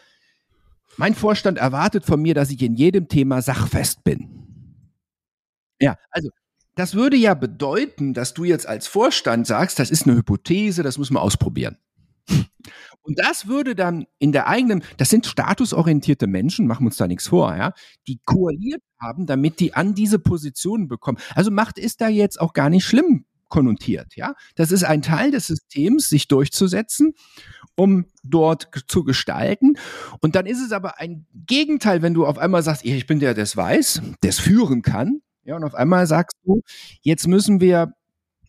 mein 0.98 1.14
Vorstand 1.14 1.56
erwartet 1.56 2.04
von 2.04 2.20
mir, 2.20 2.34
dass 2.34 2.50
ich 2.50 2.60
in 2.60 2.74
jedem 2.74 3.08
Thema 3.08 3.40
sachfest 3.40 4.04
bin. 4.04 4.28
Ja, 5.80 5.96
also 6.10 6.28
das 6.74 6.94
würde 6.94 7.16
ja 7.16 7.34
bedeuten, 7.34 8.14
dass 8.14 8.34
du 8.34 8.44
jetzt 8.44 8.66
als 8.66 8.86
Vorstand 8.86 9.46
sagst, 9.46 9.78
das 9.78 9.90
ist 9.90 10.06
eine 10.06 10.16
Hypothese, 10.16 10.82
das 10.82 10.98
müssen 10.98 11.14
wir 11.14 11.22
ausprobieren. 11.22 11.76
Und 13.02 13.18
das 13.18 13.46
würde 13.46 13.74
dann 13.74 14.06
in 14.18 14.32
der 14.32 14.48
eigenen, 14.48 14.82
das 14.96 15.10
sind 15.10 15.26
statusorientierte 15.26 16.26
Menschen, 16.26 16.66
machen 16.66 16.84
wir 16.84 16.86
uns 16.86 16.96
da 16.96 17.06
nichts 17.06 17.28
vor, 17.28 17.54
ja, 17.54 17.74
die 18.08 18.18
koaliert 18.24 18.82
haben, 18.98 19.26
damit 19.26 19.60
die 19.60 19.74
an 19.74 19.94
diese 19.94 20.18
Positionen 20.18 20.88
bekommen. 20.88 21.18
Also 21.34 21.50
Macht 21.50 21.78
ist 21.78 22.00
da 22.00 22.08
jetzt 22.08 22.40
auch 22.40 22.54
gar 22.54 22.70
nicht 22.70 22.86
schlimm 22.86 23.26
konnotiert, 23.50 24.16
ja. 24.16 24.34
Das 24.54 24.72
ist 24.72 24.84
ein 24.84 25.02
Teil 25.02 25.30
des 25.30 25.46
Systems, 25.46 26.08
sich 26.08 26.28
durchzusetzen, 26.28 27.12
um 27.76 28.06
dort 28.22 28.70
zu 28.88 29.04
gestalten. 29.04 29.74
Und 30.20 30.34
dann 30.34 30.46
ist 30.46 30.62
es 30.62 30.72
aber 30.72 30.98
ein 30.98 31.26
Gegenteil, 31.46 32.00
wenn 32.00 32.14
du 32.14 32.24
auf 32.24 32.38
einmal 32.38 32.62
sagst, 32.62 32.86
ich 32.86 33.06
bin 33.06 33.20
der, 33.20 33.34
der 33.34 33.44
es 33.44 33.56
weiß, 33.56 34.00
der 34.22 34.30
es 34.30 34.38
führen 34.38 34.80
kann, 34.80 35.20
ja, 35.44 35.56
und 35.56 35.64
auf 35.64 35.74
einmal 35.74 36.06
sagst 36.06 36.36
du, 36.44 36.62
jetzt 37.02 37.26
müssen 37.26 37.60
wir 37.60 37.92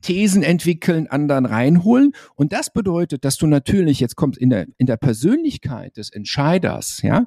Thesen 0.02 0.44
entwickeln, 0.44 1.08
anderen 1.08 1.46
reinholen. 1.46 2.12
Und 2.36 2.54
das 2.54 2.72
bedeutet, 2.72 3.26
dass 3.26 3.38
du 3.38 3.48
natürlich, 3.48 4.00
jetzt 4.00 4.16
kommt 4.16 4.38
in 4.38 4.52
der, 4.52 4.68
in 4.78 4.86
der 4.86 4.98
Persönlichkeit 4.98 5.98
des 5.98 6.12
Entscheiders, 6.12 7.02
ja, 7.02 7.26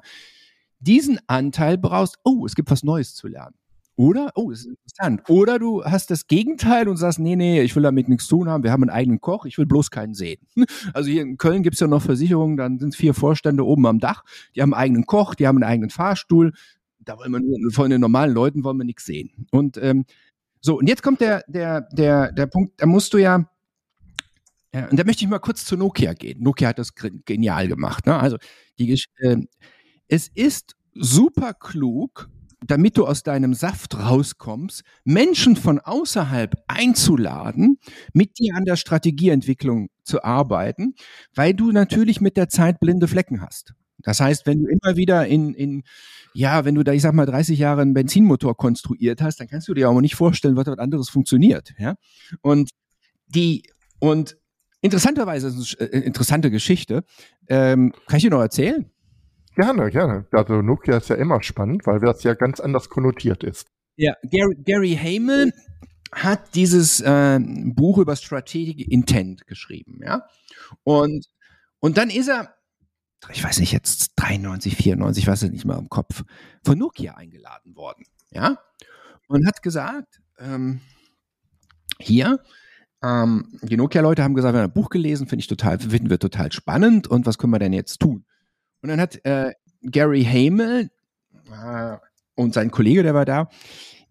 diesen 0.79 1.19
Anteil 1.27 1.77
brauchst, 1.77 2.17
oh, 2.23 2.45
es 2.45 2.55
gibt 2.55 2.71
was 2.71 2.83
Neues 2.83 3.15
zu 3.15 3.27
lernen. 3.27 3.55
Oder, 3.97 4.31
oh, 4.35 4.49
das 4.49 4.61
ist 4.61 4.67
interessant. 4.67 5.23
Oder 5.27 5.59
du 5.59 5.83
hast 5.83 6.09
das 6.09 6.27
Gegenteil 6.27 6.87
und 6.87 6.95
sagst, 6.95 7.19
nee, 7.19 7.35
nee, 7.35 7.61
ich 7.61 7.75
will 7.75 7.83
damit 7.83 8.07
nichts 8.07 8.27
tun 8.27 8.47
haben, 8.47 8.63
wir 8.63 8.71
haben 8.71 8.83
einen 8.83 8.91
eigenen 8.91 9.19
Koch, 9.19 9.43
ich 9.43 9.57
will 9.57 9.65
bloß 9.65 9.91
keinen 9.91 10.13
sehen. 10.13 10.39
Also 10.93 11.09
hier 11.09 11.21
in 11.21 11.35
Köln 11.35 11.63
gibt's 11.63 11.81
ja 11.81 11.87
noch 11.87 12.01
Versicherungen, 12.01 12.55
dann 12.55 12.79
sind 12.79 12.95
vier 12.95 13.13
Vorstände 13.13 13.65
oben 13.65 13.85
am 13.85 13.99
Dach, 13.99 14.23
die 14.55 14.61
haben 14.61 14.73
einen 14.73 14.81
eigenen 14.81 15.05
Koch, 15.05 15.35
die 15.35 15.47
haben 15.47 15.57
einen 15.57 15.69
eigenen 15.69 15.89
Fahrstuhl, 15.89 16.53
da 16.99 17.17
wollen 17.17 17.31
wir 17.31 17.39
nur, 17.39 17.71
von 17.71 17.89
den 17.89 18.01
normalen 18.01 18.33
Leuten 18.33 18.63
wollen 18.63 18.77
wir 18.77 18.85
nichts 18.85 19.05
sehen. 19.05 19.47
Und 19.51 19.77
ähm, 19.77 20.05
so, 20.61 20.77
und 20.77 20.87
jetzt 20.87 21.03
kommt 21.03 21.21
der, 21.21 21.43
der, 21.47 21.81
der, 21.91 22.31
der 22.31 22.47
Punkt, 22.47 22.73
da 22.81 22.85
musst 22.85 23.13
du 23.13 23.17
ja, 23.17 23.49
ja, 24.73 24.87
und 24.87 24.99
da 24.99 25.03
möchte 25.03 25.23
ich 25.23 25.29
mal 25.29 25.39
kurz 25.39 25.65
zu 25.65 25.77
Nokia 25.77 26.13
gehen. 26.13 26.43
Nokia 26.43 26.69
hat 26.69 26.79
das 26.79 26.93
genial 26.93 27.67
gemacht. 27.67 28.05
Ne? 28.05 28.19
Also 28.19 28.37
die, 28.77 28.91
äh, 29.17 29.37
es 30.07 30.27
ist 30.27 30.75
super 30.93 31.53
klug, 31.53 32.29
damit 32.65 32.97
du 32.97 33.07
aus 33.07 33.23
deinem 33.23 33.53
Saft 33.53 33.97
rauskommst, 33.97 34.83
Menschen 35.05 35.55
von 35.55 35.79
außerhalb 35.79 36.55
einzuladen, 36.67 37.79
mit 38.13 38.37
dir 38.37 38.55
an 38.55 38.65
der 38.65 38.75
Strategieentwicklung 38.75 39.89
zu 40.03 40.23
arbeiten, 40.23 40.93
weil 41.33 41.53
du 41.53 41.71
natürlich 41.71 42.21
mit 42.21 42.37
der 42.37 42.49
Zeit 42.49 42.79
blinde 42.79 43.07
Flecken 43.07 43.41
hast. 43.41 43.73
Das 44.03 44.19
heißt, 44.19 44.45
wenn 44.45 44.63
du 44.63 44.67
immer 44.67 44.95
wieder 44.95 45.27
in, 45.27 45.53
in, 45.53 45.83
ja, 46.33 46.65
wenn 46.65 46.75
du 46.75 46.83
da, 46.83 46.93
ich 46.93 47.01
sag 47.01 47.13
mal, 47.13 47.25
30 47.25 47.59
Jahre 47.59 47.81
einen 47.81 47.93
Benzinmotor 47.93 48.55
konstruiert 48.55 49.21
hast, 49.21 49.39
dann 49.39 49.47
kannst 49.47 49.67
du 49.67 49.73
dir 49.73 49.89
auch 49.89 49.93
mal 49.93 50.01
nicht 50.01 50.15
vorstellen, 50.15 50.55
was 50.55 50.65
dort 50.65 50.79
anderes 50.79 51.09
funktioniert, 51.09 51.73
ja. 51.77 51.95
Und 52.41 52.69
die, 53.27 53.63
und 53.99 54.37
interessanterweise, 54.81 55.47
ist 55.47 55.79
eine 55.79 55.91
äh, 55.91 55.99
interessante 55.99 56.51
Geschichte, 56.51 57.03
ähm, 57.47 57.93
kann 58.07 58.17
ich 58.17 58.23
dir 58.23 58.29
noch 58.29 58.41
erzählen? 58.41 58.89
Gerne, 59.55 59.89
gerne. 59.89 60.25
Also 60.31 60.61
Nokia 60.61 60.97
ist 60.97 61.09
ja 61.09 61.15
immer 61.15 61.43
spannend, 61.43 61.85
weil 61.85 61.99
das 61.99 62.23
ja 62.23 62.33
ganz 62.33 62.59
anders 62.59 62.89
konnotiert 62.89 63.43
ist. 63.43 63.67
Ja, 63.97 64.13
Gary, 64.23 64.55
Gary 64.63 64.95
Hamel 64.95 65.51
hat 66.13 66.55
dieses 66.55 67.01
äh, 67.01 67.39
Buch 67.41 67.97
über 67.97 68.15
Strategic 68.15 68.87
Intent 68.89 69.45
geschrieben, 69.47 69.99
ja. 70.01 70.23
Und, 70.83 71.25
und 71.79 71.97
dann 71.97 72.09
ist 72.09 72.29
er 72.29 72.55
ich 73.31 73.43
weiß 73.43 73.59
nicht, 73.59 73.71
jetzt 73.71 74.13
93, 74.15 74.75
94, 74.75 75.27
weiß 75.27 75.43
ich 75.43 75.51
nicht 75.51 75.65
mal 75.65 75.77
im 75.77 75.89
Kopf, 75.89 76.23
von 76.63 76.77
Nokia 76.77 77.15
eingeladen 77.15 77.75
worden. 77.75 78.05
Ja? 78.31 78.57
Und 79.27 79.45
hat 79.45 79.61
gesagt, 79.61 80.21
ähm, 80.39 80.81
hier, 81.99 82.39
ähm, 83.03 83.59
die 83.61 83.77
Nokia-Leute 83.77 84.23
haben 84.23 84.33
gesagt, 84.33 84.53
wir 84.53 84.61
haben 84.61 84.69
ein 84.69 84.73
Buch 84.73 84.89
gelesen, 84.89 85.27
finde 85.27 85.41
ich 85.41 85.47
total, 85.47 85.79
finden 85.79 86.09
wir 86.09 86.19
total 86.19 86.51
spannend 86.51 87.07
und 87.07 87.25
was 87.25 87.37
können 87.37 87.53
wir 87.53 87.59
denn 87.59 87.73
jetzt 87.73 87.99
tun? 87.99 88.25
Und 88.81 88.89
dann 88.89 88.99
hat 88.99 89.23
äh, 89.25 89.53
Gary 89.81 90.23
Hamel 90.23 90.89
äh, 91.51 91.97
und 92.35 92.53
sein 92.53 92.71
Kollege, 92.71 93.03
der 93.03 93.13
war 93.13 93.25
da, 93.25 93.49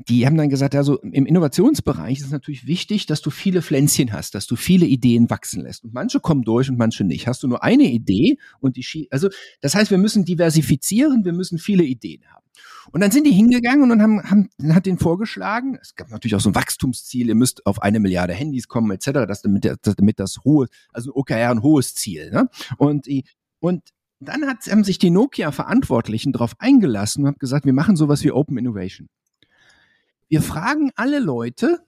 die 0.06 0.26
haben 0.26 0.36
dann 0.36 0.48
gesagt, 0.48 0.76
also 0.76 1.00
im 1.00 1.26
Innovationsbereich 1.26 2.18
ist 2.18 2.26
es 2.26 2.30
natürlich 2.30 2.66
wichtig, 2.66 3.06
dass 3.06 3.20
du 3.20 3.30
viele 3.30 3.62
Pflänzchen 3.62 4.12
hast, 4.12 4.34
dass 4.34 4.46
du 4.46 4.54
viele 4.54 4.86
Ideen 4.86 5.28
wachsen 5.28 5.62
lässt. 5.62 5.84
Und 5.84 5.92
manche 5.92 6.20
kommen 6.20 6.42
durch 6.42 6.70
und 6.70 6.78
manche 6.78 7.02
nicht. 7.02 7.26
Hast 7.26 7.42
du 7.42 7.48
nur 7.48 7.64
eine 7.64 7.84
Idee 7.84 8.38
und 8.60 8.76
die, 8.76 9.08
also 9.10 9.28
das 9.60 9.74
heißt, 9.74 9.90
wir 9.90 9.98
müssen 9.98 10.24
diversifizieren, 10.24 11.24
wir 11.24 11.32
müssen 11.32 11.58
viele 11.58 11.82
Ideen 11.82 12.22
haben. 12.32 12.44
Und 12.92 13.00
dann 13.00 13.10
sind 13.10 13.26
die 13.26 13.32
hingegangen 13.32 13.90
und 13.90 14.00
haben, 14.00 14.22
haben 14.22 14.48
hat 14.70 14.86
den 14.86 14.98
vorgeschlagen, 14.98 15.78
es 15.82 15.94
gab 15.94 16.10
natürlich 16.10 16.34
auch 16.36 16.40
so 16.40 16.50
ein 16.50 16.54
Wachstumsziel, 16.54 17.28
ihr 17.28 17.34
müsst 17.34 17.66
auf 17.66 17.82
eine 17.82 18.00
Milliarde 18.00 18.32
Handys 18.32 18.68
kommen, 18.68 18.90
etc., 18.92 19.26
das 19.26 19.42
damit, 19.42 19.64
das, 19.64 19.96
damit 19.96 20.20
das 20.20 20.38
hohe, 20.44 20.68
also 20.92 21.14
OKR 21.14 21.50
ein 21.50 21.62
hohes 21.62 21.94
Ziel. 21.94 22.30
Ne? 22.30 22.48
Und, 22.78 23.06
und 23.60 23.82
dann 24.20 24.46
hat, 24.46 24.58
haben 24.70 24.84
sich 24.84 24.98
die 24.98 25.10
Nokia-Verantwortlichen 25.10 26.32
darauf 26.32 26.54
eingelassen 26.60 27.22
und 27.22 27.28
haben 27.28 27.38
gesagt, 27.38 27.66
wir 27.66 27.72
machen 27.72 27.96
sowas 27.96 28.24
wie 28.24 28.32
Open 28.32 28.56
Innovation. 28.56 29.08
Wir 30.28 30.42
fragen 30.42 30.90
alle 30.96 31.18
Leute, 31.18 31.80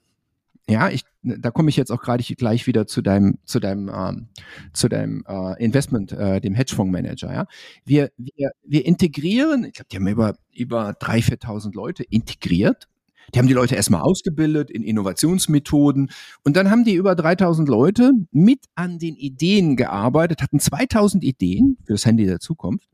ja, 0.69 0.89
ich, 0.89 1.03
da 1.23 1.51
komme 1.51 1.69
ich 1.69 1.75
jetzt 1.75 1.91
auch 1.91 2.01
gerade 2.01 2.23
gleich 2.23 2.65
wieder 2.65 2.87
zu 2.87 3.01
deinem, 3.01 3.39
zu 3.45 3.59
deinem, 3.59 3.89
ähm, 3.93 4.27
zu 4.73 4.87
deinem 4.87 5.23
äh, 5.27 5.63
Investment, 5.63 6.11
äh, 6.11 6.39
dem 6.39 6.55
Hedgefondsmanager. 6.55 7.33
Ja, 7.33 7.45
wir, 7.85 8.11
wir, 8.17 8.51
wir 8.63 8.85
integrieren. 8.85 9.65
Ich 9.65 9.73
glaube, 9.73 9.87
die 9.91 9.97
haben 9.97 10.07
über 10.07 10.35
über 10.53 10.93
drei, 10.97 11.21
viertausend 11.21 11.75
Leute 11.75 12.03
integriert. 12.03 12.87
Die 13.33 13.39
haben 13.39 13.47
die 13.47 13.53
Leute 13.53 13.75
erstmal 13.75 14.01
ausgebildet 14.01 14.69
in 14.69 14.83
Innovationsmethoden 14.83 16.11
und 16.43 16.57
dann 16.57 16.69
haben 16.69 16.83
die 16.83 16.95
über 16.95 17.15
3000 17.15 17.69
Leute 17.69 18.11
mit 18.31 18.65
an 18.75 18.99
den 18.99 19.15
Ideen 19.15 19.77
gearbeitet, 19.77 20.41
hatten 20.41 20.59
2000 20.59 21.23
Ideen 21.23 21.77
für 21.85 21.93
das 21.93 22.05
Handy 22.05 22.25
der 22.25 22.39
Zukunft 22.39 22.90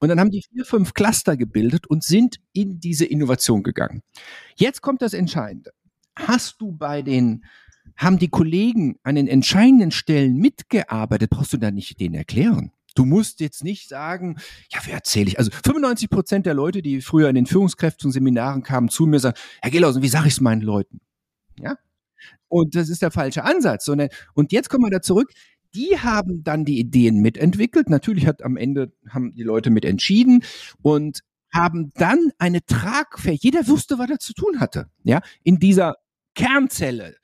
und 0.00 0.08
dann 0.08 0.18
haben 0.18 0.30
die 0.30 0.42
vier, 0.42 0.64
fünf 0.64 0.94
Cluster 0.94 1.36
gebildet 1.36 1.86
und 1.86 2.02
sind 2.02 2.40
in 2.52 2.80
diese 2.80 3.04
Innovation 3.04 3.62
gegangen. 3.62 4.02
Jetzt 4.56 4.80
kommt 4.80 5.02
das 5.02 5.12
Entscheidende. 5.12 5.72
Hast 6.16 6.60
du 6.60 6.72
bei 6.72 7.02
den, 7.02 7.44
haben 7.96 8.18
die 8.18 8.28
Kollegen 8.28 8.98
an 9.02 9.14
den 9.14 9.28
entscheidenden 9.28 9.90
Stellen 9.90 10.36
mitgearbeitet, 10.36 11.30
brauchst 11.30 11.52
du 11.52 11.58
da 11.58 11.70
nicht 11.70 12.00
denen 12.00 12.14
erklären. 12.14 12.72
Du 12.94 13.04
musst 13.04 13.40
jetzt 13.40 13.62
nicht 13.62 13.88
sagen, 13.88 14.36
ja, 14.72 14.80
wer 14.84 14.94
erzähle 14.94 15.28
ich? 15.28 15.38
Also 15.38 15.50
95 15.50 16.10
Prozent 16.10 16.46
der 16.46 16.54
Leute, 16.54 16.82
die 16.82 17.02
früher 17.02 17.28
in 17.28 17.36
den 17.36 17.46
Führungskräften 17.46 18.08
und 18.08 18.12
Seminaren 18.12 18.62
kamen, 18.62 18.88
zu 18.88 19.06
mir 19.06 19.20
sagen, 19.20 19.38
Herr 19.60 19.70
Gelausen, 19.70 20.02
wie 20.02 20.08
sage 20.08 20.26
ich 20.26 20.34
es 20.34 20.40
meinen 20.40 20.62
Leuten? 20.62 21.00
Ja? 21.58 21.76
Und 22.48 22.74
das 22.74 22.88
ist 22.88 23.02
der 23.02 23.10
falsche 23.10 23.44
Ansatz. 23.44 23.86
Und 23.88 24.52
jetzt 24.52 24.70
kommen 24.70 24.84
wir 24.84 24.90
da 24.90 25.02
zurück 25.02 25.30
die 25.74 25.98
haben 25.98 26.42
dann 26.42 26.64
die 26.64 26.78
Ideen 26.78 27.20
mitentwickelt. 27.20 27.88
Natürlich 27.90 28.26
hat 28.26 28.42
am 28.42 28.56
Ende 28.56 28.92
haben 29.08 29.32
die 29.34 29.42
Leute 29.42 29.70
mit 29.70 29.84
entschieden 29.84 30.44
und 30.82 31.20
haben 31.52 31.90
dann 31.94 32.30
eine 32.38 32.64
Tragfähigkeit. 32.64 33.44
Jeder 33.44 33.68
wusste, 33.68 33.98
was 33.98 34.10
er 34.10 34.18
zu 34.18 34.32
tun 34.34 34.60
hatte. 34.60 34.86
Ja, 35.02 35.20
in 35.42 35.58
dieser 35.58 35.96
Kernzelle. 36.34 37.16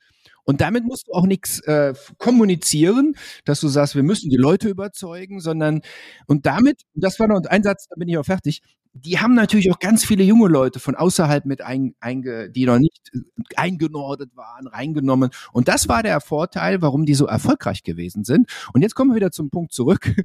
Und 0.43 0.61
damit 0.61 0.85
musst 0.85 1.07
du 1.07 1.11
auch 1.11 1.25
nichts 1.25 1.59
äh, 1.61 1.93
kommunizieren, 2.17 3.15
dass 3.43 3.59
du 3.59 3.67
sagst, 3.67 3.95
wir 3.95 4.03
müssen 4.03 4.29
die 4.29 4.37
Leute 4.37 4.69
überzeugen, 4.69 5.41
sondern 5.41 5.81
und 6.25 6.45
damit, 6.45 6.83
das 6.93 7.19
war 7.19 7.27
noch 7.27 7.41
ein 7.49 7.63
Satz, 7.63 7.87
da 7.89 7.95
bin 7.97 8.07
ich 8.07 8.17
auch 8.17 8.25
fertig, 8.25 8.61
die 9.05 9.19
haben 9.19 9.33
natürlich 9.33 9.71
auch 9.71 9.79
ganz 9.79 10.05
viele 10.05 10.23
junge 10.23 10.47
Leute 10.47 10.79
von 10.79 10.95
außerhalb 10.95 11.45
mit 11.45 11.61
ein, 11.61 11.95
einge, 11.99 12.49
die 12.49 12.65
noch 12.65 12.79
nicht 12.79 13.11
äh, 13.13 13.19
eingenordet 13.55 14.35
waren, 14.35 14.67
reingenommen. 14.67 15.29
Und 15.51 15.67
das 15.67 15.87
war 15.87 16.03
der 16.03 16.19
Vorteil, 16.21 16.81
warum 16.81 17.05
die 17.05 17.13
so 17.13 17.25
erfolgreich 17.25 17.83
gewesen 17.83 18.23
sind. 18.23 18.49
Und 18.73 18.81
jetzt 18.81 18.95
kommen 18.95 19.11
wir 19.11 19.15
wieder 19.15 19.31
zum 19.31 19.49
Punkt 19.49 19.73
zurück. 19.73 20.13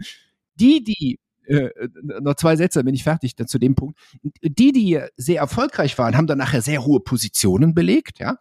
Die, 0.56 0.84
die 0.84 1.18
äh, 1.46 1.70
noch 2.20 2.34
zwei 2.34 2.56
Sätze, 2.56 2.80
dann 2.80 2.84
bin 2.84 2.94
ich 2.94 3.04
fertig 3.04 3.34
dann 3.34 3.48
zu 3.48 3.58
dem 3.58 3.74
Punkt. 3.74 3.98
Die, 4.42 4.70
die 4.70 5.00
sehr 5.16 5.40
erfolgreich 5.40 5.96
waren, 5.96 6.14
haben 6.14 6.26
dann 6.26 6.36
nachher 6.36 6.60
sehr 6.60 6.84
hohe 6.84 7.00
Positionen 7.00 7.74
belegt, 7.74 8.18
ja. 8.18 8.36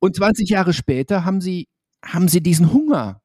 Und 0.00 0.16
20 0.16 0.48
Jahre 0.50 0.72
später 0.72 1.24
haben 1.24 1.40
sie, 1.40 1.68
haben 2.04 2.26
sie 2.26 2.42
diesen 2.42 2.72
Hunger, 2.72 3.22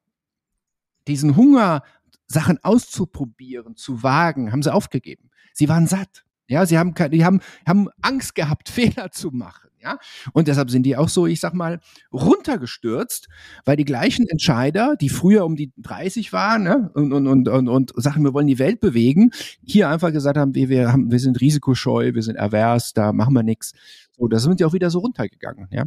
diesen 1.08 1.34
Hunger, 1.34 1.82
Sachen 2.26 2.58
auszuprobieren, 2.62 3.76
zu 3.76 4.04
wagen, 4.04 4.52
haben 4.52 4.62
sie 4.62 4.72
aufgegeben. 4.72 5.30
Sie 5.52 5.68
waren 5.68 5.86
satt. 5.86 6.24
Ja, 6.48 6.66
sie 6.66 6.78
haben, 6.78 6.94
die 7.10 7.24
haben, 7.24 7.40
haben 7.66 7.88
Angst 8.00 8.34
gehabt, 8.34 8.68
Fehler 8.68 9.10
zu 9.10 9.30
machen. 9.30 9.68
Ja, 9.82 9.98
und 10.32 10.46
deshalb 10.46 10.70
sind 10.70 10.84
die 10.84 10.96
auch 10.96 11.08
so, 11.08 11.26
ich 11.26 11.40
sag 11.40 11.54
mal, 11.54 11.80
runtergestürzt, 12.12 13.28
weil 13.64 13.76
die 13.76 13.84
gleichen 13.84 14.28
Entscheider, 14.28 14.94
die 14.94 15.08
früher 15.08 15.44
um 15.44 15.56
die 15.56 15.72
30 15.78 16.32
waren 16.32 16.62
ne, 16.62 16.90
und, 16.94 17.12
und, 17.12 17.26
und, 17.26 17.48
und, 17.48 17.68
und 17.68 17.92
sagen, 17.96 18.22
wir 18.22 18.32
wollen 18.32 18.46
die 18.46 18.60
Welt 18.60 18.78
bewegen, 18.78 19.32
hier 19.64 19.88
einfach 19.88 20.12
gesagt 20.12 20.38
haben, 20.38 20.54
wir, 20.54 20.68
wir, 20.68 20.92
haben, 20.92 21.10
wir 21.10 21.18
sind 21.18 21.40
risikoscheu, 21.40 22.14
wir 22.14 22.22
sind 22.22 22.36
ervers, 22.36 22.92
da 22.92 23.12
machen 23.12 23.34
wir 23.34 23.42
nichts. 23.42 23.72
So, 24.16 24.28
da 24.28 24.38
sind 24.38 24.60
die 24.60 24.64
auch 24.64 24.72
wieder 24.72 24.88
so 24.88 25.00
runtergegangen. 25.00 25.66
Ja, 25.72 25.86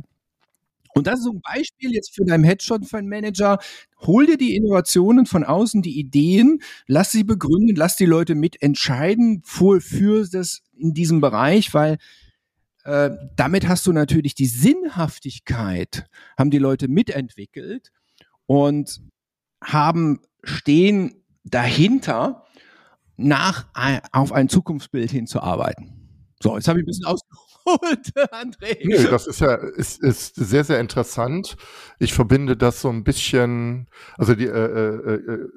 und 0.95 1.07
das 1.07 1.19
ist 1.19 1.25
so 1.25 1.31
ein 1.31 1.41
Beispiel 1.41 1.93
jetzt 1.93 2.15
für 2.15 2.23
deinen 2.23 2.45
Headshot-Manager. 2.45 3.59
Hol 3.99 4.25
dir 4.25 4.37
die 4.37 4.55
Innovationen 4.55 5.25
von 5.25 5.43
außen, 5.43 5.81
die 5.81 5.99
Ideen, 5.99 6.61
lass 6.87 7.11
sie 7.11 7.25
begründen, 7.25 7.75
lass 7.75 7.97
die 7.97 8.05
Leute 8.05 8.33
mitentscheiden 8.33 9.41
für, 9.43 9.81
für 9.81 10.25
das 10.25 10.61
in 10.77 10.93
diesem 10.93 11.19
Bereich, 11.19 11.73
weil 11.73 11.97
äh, 12.85 13.11
damit 13.35 13.67
hast 13.67 13.85
du 13.87 13.91
natürlich 13.91 14.35
die 14.35 14.45
Sinnhaftigkeit, 14.45 16.05
haben 16.37 16.49
die 16.49 16.59
Leute 16.59 16.87
mitentwickelt 16.87 17.91
und 18.45 19.01
haben 19.61 20.21
stehen 20.43 21.23
dahinter, 21.43 22.45
nach 23.17 23.67
auf 24.11 24.31
ein 24.31 24.49
Zukunftsbild 24.49 25.09
hinzuarbeiten. 25.11 26.35
So, 26.41 26.55
jetzt 26.55 26.67
habe 26.67 26.79
ich 26.79 26.83
ein 26.83 26.87
bisschen 26.87 27.05
ausgeholt 27.05 27.44
geholt, 27.65 28.13
André. 28.31 28.77
Nee, 28.83 29.07
das 29.09 29.27
ist 29.27 29.39
ja 29.39 29.55
ist, 29.55 30.01
ist 30.01 30.35
sehr, 30.35 30.63
sehr 30.63 30.79
interessant. 30.79 31.57
Ich 31.99 32.13
verbinde 32.13 32.55
das 32.57 32.81
so 32.81 32.89
ein 32.89 33.03
bisschen, 33.03 33.87
also 34.17 34.35
die, 34.35 34.45
äh, 34.45 34.49
äh, 34.49 35.13
äh 35.15 35.49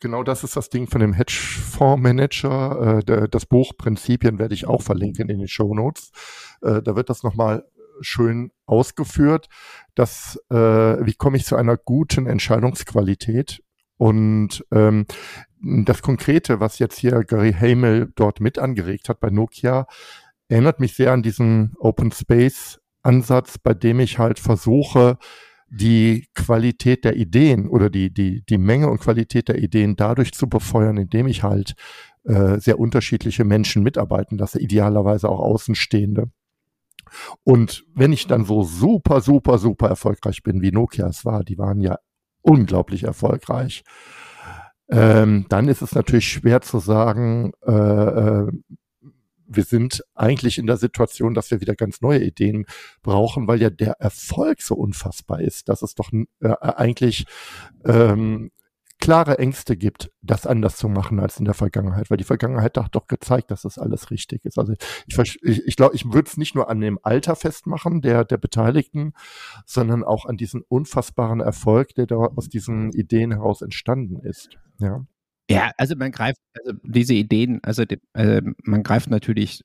genau 0.00 0.22
das 0.22 0.44
ist 0.44 0.56
das 0.56 0.70
Ding 0.70 0.88
von 0.88 1.00
dem 1.00 1.12
Hedgefondsmanager. 1.12 3.02
Äh, 3.06 3.28
das 3.28 3.46
Buch 3.46 3.72
Prinzipien 3.76 4.38
werde 4.38 4.54
ich 4.54 4.66
auch 4.66 4.82
verlinken 4.82 5.28
in 5.28 5.38
den 5.38 5.48
Show 5.48 5.74
Notes. 5.74 6.10
Äh, 6.62 6.82
da 6.82 6.96
wird 6.96 7.10
das 7.10 7.22
nochmal 7.22 7.64
schön 8.00 8.52
ausgeführt, 8.66 9.48
dass 9.94 10.40
äh, 10.50 10.54
wie 10.54 11.14
komme 11.14 11.36
ich 11.36 11.44
zu 11.44 11.56
einer 11.56 11.76
guten 11.76 12.26
Entscheidungsqualität 12.26 13.60
und 13.96 14.64
ähm, 14.70 15.06
das 15.60 16.02
Konkrete, 16.02 16.60
was 16.60 16.78
jetzt 16.78 16.98
hier 16.98 17.24
Gary 17.24 17.52
Hamel 17.52 18.12
dort 18.14 18.40
mit 18.40 18.58
angeregt 18.58 19.08
hat 19.08 19.18
bei 19.18 19.30
Nokia, 19.30 19.88
erinnert 20.48 20.80
mich 20.80 20.94
sehr 20.94 21.12
an 21.12 21.22
diesen 21.22 21.74
Open 21.78 22.12
Space 22.12 22.80
Ansatz, 23.02 23.58
bei 23.58 23.74
dem 23.74 24.00
ich 24.00 24.18
halt 24.18 24.38
versuche, 24.38 25.18
die 25.70 26.28
Qualität 26.34 27.04
der 27.04 27.16
Ideen 27.16 27.68
oder 27.68 27.90
die, 27.90 28.12
die, 28.12 28.42
die 28.42 28.58
Menge 28.58 28.88
und 28.88 29.00
Qualität 29.00 29.48
der 29.48 29.58
Ideen 29.58 29.96
dadurch 29.96 30.32
zu 30.32 30.48
befeuern, 30.48 30.96
indem 30.96 31.26
ich 31.26 31.42
halt 31.42 31.74
äh, 32.24 32.58
sehr 32.58 32.78
unterschiedliche 32.78 33.44
Menschen 33.44 33.82
mitarbeiten 33.82 34.38
lasse, 34.38 34.60
idealerweise 34.60 35.28
auch 35.28 35.40
Außenstehende. 35.40 36.30
Und 37.44 37.84
wenn 37.94 38.12
ich 38.12 38.26
dann 38.26 38.44
so 38.44 38.62
super, 38.62 39.20
super, 39.20 39.58
super 39.58 39.88
erfolgreich 39.88 40.42
bin, 40.42 40.62
wie 40.62 40.72
Nokia 40.72 41.06
es 41.06 41.24
war, 41.24 41.44
die 41.44 41.58
waren 41.58 41.80
ja 41.80 41.98
unglaublich 42.42 43.04
erfolgreich, 43.04 43.82
ähm, 44.90 45.46
dann 45.48 45.68
ist 45.68 45.82
es 45.82 45.94
natürlich 45.94 46.28
schwer 46.28 46.62
zu 46.62 46.78
sagen, 46.78 47.52
äh, 47.66 47.72
äh, 47.72 48.52
wir 49.48 49.64
sind 49.64 50.04
eigentlich 50.14 50.58
in 50.58 50.66
der 50.66 50.76
Situation, 50.76 51.34
dass 51.34 51.50
wir 51.50 51.60
wieder 51.60 51.74
ganz 51.74 52.00
neue 52.00 52.22
Ideen 52.22 52.66
brauchen, 53.02 53.48
weil 53.48 53.60
ja 53.60 53.70
der 53.70 53.94
Erfolg 53.98 54.62
so 54.62 54.74
unfassbar 54.74 55.40
ist, 55.40 55.68
dass 55.68 55.82
es 55.82 55.94
doch 55.94 56.10
äh, 56.40 56.54
eigentlich 56.60 57.24
ähm, 57.84 58.50
klare 59.00 59.38
Ängste 59.38 59.76
gibt, 59.76 60.10
das 60.22 60.46
anders 60.46 60.76
zu 60.76 60.88
machen 60.88 61.20
als 61.20 61.38
in 61.38 61.44
der 61.44 61.54
Vergangenheit, 61.54 62.10
weil 62.10 62.16
die 62.16 62.24
Vergangenheit 62.24 62.76
hat 62.76 62.94
doch 62.94 63.06
gezeigt, 63.06 63.50
dass 63.50 63.62
das 63.62 63.78
alles 63.78 64.10
richtig 64.10 64.44
ist. 64.44 64.58
Also 64.58 64.74
ich 65.06 65.16
ich, 65.42 65.66
ich, 65.66 65.76
glaube, 65.76 65.94
ich 65.94 66.04
würde 66.12 66.28
es 66.28 66.36
nicht 66.36 66.54
nur 66.54 66.68
an 66.68 66.80
dem 66.80 66.98
Alter 67.02 67.36
festmachen 67.36 68.00
der 68.00 68.24
der 68.24 68.38
Beteiligten, 68.38 69.12
sondern 69.64 70.02
auch 70.02 70.26
an 70.26 70.36
diesen 70.36 70.62
unfassbaren 70.62 71.40
Erfolg, 71.40 71.94
der 71.94 72.06
da 72.06 72.16
aus 72.16 72.48
diesen 72.48 72.92
Ideen 72.92 73.32
heraus 73.32 73.62
entstanden 73.62 74.20
ist. 74.20 74.50
Ja. 74.80 75.06
Ja, 75.50 75.70
also 75.78 75.96
man 75.96 76.12
greift, 76.12 76.38
also 76.58 76.78
diese 76.82 77.14
Ideen, 77.14 77.60
also 77.62 77.84
äh, 78.14 78.42
man 78.64 78.82
greift 78.82 79.10
natürlich 79.10 79.62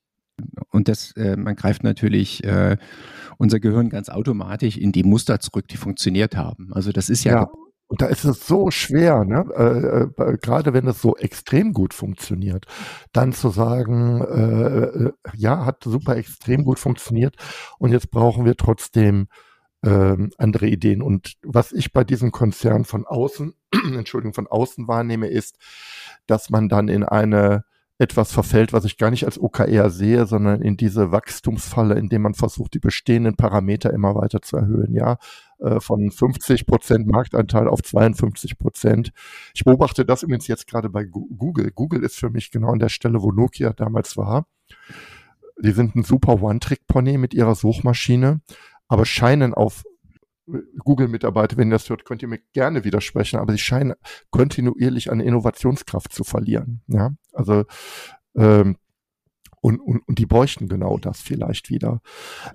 und 0.70 0.88
das, 0.88 1.12
äh, 1.12 1.36
man 1.36 1.56
greift 1.56 1.84
natürlich 1.84 2.42
äh, 2.44 2.76
unser 3.38 3.60
Gehirn 3.60 3.90
ganz 3.90 4.08
automatisch 4.08 4.76
in 4.76 4.92
die 4.92 5.04
Muster 5.04 5.40
zurück, 5.40 5.68
die 5.68 5.76
funktioniert 5.76 6.36
haben. 6.36 6.72
Also 6.72 6.90
das 6.90 7.08
ist 7.08 7.24
ja. 7.24 7.42
ja 7.42 7.48
und 7.86 8.00
da 8.00 8.06
ist 8.06 8.24
es 8.24 8.46
so 8.46 8.70
schwer, 8.70 9.24
ne? 9.24 9.44
Äh, 9.56 10.22
äh, 10.22 10.38
gerade 10.38 10.72
wenn 10.72 10.86
es 10.88 11.02
so 11.02 11.16
extrem 11.16 11.72
gut 11.74 11.92
funktioniert, 11.92 12.64
dann 13.12 13.32
zu 13.32 13.50
sagen, 13.50 14.22
äh, 14.22 15.06
äh, 15.06 15.12
ja, 15.36 15.66
hat 15.66 15.84
super 15.84 16.16
extrem 16.16 16.64
gut 16.64 16.78
funktioniert 16.78 17.36
und 17.78 17.92
jetzt 17.92 18.10
brauchen 18.10 18.46
wir 18.46 18.56
trotzdem 18.56 19.28
ähm, 19.84 20.30
andere 20.38 20.66
Ideen. 20.66 21.02
Und 21.02 21.34
was 21.42 21.72
ich 21.72 21.92
bei 21.92 22.04
diesem 22.04 22.32
Konzern 22.32 22.84
von 22.84 23.06
außen, 23.06 23.54
Entschuldigung, 23.94 24.34
von 24.34 24.46
außen 24.46 24.88
wahrnehme, 24.88 25.28
ist, 25.28 25.58
dass 26.26 26.50
man 26.50 26.68
dann 26.68 26.88
in 26.88 27.04
eine 27.04 27.64
etwas 27.98 28.32
verfällt, 28.32 28.72
was 28.72 28.84
ich 28.84 28.98
gar 28.98 29.10
nicht 29.10 29.24
als 29.24 29.38
OKR 29.38 29.88
sehe, 29.88 30.26
sondern 30.26 30.62
in 30.62 30.76
diese 30.76 31.12
Wachstumsfalle, 31.12 31.94
in 31.94 32.08
dem 32.08 32.22
man 32.22 32.34
versucht, 32.34 32.74
die 32.74 32.80
bestehenden 32.80 33.36
Parameter 33.36 33.92
immer 33.92 34.16
weiter 34.16 34.42
zu 34.42 34.56
erhöhen, 34.56 34.94
ja, 34.94 35.16
äh, 35.60 35.78
von 35.78 36.10
50 36.10 36.66
Prozent 36.66 37.06
Marktanteil 37.06 37.68
auf 37.68 37.82
52 37.82 38.58
Prozent. 38.58 39.12
Ich 39.54 39.62
beobachte 39.64 40.04
das 40.04 40.24
übrigens 40.24 40.48
jetzt 40.48 40.66
gerade 40.66 40.90
bei 40.90 41.04
Google. 41.04 41.70
Google 41.70 42.02
ist 42.02 42.16
für 42.16 42.30
mich 42.30 42.50
genau 42.50 42.72
an 42.72 42.80
der 42.80 42.88
Stelle, 42.88 43.22
wo 43.22 43.30
Nokia 43.30 43.72
damals 43.72 44.16
war. 44.16 44.46
Die 45.62 45.70
sind 45.70 45.94
ein 45.94 46.02
super 46.02 46.42
One-Trick-Pony 46.42 47.16
mit 47.16 47.32
ihrer 47.32 47.54
Suchmaschine 47.54 48.40
aber 48.88 49.06
scheinen 49.06 49.54
auf 49.54 49.84
Google-Mitarbeiter, 50.78 51.56
wenn 51.56 51.68
ihr 51.68 51.76
das 51.76 51.88
hört, 51.88 52.04
könnt 52.04 52.22
ihr 52.22 52.28
mir 52.28 52.40
gerne 52.52 52.84
widersprechen, 52.84 53.38
aber 53.38 53.52
sie 53.52 53.58
scheinen 53.58 53.94
kontinuierlich 54.30 55.10
an 55.10 55.20
Innovationskraft 55.20 56.12
zu 56.12 56.24
verlieren. 56.24 56.82
Ja, 56.86 57.12
also 57.32 57.64
ähm, 58.36 58.76
und, 59.64 59.80
und, 59.80 60.06
und 60.06 60.18
die 60.18 60.26
bräuchten 60.26 60.68
genau 60.68 60.98
das 60.98 61.22
vielleicht 61.22 61.70
wieder. 61.70 62.02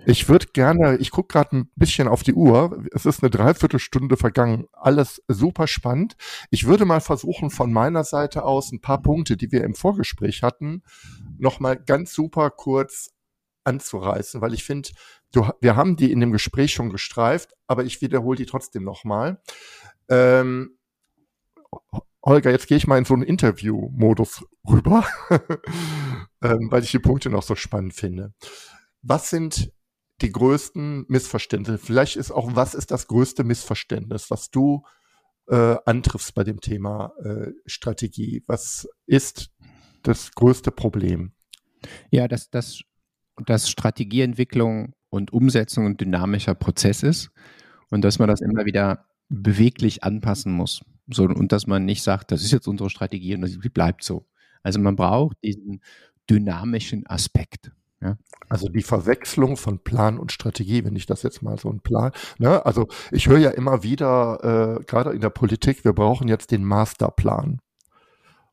Ich 0.05 0.29
würde 0.29 0.45
gerne, 0.53 0.97
ich 0.97 1.09
gucke 1.09 1.33
gerade 1.33 1.55
ein 1.55 1.71
bisschen 1.75 2.07
auf 2.07 2.21
die 2.21 2.35
Uhr. 2.35 2.85
Es 2.93 3.07
ist 3.07 3.23
eine 3.23 3.31
Dreiviertelstunde 3.31 4.15
vergangen. 4.15 4.67
Alles 4.73 5.19
super 5.27 5.65
spannend. 5.65 6.15
Ich 6.51 6.67
würde 6.67 6.85
mal 6.85 7.01
versuchen, 7.01 7.49
von 7.49 7.73
meiner 7.73 8.03
Seite 8.03 8.43
aus 8.43 8.71
ein 8.71 8.79
paar 8.79 9.01
Punkte, 9.01 9.37
die 9.37 9.51
wir 9.51 9.63
im 9.63 9.73
Vorgespräch 9.73 10.43
hatten, 10.43 10.83
nochmal 11.39 11.77
ganz 11.83 12.13
super 12.13 12.51
kurz 12.51 13.09
anzureißen, 13.69 14.41
weil 14.41 14.53
ich 14.53 14.63
finde, 14.63 14.89
wir 15.61 15.75
haben 15.75 15.95
die 15.95 16.11
in 16.11 16.19
dem 16.19 16.31
Gespräch 16.31 16.73
schon 16.73 16.89
gestreift, 16.89 17.53
aber 17.67 17.85
ich 17.85 18.01
wiederhole 18.01 18.37
die 18.37 18.47
trotzdem 18.47 18.83
nochmal. 18.83 19.41
Ähm, 20.09 20.77
Holger, 22.25 22.51
jetzt 22.51 22.67
gehe 22.67 22.77
ich 22.77 22.87
mal 22.87 22.97
in 22.97 23.05
so 23.05 23.13
einen 23.13 23.23
Interview-Modus 23.23 24.43
rüber, 24.67 25.05
ähm, 26.41 26.67
weil 26.69 26.83
ich 26.83 26.91
die 26.91 26.99
Punkte 26.99 27.29
noch 27.29 27.43
so 27.43 27.55
spannend 27.55 27.93
finde. 27.93 28.33
Was 29.01 29.29
sind 29.29 29.71
die 30.21 30.31
größten 30.31 31.05
Missverständnisse? 31.07 31.77
Vielleicht 31.77 32.17
ist 32.17 32.31
auch, 32.31 32.55
was 32.55 32.73
ist 32.73 32.91
das 32.91 33.07
größte 33.07 33.43
Missverständnis, 33.43 34.29
was 34.29 34.49
du 34.49 34.83
äh, 35.47 35.77
antriffst 35.85 36.33
bei 36.33 36.43
dem 36.43 36.59
Thema 36.59 37.13
äh, 37.23 37.51
Strategie? 37.65 38.43
Was 38.47 38.89
ist 39.05 39.51
das 40.03 40.31
größte 40.31 40.71
Problem? 40.71 41.33
Ja, 42.11 42.27
das, 42.27 42.49
das 42.49 42.81
dass 43.45 43.69
Strategieentwicklung 43.69 44.93
und 45.09 45.33
Umsetzung 45.33 45.85
ein 45.85 45.97
dynamischer 45.97 46.55
Prozess 46.55 47.03
ist 47.03 47.31
und 47.89 48.03
dass 48.03 48.19
man 48.19 48.27
das 48.27 48.41
immer 48.41 48.65
wieder 48.65 49.05
beweglich 49.29 50.03
anpassen 50.03 50.51
muss. 50.51 50.81
So, 51.11 51.23
und 51.23 51.51
dass 51.51 51.67
man 51.67 51.85
nicht 51.85 52.03
sagt, 52.03 52.31
das 52.31 52.43
ist 52.43 52.51
jetzt 52.51 52.67
unsere 52.67 52.89
Strategie 52.89 53.35
und 53.35 53.41
das 53.41 53.57
bleibt 53.73 54.03
so. 54.03 54.27
Also 54.61 54.79
man 54.79 54.95
braucht 54.95 55.37
diesen 55.43 55.81
dynamischen 56.29 57.07
Aspekt. 57.07 57.71
Ja? 58.01 58.17
Also 58.47 58.69
die 58.69 58.83
Verwechslung 58.83 59.57
von 59.57 59.79
Plan 59.79 60.19
und 60.19 60.31
Strategie, 60.31 60.85
wenn 60.85 60.95
ich 60.95 61.05
das 61.05 61.23
jetzt 61.23 61.41
mal 61.41 61.57
so 61.57 61.69
ein 61.69 61.81
Plan, 61.81 62.11
ne? 62.37 62.65
Also 62.65 62.87
ich 63.11 63.27
höre 63.27 63.39
ja 63.39 63.49
immer 63.49 63.83
wieder, 63.83 64.79
äh, 64.79 64.83
gerade 64.85 65.11
in 65.11 65.21
der 65.21 65.29
Politik, 65.29 65.83
wir 65.83 65.93
brauchen 65.93 66.27
jetzt 66.27 66.51
den 66.51 66.63
Masterplan. 66.63 67.59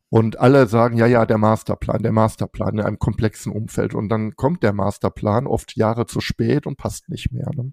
Und 0.09 0.39
alle 0.39 0.69
sagen, 0.69 0.97
ja, 0.97 1.07
ja, 1.07 1.27
der 1.27 1.39
Masterplan, 1.39 2.03
der 2.03 2.13
Masterplan 2.13 2.79
in 2.79 2.85
einem 2.85 2.99
komplexen 2.99 3.53
Umfeld. 3.53 3.95
Und 3.95 4.09
dann 4.09 4.37
kommt 4.37 4.63
der 4.63 4.73
Masterplan 4.73 5.47
oft 5.47 5.77
Jahre 5.77 6.07
zu 6.07 6.21
spät 6.21 6.67
und 6.67 6.77
passt 6.77 7.09
nicht 7.09 7.33
mehr. 7.33 7.51
Ne? 7.55 7.73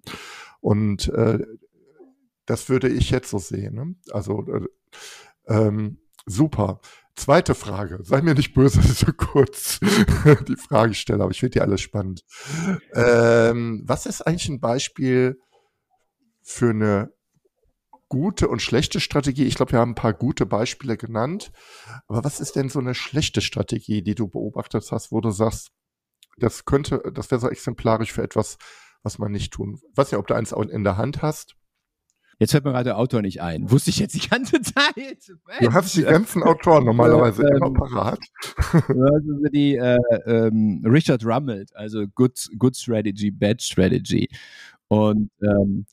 Und 0.60 1.10
äh, 1.10 1.40
das 2.46 2.70
würde 2.70 2.90
ich 2.90 3.12
jetzt 3.12 3.30
so 3.30 3.38
sehen. 3.38 3.76
Ne? 3.76 3.96
Also 4.12 4.46
äh, 4.48 4.68
ähm, 5.48 6.00
super. 6.26 6.80
Zweite 7.16 7.54
Frage. 7.54 8.00
Sei 8.02 8.22
mir 8.24 8.34
nicht 8.34 8.56
böse, 8.56 8.82
so 8.94 9.14
kurz 9.16 9.80
die 10.48 10.56
Frage 10.56 10.96
stelle, 10.96 11.24
aber 11.24 11.32
ich 11.32 11.40
finde 11.40 11.52
die 11.52 11.62
alles 11.62 11.82
spannend. 11.82 12.24
Ähm, 12.94 13.84
was 13.86 14.08
ist 14.08 14.26
eigentlich 14.26 14.50
ein 14.50 14.60
Beispiel 14.60 15.40
für 16.42 16.72
eine 16.72 17.14
gute 18.14 18.48
und 18.48 18.62
schlechte 18.62 19.00
Strategie? 19.00 19.46
Ich 19.46 19.56
glaube, 19.56 19.72
wir 19.72 19.80
haben 19.80 19.94
ein 19.94 19.96
paar 19.96 20.14
gute 20.14 20.46
Beispiele 20.46 20.98
genannt. 20.98 21.52
Aber 22.08 22.24
was 22.24 22.40
ist 22.40 22.56
denn 22.56 22.70
so 22.70 22.78
eine 22.78 22.94
schlechte 22.94 23.42
Strategie, 23.42 24.04
die 24.04 24.14
du 24.14 24.28
beobachtet 24.28 24.88
hast, 24.92 25.12
wo 25.12 25.20
du 25.20 25.32
sagst, 25.32 25.72
das 26.38 26.66
könnte, 26.66 27.02
das 27.12 27.32
wäre 27.32 27.42
so 27.42 27.50
exemplarisch 27.50 28.14
für 28.14 28.22
etwas, 28.22 28.58
was 29.02 29.18
man 29.18 29.32
nicht 29.32 29.52
tun. 29.52 29.80
Ich 29.92 29.98
weiß 29.98 30.12
nicht, 30.12 30.20
ob 30.20 30.28
du 30.28 30.36
eins 30.36 30.52
in 30.52 30.84
der 30.84 30.98
Hand 30.98 31.24
hast. 31.24 31.56
Jetzt 32.38 32.52
fällt 32.52 32.66
mir 32.66 32.72
gerade 32.72 32.86
der 32.86 33.00
Autor 33.00 33.24
nicht 33.24 33.42
ein. 33.42 33.72
Wusste 33.72 33.90
ich 33.90 33.98
jetzt 33.98 34.14
die 34.14 34.30
ganze 34.30 34.62
Zeit. 34.62 34.96
Mensch. 34.96 35.60
Du 35.60 35.74
hast 35.74 35.96
die 35.96 36.04
ganzen 36.04 36.44
Autoren 36.44 36.86
normalerweise 36.86 37.42
ähm, 37.42 37.58
immer 37.58 37.74
parat. 37.74 38.20
Also 38.72 39.48
die 39.52 39.76
äh, 39.76 39.98
ähm, 40.28 40.84
Richard 40.86 41.26
Rummelt, 41.26 41.76
also 41.76 42.06
Good, 42.14 42.50
Good 42.60 42.78
Strategy, 42.78 43.32
Bad 43.32 43.60
Strategy. 43.62 44.30
Und 44.88 45.32
ähm, 45.42 45.88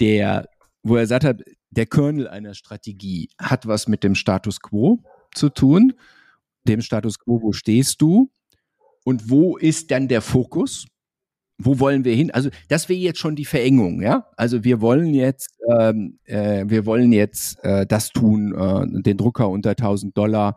der, 0.00 0.48
wo 0.82 0.96
er 0.96 1.06
sagt 1.06 1.24
hat, 1.24 1.42
der 1.70 1.86
Kernel 1.86 2.28
einer 2.28 2.54
Strategie 2.54 3.28
hat 3.38 3.66
was 3.66 3.88
mit 3.88 4.02
dem 4.02 4.14
Status 4.14 4.60
quo 4.60 5.02
zu 5.34 5.48
tun. 5.48 5.94
Dem 6.64 6.80
Status 6.80 7.18
quo, 7.18 7.40
wo 7.42 7.52
stehst 7.52 8.00
du? 8.02 8.30
Und 9.04 9.30
wo 9.30 9.56
ist 9.56 9.90
dann 9.90 10.08
der 10.08 10.20
Fokus? 10.20 10.86
wo 11.62 11.78
wollen 11.78 12.04
wir 12.04 12.14
hin? 12.14 12.30
Also 12.30 12.50
das 12.68 12.88
wäre 12.88 12.98
jetzt 12.98 13.18
schon 13.18 13.36
die 13.36 13.44
Verengung, 13.44 14.02
ja. 14.02 14.26
Also 14.36 14.64
wir 14.64 14.80
wollen 14.80 15.14
jetzt, 15.14 15.58
ähm, 15.78 16.18
äh, 16.24 16.64
wir 16.66 16.86
wollen 16.86 17.12
jetzt 17.12 17.62
äh, 17.62 17.86
das 17.86 18.10
tun, 18.10 18.54
äh, 18.54 19.02
den 19.02 19.16
Drucker 19.16 19.48
unter 19.48 19.70
1000 19.70 20.16
Dollar 20.16 20.56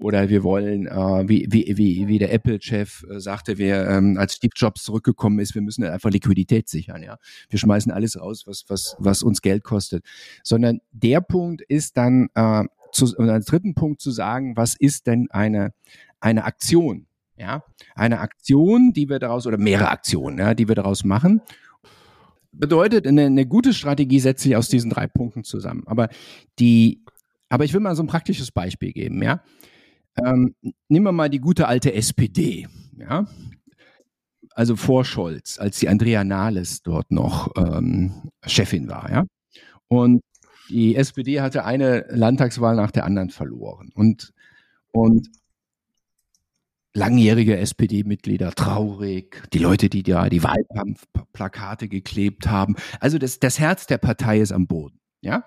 oder 0.00 0.28
wir 0.28 0.42
wollen, 0.42 0.86
äh, 0.86 1.28
wie, 1.28 1.46
wie, 1.50 1.76
wie, 1.76 2.08
wie 2.08 2.18
der 2.18 2.32
Apple-Chef 2.32 3.04
äh, 3.10 3.20
sagte, 3.20 3.58
wir, 3.58 3.86
ähm, 3.86 4.16
als 4.18 4.34
Steve 4.34 4.52
Jobs 4.56 4.82
zurückgekommen 4.82 5.38
ist, 5.38 5.54
wir 5.54 5.62
müssen 5.62 5.84
einfach 5.84 6.10
Liquidität 6.10 6.68
sichern, 6.68 7.02
ja. 7.02 7.18
Wir 7.48 7.58
schmeißen 7.58 7.92
alles 7.92 8.18
raus, 8.18 8.44
was, 8.46 8.64
was, 8.68 8.96
was 8.98 9.22
uns 9.22 9.42
Geld 9.42 9.62
kostet. 9.62 10.04
Sondern 10.42 10.80
der 10.92 11.20
Punkt 11.20 11.62
ist 11.62 11.96
dann, 11.96 12.28
äh, 12.34 12.64
zu, 12.92 13.14
und 13.16 13.28
als 13.28 13.46
dritten 13.46 13.74
Punkt 13.74 14.00
zu 14.00 14.10
sagen, 14.10 14.56
was 14.56 14.74
ist 14.74 15.06
denn 15.06 15.28
eine, 15.30 15.72
eine 16.20 16.44
Aktion? 16.44 17.06
Ja, 17.36 17.64
eine 17.94 18.20
Aktion, 18.20 18.92
die 18.92 19.08
wir 19.08 19.18
daraus 19.18 19.46
oder 19.46 19.56
mehrere 19.56 19.88
Aktionen, 19.88 20.38
ja, 20.38 20.52
die 20.52 20.68
wir 20.68 20.74
daraus 20.74 21.04
machen, 21.04 21.40
bedeutet 22.52 23.06
eine, 23.06 23.26
eine 23.26 23.46
gute 23.46 23.72
Strategie 23.72 24.20
setzt 24.20 24.42
sich 24.42 24.56
aus 24.56 24.68
diesen 24.68 24.90
drei 24.90 25.06
Punkten 25.06 25.42
zusammen. 25.42 25.82
Aber 25.86 26.08
die, 26.58 27.02
aber 27.48 27.64
ich 27.64 27.72
will 27.72 27.80
mal 27.80 27.96
so 27.96 28.02
ein 28.02 28.08
praktisches 28.08 28.52
Beispiel 28.52 28.92
geben. 28.92 29.22
Ja, 29.22 29.42
ähm, 30.24 30.54
nehmen 30.88 31.06
wir 31.06 31.12
mal 31.12 31.30
die 31.30 31.40
gute 31.40 31.68
alte 31.68 31.92
SPD. 31.94 32.68
Ja, 32.96 33.26
also 34.54 34.76
vor 34.76 35.04
Scholz, 35.04 35.58
als 35.58 35.78
die 35.78 35.88
Andrea 35.88 36.24
Nahles 36.24 36.82
dort 36.82 37.10
noch 37.10 37.52
ähm, 37.56 38.30
Chefin 38.46 38.88
war. 38.88 39.10
Ja, 39.10 39.24
und 39.88 40.22
die 40.70 40.94
SPD 40.94 41.40
hatte 41.40 41.64
eine 41.64 42.06
Landtagswahl 42.10 42.76
nach 42.76 42.90
der 42.92 43.04
anderen 43.04 43.30
verloren. 43.30 43.90
Und, 43.94 44.32
und 44.92 45.28
langjährige 46.94 47.56
SPD-Mitglieder 47.56 48.52
traurig, 48.52 49.42
die 49.52 49.58
Leute, 49.58 49.88
die 49.88 50.02
da 50.02 50.28
die 50.28 50.42
Wahlkampfplakate 50.42 51.88
geklebt 51.88 52.46
haben. 52.48 52.76
Also 53.00 53.18
das, 53.18 53.38
das 53.40 53.58
Herz 53.58 53.86
der 53.86 53.98
Partei 53.98 54.40
ist 54.40 54.52
am 54.52 54.66
Boden. 54.66 55.00
Ja? 55.20 55.44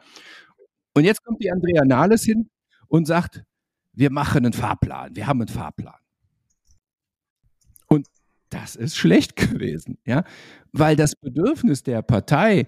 Und 0.93 1.05
jetzt 1.05 1.23
kommt 1.23 1.41
die 1.41 1.51
Andrea 1.51 1.85
Nahles 1.85 2.23
hin 2.23 2.49
und 2.87 3.07
sagt, 3.07 3.43
wir 3.93 4.11
machen 4.11 4.45
einen 4.45 4.53
Fahrplan, 4.53 5.15
wir 5.15 5.27
haben 5.27 5.41
einen 5.41 5.47
Fahrplan. 5.47 5.99
Und 7.87 8.07
das 8.49 8.75
ist 8.75 8.97
schlecht 8.97 9.35
gewesen, 9.35 9.97
ja, 10.05 10.23
weil 10.71 10.95
das 10.95 11.15
Bedürfnis 11.15 11.83
der 11.83 12.01
Partei 12.01 12.67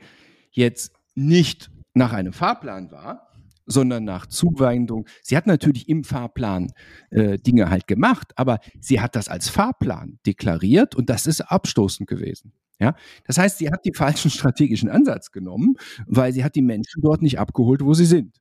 jetzt 0.52 0.94
nicht 1.16 1.72
nach 1.94 2.14
einem 2.14 2.34
Fahrplan 2.34 2.92
war, 2.92 3.32
sondern 3.66 4.04
nach 4.04 4.28
Zuwendung. 4.28 5.08
Sie 5.24 5.36
hat 5.36 5.48
natürlich 5.48 5.90
im 5.90 6.04
Fahrplan 6.04 6.72
äh, 7.10 7.38
Dinge 7.38 7.70
halt 7.70 7.88
gemacht, 7.88 8.32
aber 8.36 8.60
sie 8.80 9.02
hat 9.02 9.16
das 9.16 9.28
als 9.28 9.50
Fahrplan 9.50 10.20
deklariert 10.26 10.96
und 10.96 11.10
das 11.10 11.26
ist 11.26 11.42
abstoßend 11.42 12.08
gewesen. 12.08 12.54
Ja, 12.80 12.94
das 13.24 13.38
heißt, 13.38 13.58
sie 13.58 13.72
hat 13.72 13.86
die 13.86 13.94
falschen 13.96 14.30
strategischen 14.30 14.90
Ansatz 14.90 15.32
genommen, 15.32 15.76
weil 16.06 16.34
sie 16.34 16.44
hat 16.44 16.56
die 16.56 16.62
Menschen 16.62 17.02
dort 17.02 17.22
nicht 17.22 17.40
abgeholt, 17.40 17.84
wo 17.84 17.94
sie 17.94 18.06
sind. 18.06 18.38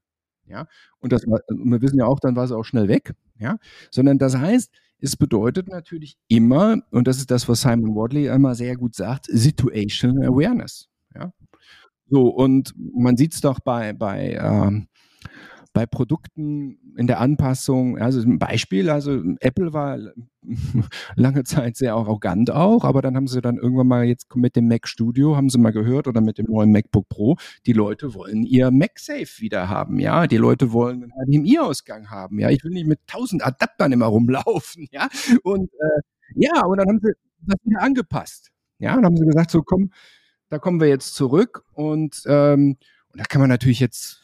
Ja, 0.47 0.67
und 1.01 1.13
das 1.13 1.27
war, 1.27 1.41
wir 1.49 1.81
wissen 1.83 1.99
ja 1.99 2.07
auch, 2.07 2.21
dann 2.21 2.37
war 2.37 2.47
sie 2.47 2.57
auch 2.57 2.65
schnell 2.65 2.89
weg. 2.89 3.15
Ja, 3.39 3.59
sondern 3.91 4.19
das 4.19 4.37
heißt, 4.37 4.71
es 5.01 5.17
bedeutet 5.17 5.69
natürlich 5.69 6.17
immer, 6.29 6.79
und 6.91 7.07
das 7.09 7.19
ist 7.19 7.31
das, 7.31 7.49
was 7.49 7.63
Simon 7.63 7.95
Wadley 7.95 8.27
immer 8.27 8.55
sehr 8.55 8.77
gut 8.77 8.95
sagt, 8.95 9.27
Situational 9.27 10.29
Awareness. 10.29 10.89
Ja, 11.15 11.33
so, 12.11 12.29
und 12.29 12.75
man 12.77 13.17
sieht 13.17 13.35
es 13.35 13.41
doch 13.41 13.61
bei, 13.61 13.93
bei 13.93 14.39
ähm, 14.41 14.89
bei 15.75 15.87
Produkten 15.87 16.79
in 16.97 17.09
der 17.09 17.21
Anpassung, 17.21 17.99
also 17.99 18.21
ein 18.21 18.39
Beispiel, 18.39 18.89
also 18.89 19.21
Apple 19.41 19.73
war 19.73 19.99
lange 21.17 21.43
Zeit 21.43 21.77
sehr 21.77 21.95
arrogant 21.95 22.53
auch, 22.53 22.85
aber 22.85 23.03
dann 23.03 23.17
haben 23.17 23.27
sie 23.27 23.41
dann 23.41 23.57
irgendwann 23.57 23.89
mal 23.89 24.05
jetzt 24.05 24.35
mit 24.37 24.55
dem 24.55 24.69
Mac 24.69 24.87
Studio, 24.87 25.37
haben 25.37 25.51
sie 25.51 25.59
mal 25.59 25.73
gehört, 25.73 26.07
oder 26.07 26.21
mit 26.21 26.39
dem 26.39 26.47
neuen 26.47 26.71
MacBook 26.71 27.09
Pro, 27.09 27.37
die 27.67 27.73
Leute 27.73 28.15
wollen 28.15 28.45
ihr 28.45 28.71
MagSafe 28.71 29.41
wieder 29.41 29.69
haben, 29.69 29.99
ja, 29.99 30.29
die 30.29 30.37
Leute 30.37 30.73
wollen 30.73 31.03
einen 31.03 31.43
HDMI-Ausgang 31.43 32.09
haben, 32.09 32.39
ja, 32.39 32.51
ich 32.51 32.63
will 32.63 32.71
nicht 32.71 32.87
mit 32.87 33.01
tausend 33.09 33.45
Adaptern 33.45 33.91
immer 33.91 34.07
rumlaufen, 34.07 34.87
ja, 34.93 35.09
und 35.43 35.73
äh, 35.73 36.01
ja, 36.37 36.65
und 36.65 36.79
dann 36.79 36.89
haben 36.89 37.01
sie 37.03 37.13
das 37.41 37.57
wieder 37.65 37.83
angepasst, 37.83 38.53
ja, 38.79 38.97
und 38.97 39.05
haben 39.05 39.17
sie 39.17 39.27
gesagt, 39.27 39.51
so 39.51 39.63
komm, 39.63 39.91
da 40.51 40.61
kommen 40.61 40.81
wir 40.81 40.89
jetzt 40.89 41.17
zurück 41.17 41.65
und 41.73 42.23
ähm, 42.27 42.77
und 43.15 43.21
da 43.21 43.25
kann 43.27 43.41
man 43.41 43.49
natürlich 43.49 43.79
jetzt 43.79 44.23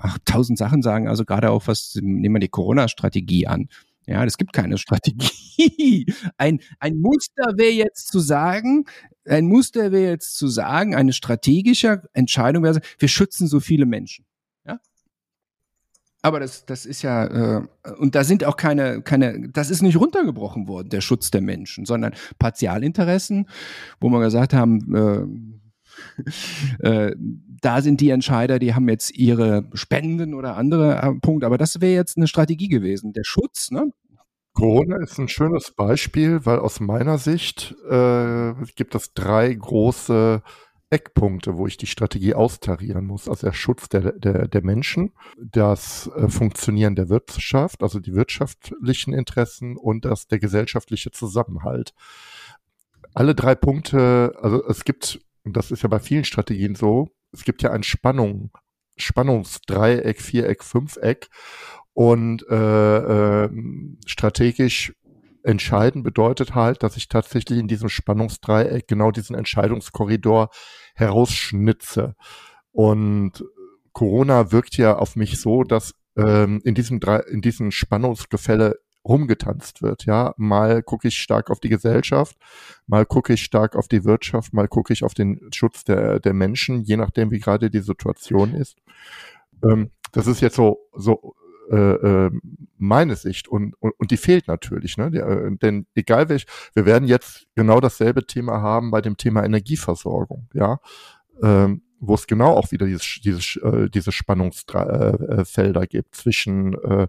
ach, 0.00 0.18
tausend 0.24 0.58
Sachen 0.58 0.82
sagen, 0.82 1.06
also 1.06 1.24
gerade 1.24 1.50
auch 1.50 1.68
was, 1.68 1.96
nehmen 2.02 2.34
wir 2.34 2.40
die 2.40 2.48
Corona-Strategie 2.48 3.46
an. 3.46 3.68
Ja, 4.04 4.24
es 4.24 4.36
gibt 4.36 4.52
keine 4.52 4.78
Strategie. 4.78 6.12
Ein, 6.38 6.58
ein 6.80 6.98
Muster 6.98 7.56
wäre 7.56 7.70
jetzt 7.70 8.08
zu 8.08 8.18
sagen, 8.18 8.86
ein 9.28 9.46
Muster 9.46 9.92
wäre 9.92 10.10
jetzt 10.10 10.34
zu 10.34 10.48
sagen, 10.48 10.96
eine 10.96 11.12
strategische 11.12 12.02
Entscheidung 12.14 12.64
wäre, 12.64 12.80
wir 12.98 13.08
schützen 13.08 13.46
so 13.46 13.60
viele 13.60 13.86
Menschen. 13.86 14.24
Ja? 14.66 14.80
Aber 16.22 16.40
das, 16.40 16.66
das 16.66 16.84
ist 16.84 17.02
ja, 17.02 17.60
äh, 17.60 17.66
und 17.96 18.16
da 18.16 18.24
sind 18.24 18.42
auch 18.42 18.56
keine, 18.56 19.02
keine, 19.02 19.50
das 19.50 19.70
ist 19.70 19.82
nicht 19.82 19.98
runtergebrochen 19.98 20.66
worden, 20.66 20.88
der 20.88 21.00
Schutz 21.00 21.30
der 21.30 21.42
Menschen, 21.42 21.84
sondern 21.84 22.14
Partialinteressen, 22.40 23.48
wo 24.00 24.08
wir 24.08 24.18
gesagt 24.18 24.52
haben, 24.52 24.96
äh, 24.96 25.61
äh, 26.80 27.14
da 27.60 27.82
sind 27.82 28.00
die 28.00 28.10
Entscheider, 28.10 28.58
die 28.58 28.74
haben 28.74 28.88
jetzt 28.88 29.10
ihre 29.16 29.68
Spenden 29.74 30.34
oder 30.34 30.56
andere 30.56 30.96
äh, 31.02 31.12
Punkte, 31.20 31.46
aber 31.46 31.58
das 31.58 31.80
wäre 31.80 31.94
jetzt 31.94 32.16
eine 32.16 32.26
Strategie 32.26 32.68
gewesen. 32.68 33.12
Der 33.12 33.24
Schutz, 33.24 33.70
ne? 33.70 33.92
Corona 34.54 34.96
ist 34.96 35.18
ein 35.18 35.28
schönes 35.28 35.70
Beispiel, 35.70 36.44
weil 36.44 36.58
aus 36.58 36.78
meiner 36.80 37.16
Sicht 37.16 37.74
äh, 37.88 38.52
gibt 38.76 38.94
es 38.94 39.14
drei 39.14 39.52
große 39.52 40.42
Eckpunkte, 40.92 41.56
wo 41.56 41.66
ich 41.66 41.78
die 41.78 41.86
Strategie 41.86 42.34
austarieren 42.34 43.06
muss. 43.06 43.26
Also 43.28 43.46
der 43.46 43.54
Schutz 43.54 43.88
der, 43.88 44.12
der, 44.12 44.46
der 44.46 44.62
Menschen, 44.62 45.12
das 45.38 46.10
äh, 46.14 46.28
Funktionieren 46.28 46.94
der 46.94 47.08
Wirtschaft, 47.08 47.82
also 47.82 47.98
die 47.98 48.14
wirtschaftlichen 48.14 49.14
Interessen 49.14 49.78
und 49.78 50.04
das 50.04 50.28
der 50.28 50.38
gesellschaftliche 50.38 51.10
Zusammenhalt. 51.10 51.94
Alle 53.14 53.34
drei 53.34 53.54
Punkte, 53.54 54.34
also 54.40 54.66
es 54.68 54.84
gibt 54.84 55.20
und 55.44 55.56
das 55.56 55.70
ist 55.70 55.82
ja 55.82 55.88
bei 55.88 56.00
vielen 56.00 56.24
Strategien 56.24 56.74
so, 56.74 57.08
es 57.32 57.44
gibt 57.44 57.62
ja 57.62 57.70
ein 57.70 57.82
Spannung, 57.82 58.50
Spannungsdreieck, 58.96 60.20
Viereck, 60.20 60.62
Fünfeck 60.62 61.28
und 61.94 62.46
äh, 62.48 63.44
äh, 63.44 63.50
strategisch 64.06 64.94
entscheiden 65.44 66.02
bedeutet 66.02 66.54
halt, 66.54 66.82
dass 66.82 66.96
ich 66.96 67.08
tatsächlich 67.08 67.58
in 67.58 67.68
diesem 67.68 67.88
Spannungsdreieck 67.88 68.86
genau 68.86 69.10
diesen 69.10 69.34
Entscheidungskorridor 69.34 70.50
herausschnitze. 70.94 72.14
Und 72.70 73.44
Corona 73.92 74.52
wirkt 74.52 74.76
ja 74.76 74.96
auf 74.96 75.16
mich 75.16 75.40
so, 75.40 75.64
dass 75.64 75.94
ähm, 76.16 76.60
in 76.64 76.74
diesem 76.74 77.00
in 77.28 77.40
diesem 77.40 77.70
Spannungsgefälle 77.70 78.78
rumgetanzt 79.04 79.82
wird. 79.82 80.04
Ja, 80.04 80.34
mal 80.36 80.82
gucke 80.82 81.08
ich 81.08 81.18
stark 81.18 81.50
auf 81.50 81.60
die 81.60 81.68
Gesellschaft, 81.68 82.36
mal 82.86 83.04
gucke 83.06 83.32
ich 83.32 83.42
stark 83.42 83.76
auf 83.76 83.88
die 83.88 84.04
Wirtschaft, 84.04 84.52
mal 84.52 84.68
gucke 84.68 84.92
ich 84.92 85.04
auf 85.04 85.14
den 85.14 85.50
Schutz 85.52 85.84
der, 85.84 86.20
der 86.20 86.34
Menschen, 86.34 86.82
je 86.82 86.96
nachdem, 86.96 87.30
wie 87.30 87.40
gerade 87.40 87.70
die 87.70 87.80
Situation 87.80 88.54
ist. 88.54 88.78
Ähm, 89.64 89.90
das 90.12 90.26
ist 90.26 90.40
jetzt 90.40 90.56
so, 90.56 90.78
so 90.94 91.34
äh, 91.70 91.76
äh, 91.76 92.30
meine 92.78 93.16
Sicht 93.16 93.48
und, 93.48 93.74
und, 93.80 93.92
und 93.98 94.10
die 94.10 94.16
fehlt 94.16 94.48
natürlich, 94.48 94.96
ne? 94.96 95.10
Der, 95.10 95.26
äh, 95.26 95.56
denn 95.56 95.86
egal 95.94 96.28
welch, 96.28 96.46
wir 96.74 96.86
werden 96.86 97.08
jetzt 97.08 97.46
genau 97.54 97.80
dasselbe 97.80 98.26
Thema 98.26 98.60
haben 98.60 98.90
bei 98.90 99.00
dem 99.00 99.16
Thema 99.16 99.44
Energieversorgung, 99.44 100.48
ja. 100.52 100.80
Ähm, 101.42 101.82
wo 102.04 102.14
es 102.14 102.26
genau 102.26 102.54
auch 102.54 102.72
wieder 102.72 102.86
dieses, 102.86 103.20
dieses, 103.24 103.56
äh, 103.56 103.88
diese 103.88 104.10
Spannungsfelder 104.10 105.82
äh, 105.82 105.86
gibt 105.86 106.16
zwischen 106.16 106.74
äh, 106.82 107.06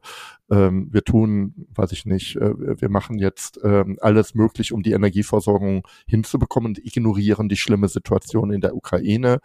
ähm, 0.52 0.90
wir 0.92 1.04
tun, 1.04 1.68
weiß 1.74 1.92
ich 1.94 2.06
nicht, 2.06 2.36
äh, 2.36 2.80
wir 2.80 2.90
machen 2.90 3.18
jetzt 3.18 3.58
äh, 3.64 3.86
alles 4.02 4.36
möglich, 4.36 4.72
um 4.72 4.84
die 4.84 4.92
Energieversorgung 4.92 5.88
hinzubekommen 6.06 6.72
und 6.72 6.86
ignorieren 6.86 7.50
die 7.50 7.58
schlimme 7.58 7.88
Situation 7.88 8.52
in 8.52 8.62
der 8.62 8.76
Ukraine 8.76 9.40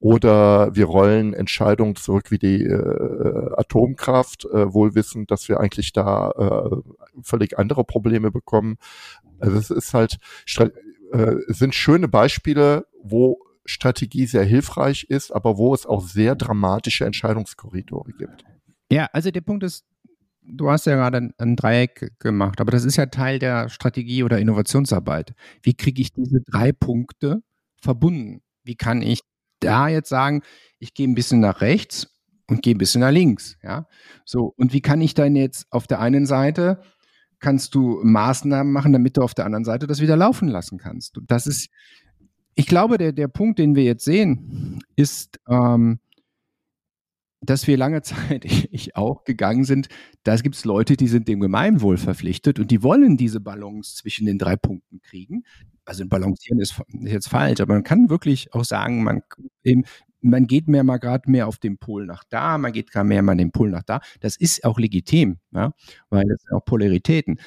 oder 0.00 0.74
wir 0.74 0.86
rollen 0.86 1.32
Entscheidungen 1.32 1.94
zurück 1.94 2.32
wie 2.32 2.38
die 2.38 2.64
äh, 2.64 3.50
Atomkraft, 3.56 4.46
äh, 4.46 4.74
wohl 4.74 4.96
wissend, 4.96 5.30
dass 5.30 5.48
wir 5.48 5.60
eigentlich 5.60 5.92
da 5.92 6.30
äh, 6.30 6.76
völlig 7.22 7.56
andere 7.56 7.84
Probleme 7.84 8.32
bekommen. 8.32 8.78
Also 9.38 9.58
es 9.58 9.70
ist 9.70 9.94
halt, 9.94 10.18
äh, 11.12 11.36
es 11.48 11.58
sind 11.58 11.76
schöne 11.76 12.08
Beispiele, 12.08 12.86
wo 13.00 13.38
Strategie 13.68 14.26
sehr 14.26 14.44
hilfreich 14.44 15.04
ist, 15.04 15.30
aber 15.32 15.58
wo 15.58 15.74
es 15.74 15.86
auch 15.86 16.02
sehr 16.06 16.34
dramatische 16.34 17.04
Entscheidungskorridore 17.04 18.12
gibt. 18.12 18.44
Ja, 18.90 19.08
also 19.12 19.30
der 19.30 19.42
Punkt 19.42 19.62
ist, 19.64 19.84
du 20.42 20.70
hast 20.70 20.86
ja 20.86 20.96
gerade 20.96 21.30
ein, 21.36 21.56
Dreieck 21.56 22.18
gemacht, 22.18 22.60
aber 22.60 22.70
das 22.70 22.84
ist 22.84 22.96
ja 22.96 23.06
Teil 23.06 23.38
der 23.38 23.68
Strategie 23.68 24.22
oder 24.22 24.38
Innovationsarbeit. 24.38 25.34
Wie 25.62 25.74
kriege 25.74 26.00
ich 26.00 26.12
diese 26.12 26.40
drei 26.40 26.72
Punkte 26.72 27.42
verbunden? 27.80 28.40
Wie 28.64 28.76
kann 28.76 29.02
ich 29.02 29.20
da 29.60 29.88
jetzt 29.88 30.08
sagen, 30.08 30.42
ich 30.78 30.94
gehe 30.94 31.06
ein 31.06 31.14
bisschen 31.14 31.40
nach 31.40 31.60
rechts 31.60 32.08
und 32.48 32.62
gehe 32.62 32.74
ein 32.74 32.78
bisschen 32.78 33.02
nach 33.02 33.10
links, 33.10 33.58
ja? 33.62 33.86
So, 34.24 34.54
und 34.56 34.72
wie 34.72 34.80
kann 34.80 35.00
ich 35.00 35.14
dann 35.14 35.36
jetzt 35.36 35.66
auf 35.70 35.86
der 35.86 36.00
einen 36.00 36.26
Seite 36.26 36.80
kannst 37.40 37.74
du 37.74 38.00
Maßnahmen 38.02 38.72
machen, 38.72 38.92
damit 38.92 39.16
du 39.16 39.22
auf 39.22 39.34
der 39.34 39.44
anderen 39.44 39.64
Seite 39.64 39.86
das 39.86 40.00
wieder 40.00 40.16
laufen 40.16 40.48
lassen 40.48 40.78
kannst. 40.78 41.20
Das 41.26 41.46
ist 41.46 41.68
ich 42.58 42.66
glaube, 42.66 42.98
der, 42.98 43.12
der 43.12 43.28
Punkt, 43.28 43.60
den 43.60 43.76
wir 43.76 43.84
jetzt 43.84 44.04
sehen, 44.04 44.80
ist, 44.96 45.38
ähm, 45.48 46.00
dass 47.40 47.68
wir 47.68 47.76
lange 47.76 48.02
Zeit, 48.02 48.44
ich 48.44 48.96
auch, 48.96 49.22
gegangen 49.22 49.62
sind, 49.62 49.88
da 50.24 50.34
gibt 50.34 50.56
es 50.56 50.64
Leute, 50.64 50.96
die 50.96 51.06
sind 51.06 51.28
dem 51.28 51.38
Gemeinwohl 51.38 51.98
verpflichtet 51.98 52.58
und 52.58 52.72
die 52.72 52.82
wollen 52.82 53.16
diese 53.16 53.38
Balance 53.38 53.94
zwischen 53.94 54.26
den 54.26 54.38
drei 54.38 54.56
Punkten 54.56 55.00
kriegen. 55.00 55.44
Also 55.84 56.04
balancieren 56.06 56.58
ist, 56.58 56.80
ist 57.00 57.12
jetzt 57.12 57.28
falsch, 57.28 57.60
aber 57.60 57.74
man 57.74 57.84
kann 57.84 58.10
wirklich 58.10 58.52
auch 58.52 58.64
sagen, 58.64 59.04
man, 59.04 59.22
eben, 59.62 59.84
man 60.20 60.48
geht 60.48 60.66
mehr 60.66 60.82
mal 60.82 60.98
gerade 60.98 61.30
mehr 61.30 61.46
auf 61.46 61.58
den 61.58 61.78
Pol 61.78 62.06
nach 62.06 62.24
da, 62.28 62.58
man 62.58 62.72
geht 62.72 62.90
gerade 62.90 63.06
mehr 63.06 63.22
mal 63.22 63.36
den 63.36 63.52
Pol 63.52 63.70
nach 63.70 63.84
da. 63.84 64.00
Das 64.18 64.34
ist 64.36 64.64
auch 64.64 64.80
legitim, 64.80 65.38
ja, 65.52 65.72
weil 66.10 66.24
das 66.24 66.42
sind 66.42 66.56
auch 66.56 66.64
Polaritäten. 66.64 67.38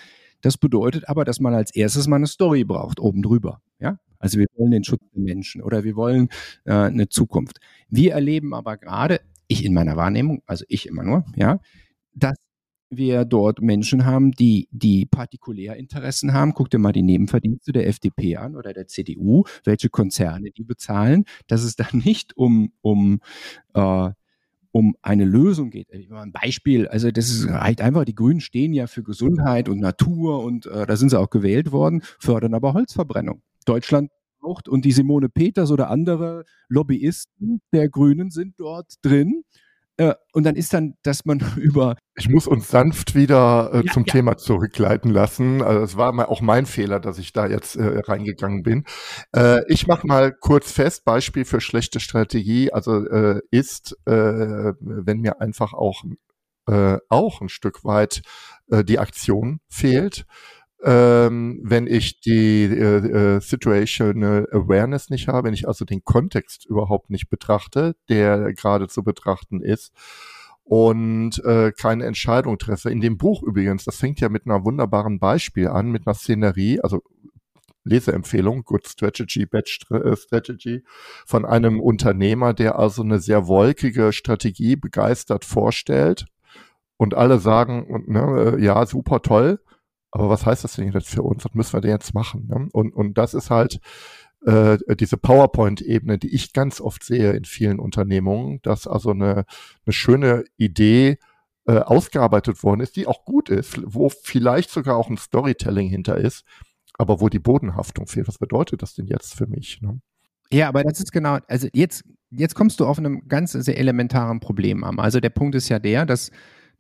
Das 0.41 0.57
bedeutet 0.57 1.07
aber, 1.07 1.25
dass 1.25 1.39
man 1.39 1.53
als 1.53 1.73
erstes 1.73 2.07
mal 2.07 2.17
eine 2.17 2.27
Story 2.27 2.63
braucht, 2.63 2.99
oben 2.99 3.21
drüber. 3.21 3.61
Ja? 3.79 3.97
Also 4.19 4.37
wir 4.37 4.47
wollen 4.55 4.71
den 4.71 4.83
Schutz 4.83 5.01
der 5.13 5.21
Menschen 5.21 5.61
oder 5.61 5.83
wir 5.83 5.95
wollen 5.95 6.29
äh, 6.65 6.73
eine 6.73 7.09
Zukunft. 7.09 7.59
Wir 7.89 8.13
erleben 8.13 8.53
aber 8.53 8.77
gerade, 8.77 9.21
ich 9.47 9.65
in 9.65 9.73
meiner 9.73 9.97
Wahrnehmung, 9.97 10.41
also 10.45 10.65
ich 10.67 10.87
immer 10.87 11.03
nur, 11.03 11.25
ja, 11.35 11.59
dass 12.13 12.35
wir 12.91 13.25
dort 13.25 13.61
Menschen 13.61 14.05
haben, 14.05 14.31
die, 14.31 14.67
die 14.71 15.05
Partikulärinteressen 15.05 16.33
haben. 16.33 16.53
Guck 16.53 16.69
dir 16.69 16.77
mal 16.77 16.91
die 16.91 17.03
Nebenverdienste 17.03 17.71
der 17.71 17.87
FDP 17.87 18.35
an 18.35 18.55
oder 18.55 18.73
der 18.73 18.87
CDU, 18.87 19.45
welche 19.63 19.89
Konzerne 19.89 20.51
die 20.51 20.63
bezahlen, 20.63 21.23
dass 21.47 21.63
es 21.63 21.75
da 21.75 21.87
nicht 21.93 22.35
um, 22.35 22.73
um 22.81 23.21
äh, 23.73 24.09
um 24.71 24.95
eine 25.01 25.25
Lösung 25.25 25.69
geht. 25.69 25.87
Ein 25.91 26.31
Beispiel, 26.31 26.87
also 26.87 27.11
das 27.11 27.29
ist 27.29 27.49
halt 27.49 27.81
einfach, 27.81 28.05
die 28.05 28.15
Grünen 28.15 28.39
stehen 28.39 28.73
ja 28.73 28.87
für 28.87 29.03
Gesundheit 29.03 29.69
und 29.69 29.79
Natur 29.79 30.43
und 30.43 30.65
äh, 30.65 30.85
da 30.85 30.95
sind 30.95 31.09
sie 31.09 31.19
auch 31.19 31.29
gewählt 31.29 31.71
worden, 31.71 32.01
fördern 32.19 32.53
aber 32.53 32.73
Holzverbrennung. 32.73 33.41
Deutschland 33.65 34.11
braucht 34.39 34.67
und 34.67 34.85
die 34.85 34.91
Simone 34.91 35.29
Peters 35.29 35.71
oder 35.71 35.89
andere 35.89 36.45
Lobbyisten 36.69 37.61
der 37.73 37.89
Grünen 37.89 38.31
sind 38.31 38.55
dort 38.59 38.93
drin. 39.01 39.43
Äh, 40.01 40.15
und 40.33 40.45
dann 40.45 40.55
ist 40.55 40.73
dann, 40.73 40.95
dass 41.03 41.25
man 41.25 41.39
über. 41.57 41.95
Ich 42.15 42.27
muss 42.27 42.47
uns 42.47 42.69
sanft 42.69 43.13
wieder 43.13 43.69
äh, 43.73 43.85
ja, 43.85 43.93
zum 43.93 44.05
ja. 44.05 44.13
Thema 44.13 44.37
zurückleiten 44.37 45.11
lassen. 45.11 45.61
Also 45.61 45.83
es 45.83 45.97
war 45.97 46.11
auch 46.29 46.41
mein 46.41 46.65
Fehler, 46.65 46.99
dass 46.99 47.19
ich 47.19 47.33
da 47.33 47.45
jetzt 47.45 47.75
äh, 47.75 47.99
reingegangen 47.99 48.63
bin. 48.63 48.85
Äh, 49.35 49.61
ich 49.71 49.87
mache 49.87 50.07
mal 50.07 50.33
kurz 50.33 50.71
fest, 50.71 51.05
Beispiel 51.05 51.45
für 51.45 51.61
schlechte 51.61 51.99
Strategie, 51.99 52.71
also 52.71 53.05
äh, 53.07 53.41
ist, 53.51 53.95
wenn 54.05 55.19
mir 55.19 55.41
einfach 55.41 55.73
auch, 55.73 56.03
auch 57.09 57.41
ein 57.41 57.49
Stück 57.49 57.83
weit 57.83 58.21
die 58.67 58.99
Aktion 58.99 59.59
fehlt 59.67 60.25
ähm, 60.83 61.59
wenn 61.63 61.87
ich 61.87 62.21
die 62.21 62.63
äh, 62.63 63.35
äh, 63.35 63.39
Situational 63.39 64.47
Awareness 64.51 65.09
nicht 65.09 65.27
habe, 65.27 65.47
wenn 65.47 65.53
ich 65.53 65.67
also 65.67 65.85
den 65.85 66.03
Kontext 66.03 66.65
überhaupt 66.65 67.09
nicht 67.09 67.29
betrachte, 67.29 67.95
der 68.09 68.53
gerade 68.53 68.87
zu 68.87 69.03
betrachten 69.03 69.61
ist 69.61 69.93
und 70.63 71.43
äh, 71.43 71.71
keine 71.71 72.05
Entscheidung 72.05 72.57
treffe. 72.57 72.89
In 72.89 73.01
dem 73.01 73.17
Buch 73.17 73.43
übrigens, 73.43 73.83
das 73.83 73.97
fängt 73.97 74.19
ja 74.21 74.29
mit 74.29 74.45
einer 74.45 74.65
wunderbaren 74.65 75.19
Beispiel 75.19 75.67
an, 75.67 75.91
mit 75.91 76.07
einer 76.07 76.15
Szenerie, 76.15 76.79
also 76.81 77.03
Leseempfehlung, 77.83 78.63
Good 78.63 78.87
Strategy, 78.87 79.45
Bad 79.45 79.67
äh, 79.91 80.15
Strategy, 80.15 80.83
von 81.25 81.45
einem 81.45 81.79
Unternehmer, 81.79 82.53
der 82.53 82.79
also 82.79 83.03
eine 83.03 83.19
sehr 83.19 83.47
wolkige 83.47 84.13
Strategie 84.13 84.75
begeistert 84.75 85.45
vorstellt 85.45 86.25
und 86.97 87.13
alle 87.13 87.39
sagen, 87.39 88.03
ne, 88.07 88.55
äh, 88.57 88.63
ja, 88.63 88.85
super 88.85 89.21
toll 89.21 89.59
aber 90.11 90.29
was 90.29 90.45
heißt 90.45 90.63
das 90.63 90.75
denn 90.75 90.91
jetzt 90.91 91.09
für 91.09 91.23
uns? 91.23 91.45
Was 91.45 91.53
müssen 91.53 91.73
wir 91.73 91.81
denn 91.81 91.91
jetzt 91.91 92.13
machen? 92.13 92.47
Ne? 92.47 92.67
Und, 92.73 92.93
und 92.93 93.17
das 93.17 93.33
ist 93.33 93.49
halt 93.49 93.79
äh, 94.45 94.77
diese 94.95 95.17
PowerPoint-Ebene, 95.17 96.17
die 96.17 96.33
ich 96.33 96.53
ganz 96.53 96.81
oft 96.81 97.03
sehe 97.03 97.31
in 97.31 97.45
vielen 97.45 97.79
Unternehmungen, 97.79 98.59
dass 98.61 98.87
also 98.87 99.11
eine, 99.11 99.45
eine 99.85 99.93
schöne 99.93 100.43
Idee 100.57 101.17
äh, 101.65 101.77
ausgearbeitet 101.77 102.63
worden 102.63 102.81
ist, 102.81 102.95
die 102.95 103.07
auch 103.07 103.23
gut 103.23 103.49
ist, 103.49 103.79
wo 103.85 104.09
vielleicht 104.09 104.69
sogar 104.69 104.97
auch 104.97 105.09
ein 105.09 105.17
Storytelling 105.17 105.87
hinter 105.87 106.17
ist, 106.17 106.43
aber 106.97 107.21
wo 107.21 107.29
die 107.29 107.39
Bodenhaftung 107.39 108.07
fehlt. 108.07 108.27
Was 108.27 108.37
bedeutet 108.37 108.81
das 108.81 108.95
denn 108.95 109.07
jetzt 109.07 109.35
für 109.35 109.47
mich? 109.47 109.81
Ne? 109.81 110.01
Ja, 110.51 110.67
aber 110.67 110.83
das 110.83 110.99
ist 110.99 111.11
genau, 111.11 111.37
also 111.47 111.67
jetzt, 111.73 112.03
jetzt 112.31 112.55
kommst 112.55 112.79
du 112.79 112.85
auf 112.85 112.97
einem 112.97 113.27
ganz 113.27 113.53
sehr 113.53 113.77
elementaren 113.77 114.39
Problem 114.39 114.83
an. 114.83 114.99
Also 114.99 115.19
der 115.19 115.29
Punkt 115.29 115.55
ist 115.55 115.69
ja 115.69 115.79
der, 115.79 116.05
dass 116.05 116.31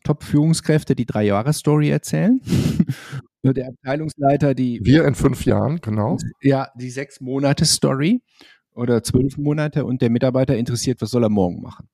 Top-Führungskräfte 0.03 0.95
die 0.95 1.05
Drei-Jahre-Story 1.05 1.89
erzählen. 1.89 2.41
der 3.43 3.69
Abteilungsleiter 3.69 4.53
die. 4.53 4.79
Wir 4.83 5.05
in 5.05 5.15
fünf 5.15 5.45
Jahren, 5.45 5.81
genau. 5.81 6.17
Ja, 6.41 6.69
die 6.75 6.89
sechs 6.89 7.21
Monate-Story 7.21 8.21
oder 8.73 9.03
zwölf 9.03 9.37
Monate 9.37 9.85
und 9.85 10.01
der 10.01 10.09
Mitarbeiter 10.09 10.55
interessiert, 10.57 11.01
was 11.01 11.09
soll 11.09 11.23
er 11.23 11.29
morgen 11.29 11.61
machen. 11.61 11.87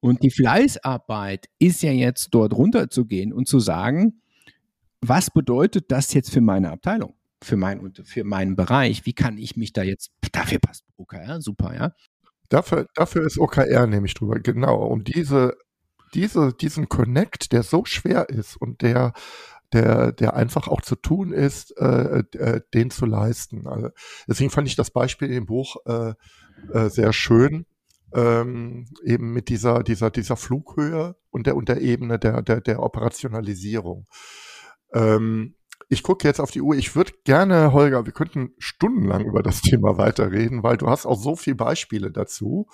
Und 0.00 0.22
die 0.22 0.30
Fleißarbeit 0.30 1.48
ist 1.58 1.82
ja 1.82 1.90
jetzt 1.90 2.28
dort 2.32 2.52
runterzugehen 2.52 3.32
und 3.32 3.48
zu 3.48 3.58
sagen, 3.58 4.20
was 5.00 5.30
bedeutet 5.30 5.90
das 5.90 6.12
jetzt 6.12 6.30
für 6.30 6.40
meine 6.40 6.70
Abteilung, 6.70 7.14
für, 7.42 7.56
mein, 7.56 7.92
für 8.04 8.24
meinen 8.24 8.56
Bereich? 8.56 9.06
Wie 9.06 9.14
kann 9.14 9.38
ich 9.38 9.56
mich 9.56 9.72
da 9.72 9.82
jetzt, 9.82 10.12
dafür 10.32 10.58
passt 10.58 10.84
OKR, 10.96 11.40
super, 11.40 11.74
ja. 11.74 11.92
Dafür, 12.50 12.86
dafür 12.94 13.26
ist 13.26 13.38
OKR 13.38 13.86
nämlich 13.86 14.14
drüber, 14.14 14.38
genau. 14.40 14.84
Um 14.86 15.04
diese 15.04 15.56
diese, 16.14 16.52
diesen 16.52 16.88
Connect, 16.88 17.52
der 17.52 17.62
so 17.62 17.84
schwer 17.84 18.28
ist 18.28 18.56
und 18.56 18.82
der, 18.82 19.12
der, 19.72 20.12
der 20.12 20.34
einfach 20.34 20.68
auch 20.68 20.80
zu 20.80 20.96
tun 20.96 21.32
ist, 21.32 21.76
äh, 21.78 22.22
äh, 22.38 22.60
den 22.72 22.90
zu 22.90 23.06
leisten. 23.06 23.66
Also 23.66 23.90
deswegen 24.28 24.50
fand 24.50 24.68
ich 24.68 24.76
das 24.76 24.90
Beispiel 24.90 25.28
dem 25.28 25.46
Buch 25.46 25.76
äh, 25.86 26.14
äh, 26.72 26.88
sehr 26.88 27.12
schön. 27.12 27.66
Ähm, 28.12 28.86
eben 29.02 29.32
mit 29.32 29.48
dieser, 29.48 29.82
dieser, 29.82 30.10
dieser 30.10 30.36
Flughöhe 30.36 31.16
und 31.30 31.48
der, 31.48 31.56
und 31.56 31.68
Ebene 31.68 32.20
der, 32.20 32.42
der, 32.42 32.60
der 32.60 32.80
Operationalisierung. 32.80 34.06
Ähm, 34.92 35.56
ich 35.88 36.02
gucke 36.02 36.26
jetzt 36.26 36.40
auf 36.40 36.52
die 36.52 36.62
Uhr. 36.62 36.76
Ich 36.76 36.94
würde 36.94 37.12
gerne, 37.24 37.72
Holger, 37.72 38.06
wir 38.06 38.12
könnten 38.12 38.52
stundenlang 38.58 39.24
über 39.24 39.42
das 39.42 39.60
Thema 39.62 39.98
weiterreden, 39.98 40.62
weil 40.62 40.76
du 40.76 40.88
hast 40.88 41.06
auch 41.06 41.18
so 41.18 41.34
viele 41.36 41.56
Beispiele 41.56 42.12
dazu. 42.12 42.68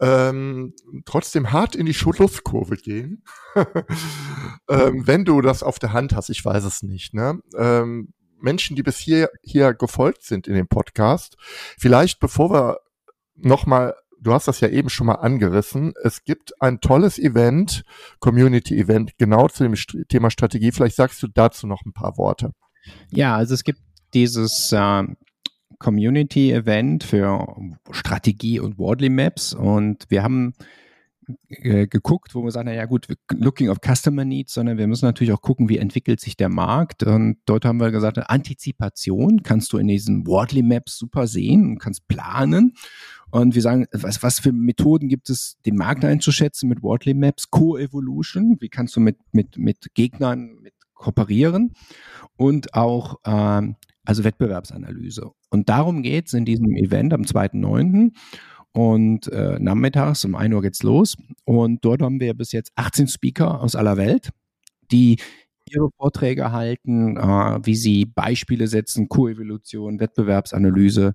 Ähm, 0.00 0.74
trotzdem 1.04 1.52
hart 1.52 1.74
in 1.74 1.86
die 1.86 1.94
Schlusskurve 1.94 2.76
gehen. 2.76 3.24
ähm, 4.68 5.06
wenn 5.06 5.24
du 5.24 5.40
das 5.40 5.62
auf 5.62 5.78
der 5.78 5.92
Hand 5.92 6.14
hast, 6.14 6.30
ich 6.30 6.44
weiß 6.44 6.64
es 6.64 6.82
nicht. 6.82 7.14
Ne? 7.14 7.40
Ähm, 7.56 8.12
Menschen, 8.40 8.76
die 8.76 8.84
bis 8.84 8.98
hier, 8.98 9.30
hier 9.42 9.74
gefolgt 9.74 10.22
sind 10.22 10.46
in 10.46 10.54
dem 10.54 10.68
Podcast, 10.68 11.36
vielleicht 11.78 12.20
bevor 12.20 12.52
wir 12.52 12.78
nochmal 13.34 13.94
du 14.20 14.32
hast 14.32 14.48
das 14.48 14.60
ja 14.60 14.68
eben 14.68 14.90
schon 14.90 15.06
mal 15.06 15.14
angerissen. 15.14 15.94
Es 16.02 16.24
gibt 16.24 16.60
ein 16.60 16.80
tolles 16.80 17.18
Event, 17.18 17.84
Community-Event, 18.20 19.16
genau 19.18 19.48
zu 19.48 19.64
dem 19.64 19.74
Thema 20.08 20.30
Strategie. 20.30 20.72
Vielleicht 20.72 20.96
sagst 20.96 21.22
du 21.22 21.28
dazu 21.28 21.66
noch 21.66 21.82
ein 21.84 21.92
paar 21.92 22.16
Worte. 22.18 22.52
Ja, 23.10 23.36
also 23.36 23.54
es 23.54 23.64
gibt 23.64 23.80
dieses 24.14 24.72
äh, 24.72 25.04
Community-Event 25.78 27.04
für 27.04 27.46
Strategie 27.90 28.60
und 28.60 28.78
Wordly 28.78 29.08
Maps 29.08 29.52
und 29.52 30.04
wir 30.08 30.22
haben 30.22 30.54
äh, 31.48 31.86
geguckt, 31.86 32.34
wo 32.34 32.42
wir 32.42 32.50
sagen, 32.50 32.68
naja 32.68 32.86
gut, 32.86 33.06
looking 33.32 33.68
of 33.68 33.78
Customer 33.84 34.24
Needs, 34.24 34.54
sondern 34.54 34.78
wir 34.78 34.86
müssen 34.86 35.04
natürlich 35.04 35.32
auch 35.32 35.42
gucken, 35.42 35.68
wie 35.68 35.76
entwickelt 35.76 36.20
sich 36.20 36.36
der 36.36 36.48
Markt. 36.48 37.02
Und 37.02 37.38
dort 37.44 37.64
haben 37.66 37.80
wir 37.80 37.90
gesagt, 37.90 38.18
Antizipation 38.30 39.42
kannst 39.42 39.72
du 39.72 39.78
in 39.78 39.88
diesen 39.88 40.26
Wordly 40.26 40.62
Maps 40.62 40.96
super 40.96 41.26
sehen 41.26 41.72
und 41.72 41.78
kannst 41.78 42.08
planen. 42.08 42.74
Und 43.30 43.54
wir 43.54 43.60
sagen, 43.60 43.86
was, 43.92 44.22
was 44.22 44.40
für 44.40 44.52
Methoden 44.52 45.08
gibt 45.08 45.28
es, 45.28 45.58
den 45.66 45.76
Markt 45.76 46.04
einzuschätzen 46.04 46.68
mit 46.68 46.82
Wordly 46.82 47.12
Maps? 47.12 47.50
Co-Evolution, 47.50 48.56
wie 48.60 48.70
kannst 48.70 48.96
du 48.96 49.00
mit, 49.00 49.18
mit, 49.32 49.58
mit 49.58 49.94
Gegnern 49.94 50.56
mit 50.62 50.72
kooperieren? 50.94 51.74
Und 52.36 52.72
auch 52.72 53.16
ähm, 53.26 53.76
also 54.08 54.24
Wettbewerbsanalyse. 54.24 55.30
Und 55.50 55.68
darum 55.68 56.02
geht 56.02 56.28
es 56.28 56.32
in 56.32 56.46
diesem 56.46 56.74
Event 56.76 57.12
am 57.12 57.22
2.9. 57.22 58.12
Und 58.72 59.28
äh, 59.28 59.58
nachmittags 59.60 60.24
um 60.24 60.34
1 60.34 60.54
Uhr 60.54 60.62
geht's 60.62 60.82
los. 60.82 61.16
Und 61.44 61.84
dort 61.84 62.00
haben 62.00 62.18
wir 62.18 62.32
bis 62.32 62.52
jetzt 62.52 62.72
18 62.76 63.08
Speaker 63.08 63.60
aus 63.60 63.74
aller 63.74 63.98
Welt, 63.98 64.30
die 64.90 65.18
ihre 65.70 65.90
Vorträge 65.98 66.52
halten, 66.52 67.18
äh, 67.18 67.58
wie 67.62 67.74
sie 67.74 68.06
Beispiele 68.06 68.66
setzen, 68.66 69.10
Koevolution, 69.10 70.00
Wettbewerbsanalyse 70.00 71.12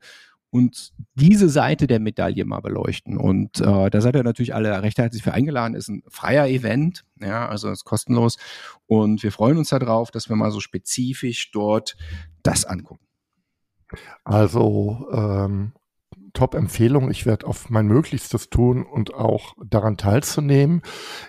und 0.53 0.93
diese 1.15 1.49
Seite 1.49 1.87
der 1.87 1.99
Medaille 1.99 2.45
mal 2.45 2.59
beleuchten. 2.59 3.17
Und 3.17 3.59
äh, 3.59 3.89
da 3.89 4.01
seid 4.01 4.15
ihr 4.15 4.21
natürlich 4.21 4.53
alle 4.53 4.83
recht 4.83 4.99
herzlich 4.99 5.23
für 5.23 5.33
eingeladen. 5.33 5.73
Ist 5.73 5.89
ein 5.89 6.03
freier 6.07 6.47
Event, 6.47 7.05
ja, 7.19 7.49
also 7.49 7.71
ist 7.71 7.85
kostenlos. 7.85 8.37
Und 8.85 9.23
wir 9.23 9.31
freuen 9.31 9.57
uns 9.57 9.69
darauf, 9.69 10.11
dass 10.11 10.29
wir 10.29 10.35
mal 10.35 10.51
so 10.51 10.59
spezifisch 10.59 11.49
dort 11.51 11.95
das 12.43 12.65
angucken. 12.65 13.03
Also 14.23 15.07
ähm, 15.11 15.73
Top-Empfehlung. 16.33 17.09
Ich 17.09 17.25
werde 17.25 17.47
auf 17.47 17.71
mein 17.71 17.87
Möglichstes 17.87 18.51
tun 18.51 18.85
und 18.85 19.11
auch 19.15 19.55
daran 19.65 19.97
teilzunehmen. 19.97 20.83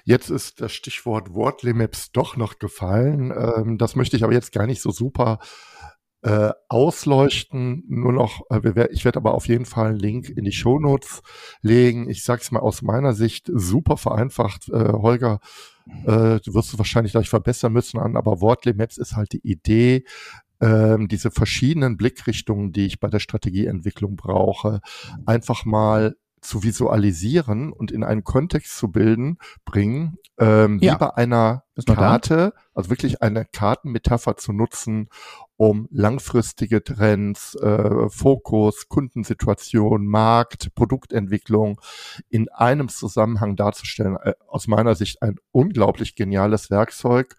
Jetzt 0.04 0.28
ist 0.28 0.60
das 0.60 0.72
Stichwort 0.72 1.32
Wortlimaps 1.32 2.12
doch 2.12 2.36
noch 2.36 2.58
gefallen. 2.58 3.32
Ähm, 3.34 3.78
das 3.78 3.96
möchte 3.96 4.18
ich 4.18 4.24
aber 4.24 4.34
jetzt 4.34 4.52
gar 4.52 4.66
nicht 4.66 4.82
so 4.82 4.90
super 4.90 5.38
äh, 6.24 6.52
ausleuchten. 6.68 7.84
Nur 7.86 8.12
noch, 8.12 8.42
äh, 8.50 8.88
ich 8.90 9.04
werde 9.04 9.18
aber 9.18 9.34
auf 9.34 9.46
jeden 9.46 9.66
Fall 9.66 9.88
einen 9.88 9.98
Link 9.98 10.30
in 10.30 10.44
die 10.44 10.52
Show 10.52 10.78
Notes 10.78 11.22
legen. 11.60 12.08
Ich 12.08 12.24
sage 12.24 12.40
es 12.42 12.50
mal 12.50 12.60
aus 12.60 12.82
meiner 12.82 13.12
Sicht 13.12 13.50
super 13.52 13.98
vereinfacht. 13.98 14.70
Äh, 14.70 14.92
Holger, 14.92 15.38
äh, 16.04 16.40
du 16.40 16.54
wirst 16.54 16.72
es 16.72 16.78
wahrscheinlich 16.78 17.12
gleich 17.12 17.28
verbessern 17.28 17.74
müssen 17.74 18.00
an, 18.00 18.16
aber 18.16 18.40
Wortly 18.40 18.72
Maps 18.72 18.96
ist 18.96 19.16
halt 19.16 19.32
die 19.32 19.46
Idee, 19.46 20.04
ähm, 20.60 21.08
diese 21.08 21.30
verschiedenen 21.30 21.98
Blickrichtungen, 21.98 22.72
die 22.72 22.86
ich 22.86 23.00
bei 23.00 23.08
der 23.08 23.18
Strategieentwicklung 23.18 24.16
brauche, 24.16 24.80
einfach 25.26 25.66
mal 25.66 26.16
zu 26.40 26.62
visualisieren 26.62 27.72
und 27.72 27.90
in 27.90 28.04
einen 28.04 28.22
Kontext 28.22 28.76
zu 28.76 28.90
bilden, 28.90 29.38
bringen, 29.64 30.18
ähm, 30.38 30.78
ja. 30.80 30.94
wie 30.94 30.98
bei 30.98 31.16
einer 31.16 31.64
Karte, 31.86 32.52
also 32.74 32.90
wirklich 32.90 33.22
eine 33.22 33.44
Kartenmetapher 33.44 34.36
zu 34.36 34.52
nutzen, 34.52 35.08
um 35.56 35.88
langfristige 35.90 36.82
Trends, 36.82 37.54
äh, 37.56 38.08
Fokus, 38.08 38.88
Kundensituation, 38.88 40.06
Markt, 40.06 40.74
Produktentwicklung 40.74 41.80
in 42.28 42.48
einem 42.48 42.88
Zusammenhang 42.88 43.56
darzustellen. 43.56 44.16
Äh, 44.22 44.34
aus 44.48 44.66
meiner 44.66 44.94
Sicht 44.94 45.22
ein 45.22 45.36
unglaublich 45.52 46.16
geniales 46.16 46.70
Werkzeug, 46.70 47.36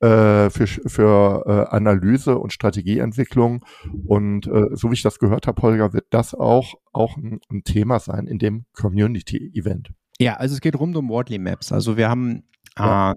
äh, 0.00 0.50
für, 0.50 0.66
für 0.66 1.44
äh, 1.46 1.74
Analyse 1.74 2.36
und 2.36 2.52
Strategieentwicklung. 2.52 3.64
Und 4.06 4.46
äh, 4.46 4.66
so 4.72 4.90
wie 4.90 4.94
ich 4.94 5.02
das 5.02 5.18
gehört 5.18 5.46
habe, 5.46 5.62
Holger, 5.62 5.92
wird 5.92 6.06
das 6.10 6.34
auch, 6.34 6.74
auch 6.92 7.16
ein, 7.16 7.40
ein 7.50 7.64
Thema 7.64 8.00
sein 8.00 8.26
in 8.26 8.38
dem 8.38 8.66
Community-Event. 8.74 9.92
Ja, 10.18 10.34
also 10.34 10.54
es 10.54 10.60
geht 10.60 10.78
rund 10.78 10.96
um 10.96 11.08
Wordly 11.08 11.38
Maps. 11.38 11.72
Also 11.72 11.96
wir 11.96 12.10
haben, 12.10 12.42
ja. 12.76 13.14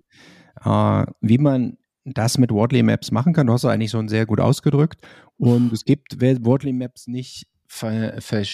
äh, 0.64 1.02
äh, 1.02 1.06
wie 1.20 1.38
man 1.40 1.78
das 2.14 2.38
mit 2.38 2.52
Wordly 2.52 2.84
Maps 2.84 3.12
machen 3.12 3.34
kann, 3.34 3.48
du 3.48 3.54
hast 3.54 3.66
eigentlich 3.66 3.92
schon 3.92 4.08
sehr 4.08 4.26
gut 4.26 4.40
ausgedrückt. 4.40 5.00
Und 5.38 5.72
es 5.74 5.86
gibt, 5.86 6.20
wer 6.20 6.44
Wordly 6.46 6.74
Maps 6.74 7.08
nicht 7.08 7.48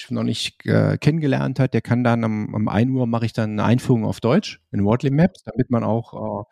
noch 0.10 0.24
nicht 0.24 0.66
äh, 0.66 0.98
kennengelernt 0.98 1.60
hat, 1.60 1.76
der 1.76 1.82
kann 1.82 2.04
dann 2.04 2.24
am, 2.24 2.54
um 2.54 2.68
1 2.68 2.92
Uhr 2.92 3.06
mache 3.06 3.28
ich 3.28 3.34
dann 3.34 3.52
eine 3.52 3.64
Einführung 3.64 4.06
auf 4.06 4.20
Deutsch 4.20 4.60
in 4.72 4.84
Wordly 4.84 5.12
Maps, 5.12 5.44
damit 5.44 5.70
man 5.70 5.84
auch 5.84 6.14
äh, 6.42 6.44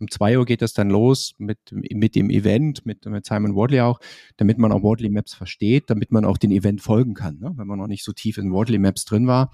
um 0.00 0.08
zwei 0.10 0.38
Uhr 0.38 0.46
geht 0.46 0.62
das 0.62 0.72
dann 0.72 0.90
los 0.90 1.34
mit, 1.38 1.58
mit 1.72 2.14
dem 2.14 2.30
Event, 2.30 2.86
mit, 2.86 3.04
mit 3.04 3.26
Simon 3.26 3.56
Wardley 3.56 3.80
auch, 3.80 4.00
damit 4.36 4.58
man 4.58 4.72
auch 4.72 4.82
Wardley 4.82 5.08
Maps 5.08 5.34
versteht, 5.34 5.90
damit 5.90 6.12
man 6.12 6.24
auch 6.24 6.38
den 6.38 6.52
Event 6.52 6.80
folgen 6.80 7.14
kann, 7.14 7.38
ne? 7.38 7.52
wenn 7.56 7.66
man 7.66 7.78
noch 7.78 7.88
nicht 7.88 8.04
so 8.04 8.12
tief 8.12 8.38
in 8.38 8.52
Wardley 8.52 8.78
Maps 8.78 9.04
drin 9.04 9.26
war. 9.26 9.50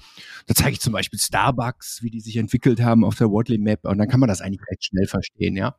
Da 0.47 0.55
zeige 0.55 0.72
ich 0.72 0.80
zum 0.80 0.92
Beispiel 0.92 1.18
Starbucks, 1.18 2.03
wie 2.03 2.11
die 2.11 2.20
sich 2.20 2.36
entwickelt 2.36 2.82
haben 2.82 3.05
auf 3.05 3.16
der 3.16 3.30
Wardley 3.30 3.59
Map 3.59 3.84
und 3.84 3.99
dann 3.99 4.09
kann 4.09 4.20
man 4.20 4.28
das 4.28 4.40
eigentlich 4.40 4.66
recht 4.70 4.84
schnell 4.84 5.07
verstehen, 5.07 5.57
ja. 5.57 5.76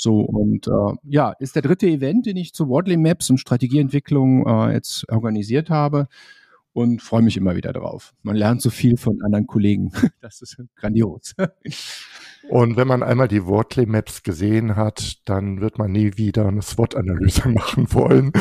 So, 0.00 0.20
und 0.20 0.68
äh, 0.68 0.96
ja, 1.02 1.32
ist 1.40 1.56
der 1.56 1.62
dritte 1.62 1.88
Event, 1.88 2.26
den 2.26 2.36
ich 2.36 2.54
zu 2.54 2.70
Wardley 2.70 2.96
Maps 2.96 3.30
und 3.30 3.38
Strategieentwicklung 3.38 4.46
äh, 4.46 4.72
jetzt 4.74 5.10
organisiert 5.10 5.70
habe 5.70 6.06
und 6.72 7.02
freue 7.02 7.22
mich 7.22 7.36
immer 7.36 7.56
wieder 7.56 7.72
drauf. 7.72 8.14
Man 8.22 8.36
lernt 8.36 8.62
so 8.62 8.70
viel 8.70 8.96
von 8.96 9.20
anderen 9.22 9.46
Kollegen. 9.46 9.90
Das 10.20 10.42
ist 10.42 10.56
grandios. 10.76 11.34
Und 12.48 12.76
wenn 12.76 12.88
man 12.88 13.02
einmal 13.02 13.28
die 13.28 13.44
Wortley 13.44 13.84
Maps 13.84 14.22
gesehen 14.22 14.76
hat, 14.76 15.18
dann 15.28 15.60
wird 15.60 15.76
man 15.78 15.92
nie 15.92 16.16
wieder 16.16 16.46
eine 16.46 16.62
SWOT-Analyse 16.62 17.48
machen 17.50 17.92
wollen. 17.92 18.32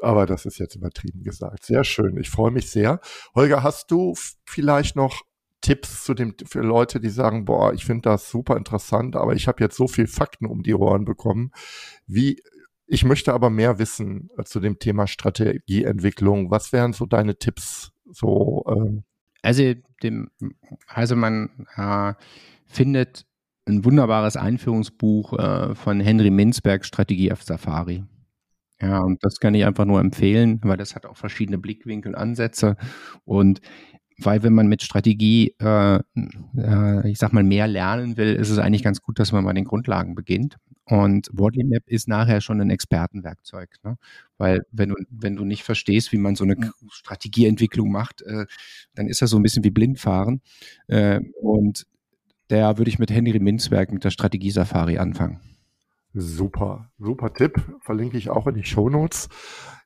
Aber 0.00 0.24
das 0.26 0.46
ist 0.46 0.58
jetzt 0.58 0.76
übertrieben 0.76 1.22
gesagt. 1.24 1.64
Sehr 1.64 1.82
schön. 1.82 2.16
Ich 2.16 2.30
freue 2.30 2.52
mich 2.52 2.70
sehr. 2.70 3.00
Holger, 3.34 3.62
hast 3.62 3.90
du 3.90 4.14
vielleicht 4.44 4.94
noch 4.94 5.22
Tipps 5.60 6.04
zu 6.04 6.14
dem 6.14 6.34
für 6.46 6.60
Leute, 6.60 7.00
die 7.00 7.10
sagen, 7.10 7.44
boah, 7.44 7.72
ich 7.72 7.84
finde 7.84 8.02
das 8.02 8.30
super 8.30 8.56
interessant, 8.56 9.16
aber 9.16 9.34
ich 9.34 9.48
habe 9.48 9.62
jetzt 9.62 9.76
so 9.76 9.88
viel 9.88 10.06
Fakten 10.06 10.46
um 10.46 10.62
die 10.62 10.74
Ohren 10.74 11.04
bekommen. 11.04 11.50
Wie 12.06 12.40
ich 12.86 13.04
möchte 13.04 13.34
aber 13.34 13.50
mehr 13.50 13.78
wissen 13.78 14.30
äh, 14.38 14.44
zu 14.44 14.60
dem 14.60 14.78
Thema 14.78 15.06
Strategieentwicklung. 15.06 16.50
Was 16.50 16.72
wären 16.72 16.94
so 16.94 17.04
deine 17.04 17.36
Tipps? 17.36 17.92
So, 18.10 18.64
ähm 18.66 19.04
also, 19.42 19.74
dem, 20.02 20.30
also 20.86 21.14
man 21.14 21.66
äh, 21.76 22.14
findet 22.66 23.26
ein 23.66 23.84
wunderbares 23.84 24.36
Einführungsbuch 24.36 25.38
äh, 25.38 25.74
von 25.74 26.00
Henry 26.00 26.30
Minzberg, 26.30 26.84
Strategie 26.84 27.30
auf 27.30 27.42
Safari. 27.42 28.04
Ja, 28.80 29.00
und 29.00 29.22
das 29.24 29.38
kann 29.40 29.54
ich 29.54 29.64
einfach 29.64 29.84
nur 29.84 30.00
empfehlen, 30.00 30.60
weil 30.62 30.76
das 30.76 30.94
hat 30.94 31.04
auch 31.04 31.16
verschiedene 31.16 31.58
Blickwinkel, 31.58 32.14
Ansätze 32.14 32.76
und 33.24 33.60
weil 34.18 34.42
wenn 34.42 34.52
man 34.52 34.66
mit 34.66 34.82
Strategie, 34.82 35.54
äh, 35.60 36.00
äh, 36.56 37.08
ich 37.08 37.18
sag 37.18 37.32
mal, 37.32 37.44
mehr 37.44 37.68
lernen 37.68 38.16
will, 38.16 38.34
ist 38.34 38.50
es 38.50 38.58
eigentlich 38.58 38.82
ganz 38.82 39.00
gut, 39.00 39.18
dass 39.18 39.32
man 39.32 39.44
bei 39.44 39.52
den 39.52 39.64
Grundlagen 39.64 40.14
beginnt. 40.14 40.56
Und 40.84 41.28
Wordly 41.32 41.64
Map 41.64 41.84
ist 41.86 42.08
nachher 42.08 42.40
schon 42.40 42.60
ein 42.60 42.70
Expertenwerkzeug, 42.70 43.68
ne? 43.84 43.96
weil 44.38 44.62
wenn 44.72 44.88
du, 44.88 44.96
wenn 45.10 45.36
du 45.36 45.44
nicht 45.44 45.62
verstehst, 45.62 46.12
wie 46.12 46.18
man 46.18 46.34
so 46.34 46.44
eine 46.44 46.56
Strategieentwicklung 46.90 47.90
macht, 47.90 48.22
äh, 48.22 48.46
dann 48.94 49.06
ist 49.06 49.22
das 49.22 49.30
so 49.30 49.36
ein 49.36 49.42
bisschen 49.42 49.64
wie 49.64 49.70
Blindfahren. 49.70 50.40
Äh, 50.86 51.20
und 51.40 51.86
da 52.48 52.78
würde 52.78 52.88
ich 52.88 52.98
mit 52.98 53.10
Henry 53.10 53.38
Minzwerk 53.38 53.92
mit 53.92 54.04
der 54.04 54.10
Strategie 54.10 54.50
Safari 54.50 54.98
anfangen. 54.98 55.40
Super, 56.14 56.90
super 56.98 57.32
Tipp. 57.34 57.62
Verlinke 57.82 58.16
ich 58.16 58.30
auch 58.30 58.46
in 58.46 58.54
die 58.54 58.64
Show 58.64 58.88
Notes. 58.88 59.28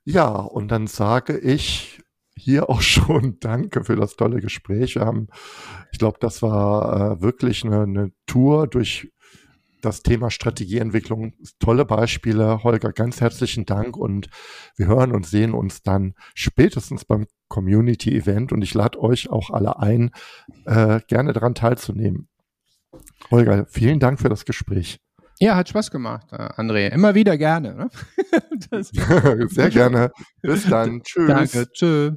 Ja, 0.05 0.29
und 0.29 0.69
dann 0.69 0.87
sage 0.87 1.37
ich 1.37 2.01
hier 2.37 2.69
auch 2.71 2.81
schon 2.81 3.39
Danke 3.41 3.85
für 3.85 3.97
das 3.97 4.17
tolle 4.17 4.41
Gespräch. 4.41 4.99
Ich 5.93 5.99
glaube, 5.99 6.19
das 6.21 6.43
war 6.43 7.19
äh, 7.19 7.23
wirklich 7.23 7.65
eine, 7.65 7.83
eine 7.83 8.13
Tour 8.27 8.67
durch 8.67 9.13
das 9.83 10.03
Thema 10.03 10.31
Strategieentwicklung. 10.31 11.35
Tolle 11.59 11.85
Beispiele. 11.85 12.63
Holger, 12.63 12.93
ganz 12.93 13.21
herzlichen 13.21 13.67
Dank 13.67 13.97
und 13.97 14.29
wir 14.77 14.87
hören 14.87 15.13
und 15.13 15.27
sehen 15.27 15.53
uns 15.53 15.83
dann 15.83 16.15
spätestens 16.35 17.05
beim 17.05 17.27
Community 17.49 18.17
Event 18.17 18.53
und 18.53 18.63
ich 18.63 18.73
lade 18.73 18.99
euch 19.01 19.29
auch 19.29 19.51
alle 19.51 19.79
ein, 19.81 20.13
äh, 20.65 21.01
gerne 21.09 21.33
daran 21.33 21.55
teilzunehmen. 21.55 22.29
Holger, 23.31 23.67
vielen 23.69 23.99
Dank 23.99 24.21
für 24.21 24.29
das 24.29 24.45
Gespräch. 24.45 25.01
Ja, 25.43 25.57
hat 25.57 25.69
Spaß 25.69 25.91
gemacht, 25.91 26.29
äh, 26.31 26.37
André. 26.37 26.87
Immer 26.91 27.17
wieder 27.17 27.37
gerne. 27.37 27.75
Ne? 27.75 27.91
Sehr 29.49 29.71
gerne. 29.71 30.13
Bis 30.41 30.65
dann. 30.71 31.03
Tschüss. 31.03 31.27
Danke. 31.27 31.73
Tschüss. 31.73 32.13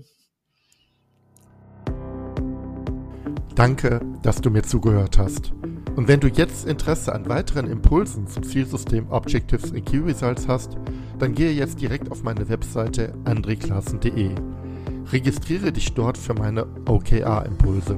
Danke, 3.56 4.00
dass 4.22 4.42
du 4.42 4.52
mir 4.52 4.62
zugehört 4.62 5.18
hast. 5.18 5.54
Und 5.96 6.08
wenn 6.08 6.20
du 6.20 6.28
jetzt 6.28 6.68
Interesse 6.68 7.16
an 7.16 7.28
weiteren 7.28 7.66
Impulsen 7.66 8.28
zum 8.28 8.44
Zielsystem 8.44 9.10
Objectives 9.10 9.74
and 9.74 9.88
Key 9.88 10.02
Results 10.06 10.48
hast, 10.48 10.78
dann 11.18 11.34
gehe 11.34 11.52
jetzt 11.52 11.82
direkt 11.82 12.12
auf 12.12 12.22
meine 12.22 12.48
Webseite 12.48 13.12
andreklassen.de. 13.24 14.36
Registriere 15.12 15.72
dich 15.72 15.96
dort 15.96 16.20
für 16.20 16.36
meine 16.36 16.68
OKR-Impulse. 16.86 17.98